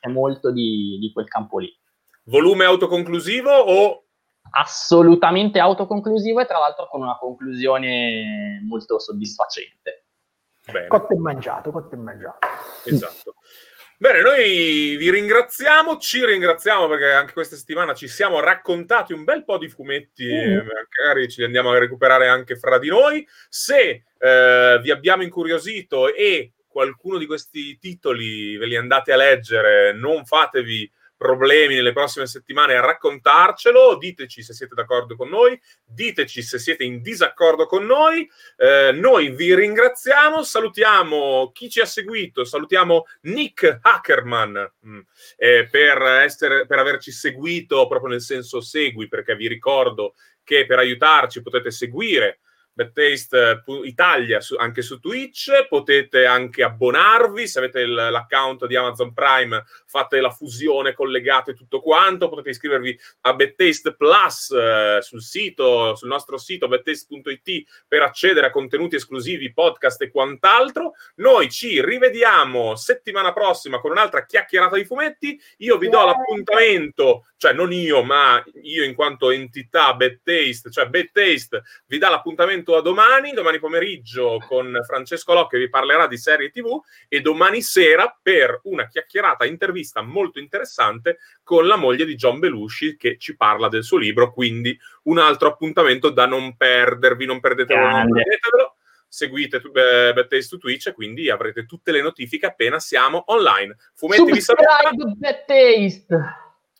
c'è 0.00 0.08
molto 0.08 0.50
di, 0.50 0.98
di 1.00 1.12
quel 1.12 1.28
campo 1.28 1.58
lì. 1.58 1.70
Volume 2.24 2.64
autoconclusivo 2.64 3.50
o 3.50 4.04
assolutamente 4.50 5.58
autoconclusivo 5.58 6.40
e 6.40 6.46
tra 6.46 6.58
l'altro 6.58 6.88
con 6.88 7.02
una 7.02 7.16
conclusione 7.16 8.60
molto 8.66 8.98
soddisfacente. 8.98 10.06
Bene. 10.70 10.86
Cotto 10.86 11.12
e 11.12 11.18
mangiato, 11.18 11.70
cotto 11.70 11.94
e 11.94 11.98
mangiato. 11.98 12.46
Esatto. 12.84 13.34
Bene, 14.02 14.20
noi 14.20 14.96
vi 14.96 15.10
ringraziamo, 15.10 15.96
ci 15.98 16.24
ringraziamo 16.24 16.88
perché 16.88 17.12
anche 17.12 17.32
questa 17.32 17.54
settimana 17.54 17.94
ci 17.94 18.08
siamo 18.08 18.40
raccontati 18.40 19.12
un 19.12 19.22
bel 19.22 19.44
po' 19.44 19.58
di 19.58 19.68
fumetti, 19.68 20.26
mm. 20.26 20.58
magari 20.66 21.28
ci 21.28 21.44
andiamo 21.44 21.70
a 21.70 21.78
recuperare 21.78 22.26
anche 22.26 22.56
fra 22.56 22.78
di 22.78 22.88
noi. 22.88 23.24
Se 23.48 24.04
eh, 24.18 24.80
vi 24.82 24.90
abbiamo 24.90 25.22
incuriosito 25.22 26.12
e 26.12 26.54
qualcuno 26.66 27.16
di 27.16 27.26
questi 27.26 27.78
titoli 27.78 28.56
ve 28.56 28.66
li 28.66 28.76
andate 28.76 29.12
a 29.12 29.16
leggere, 29.16 29.92
non 29.92 30.24
fatevi 30.24 30.90
problemi 31.22 31.76
nelle 31.76 31.92
prossime 31.92 32.26
settimane 32.26 32.74
a 32.74 32.80
raccontarcelo, 32.80 33.96
diteci 33.96 34.42
se 34.42 34.52
siete 34.52 34.74
d'accordo 34.74 35.14
con 35.16 35.28
noi, 35.28 35.58
diteci 35.84 36.42
se 36.42 36.58
siete 36.58 36.82
in 36.84 37.00
disaccordo 37.00 37.66
con 37.66 37.86
noi, 37.86 38.28
eh, 38.56 38.90
noi 38.92 39.30
vi 39.30 39.54
ringraziamo, 39.54 40.42
salutiamo 40.42 41.52
chi 41.54 41.70
ci 41.70 41.80
ha 41.80 41.86
seguito, 41.86 42.44
salutiamo 42.44 43.04
Nick 43.22 43.78
Hackerman 43.80 44.72
mm, 44.86 45.00
eh, 45.36 45.68
per, 45.70 46.02
essere, 46.02 46.66
per 46.66 46.78
averci 46.78 47.12
seguito 47.12 47.86
proprio 47.86 48.10
nel 48.10 48.20
senso 48.20 48.60
segui, 48.60 49.06
perché 49.08 49.36
vi 49.36 49.46
ricordo 49.46 50.14
che 50.42 50.66
per 50.66 50.78
aiutarci 50.78 51.40
potete 51.40 51.70
seguire 51.70 52.40
Bad 52.74 52.92
Taste 52.92 53.62
eh, 53.66 53.86
Italia 53.86 54.40
su, 54.40 54.56
anche 54.56 54.82
su 54.82 54.98
Twitch, 54.98 55.66
potete 55.68 56.24
anche 56.24 56.62
abbonarvi, 56.62 57.46
se 57.46 57.58
avete 57.58 57.80
il, 57.80 57.92
l'account 57.92 58.66
di 58.66 58.76
Amazon 58.76 59.12
Prime 59.12 59.64
fate 59.86 60.20
la 60.20 60.30
fusione, 60.30 60.94
collegate 60.94 61.54
tutto 61.54 61.80
quanto, 61.80 62.28
potete 62.28 62.50
iscrivervi 62.50 62.98
a 63.22 63.34
Bad 63.34 63.54
Taste 63.54 63.94
Plus 63.94 64.50
eh, 64.50 64.98
sul 65.02 65.22
sito, 65.22 65.94
sul 65.94 66.08
nostro 66.08 66.38
sito 66.38 66.68
badtaste.it 66.68 67.64
per 67.86 68.02
accedere 68.02 68.46
a 68.46 68.50
contenuti 68.50 68.96
esclusivi, 68.96 69.52
podcast 69.52 70.00
e 70.02 70.10
quant'altro. 70.10 70.92
Noi 71.16 71.50
ci 71.50 71.84
rivediamo 71.84 72.74
settimana 72.74 73.32
prossima 73.32 73.80
con 73.80 73.90
un'altra 73.90 74.24
chiacchierata 74.24 74.76
di 74.76 74.84
fumetti, 74.84 75.38
io 75.58 75.76
vi 75.76 75.88
do 75.88 76.04
l'appuntamento, 76.04 77.26
cioè 77.36 77.52
non 77.52 77.72
io, 77.72 78.02
ma 78.02 78.42
io 78.62 78.84
in 78.84 78.94
quanto 78.94 79.30
entità 79.30 79.94
Bad 79.94 80.20
Taste, 80.22 80.70
cioè 80.70 80.86
Bad 80.86 81.10
Taste 81.12 81.62
vi 81.86 81.98
dà 81.98 82.08
l'appuntamento 82.08 82.61
appuntamento 82.62 82.76
a 82.76 82.80
domani, 82.80 83.32
domani 83.32 83.58
pomeriggio 83.58 84.38
con 84.46 84.78
Francesco 84.86 85.34
Locche 85.34 85.58
vi 85.58 85.68
parlerà 85.68 86.06
di 86.06 86.16
serie 86.16 86.50
TV 86.50 86.80
e 87.08 87.20
domani 87.20 87.60
sera 87.60 88.16
per 88.22 88.60
una 88.64 88.86
chiacchierata 88.86 89.44
intervista 89.44 90.00
molto 90.00 90.38
interessante 90.38 91.18
con 91.42 91.66
la 91.66 91.76
moglie 91.76 92.04
di 92.04 92.14
John 92.14 92.38
Belushi 92.38 92.96
che 92.96 93.18
ci 93.18 93.36
parla 93.36 93.68
del 93.68 93.82
suo 93.82 93.98
libro, 93.98 94.32
quindi 94.32 94.78
un 95.04 95.18
altro 95.18 95.48
appuntamento 95.48 96.10
da 96.10 96.26
non 96.26 96.56
perdervi, 96.56 97.26
non 97.26 97.40
perdetelo, 97.40 97.80
non 97.80 98.10
perdetevelo 98.10 98.76
seguite 99.08 99.56
eh, 99.56 100.12
Bad 100.14 100.28
Taste 100.28 100.42
su 100.42 100.58
Twitch 100.58 100.86
e 100.86 100.92
quindi 100.94 101.28
avrete 101.28 101.66
tutte 101.66 101.92
le 101.92 102.00
notifiche 102.00 102.46
appena 102.46 102.78
siamo 102.78 103.24
online. 103.26 103.76
Fumetti 103.94 104.32
vi 104.32 104.40
saluta. 104.40 104.64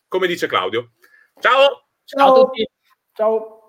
Come 0.07 0.27
dice 0.27 0.47
Claudio. 0.47 0.93
Ciao! 1.39 1.87
Ciao 2.05 2.31
a 2.31 2.33
tutti! 2.33 2.67
Ciao! 3.13 3.53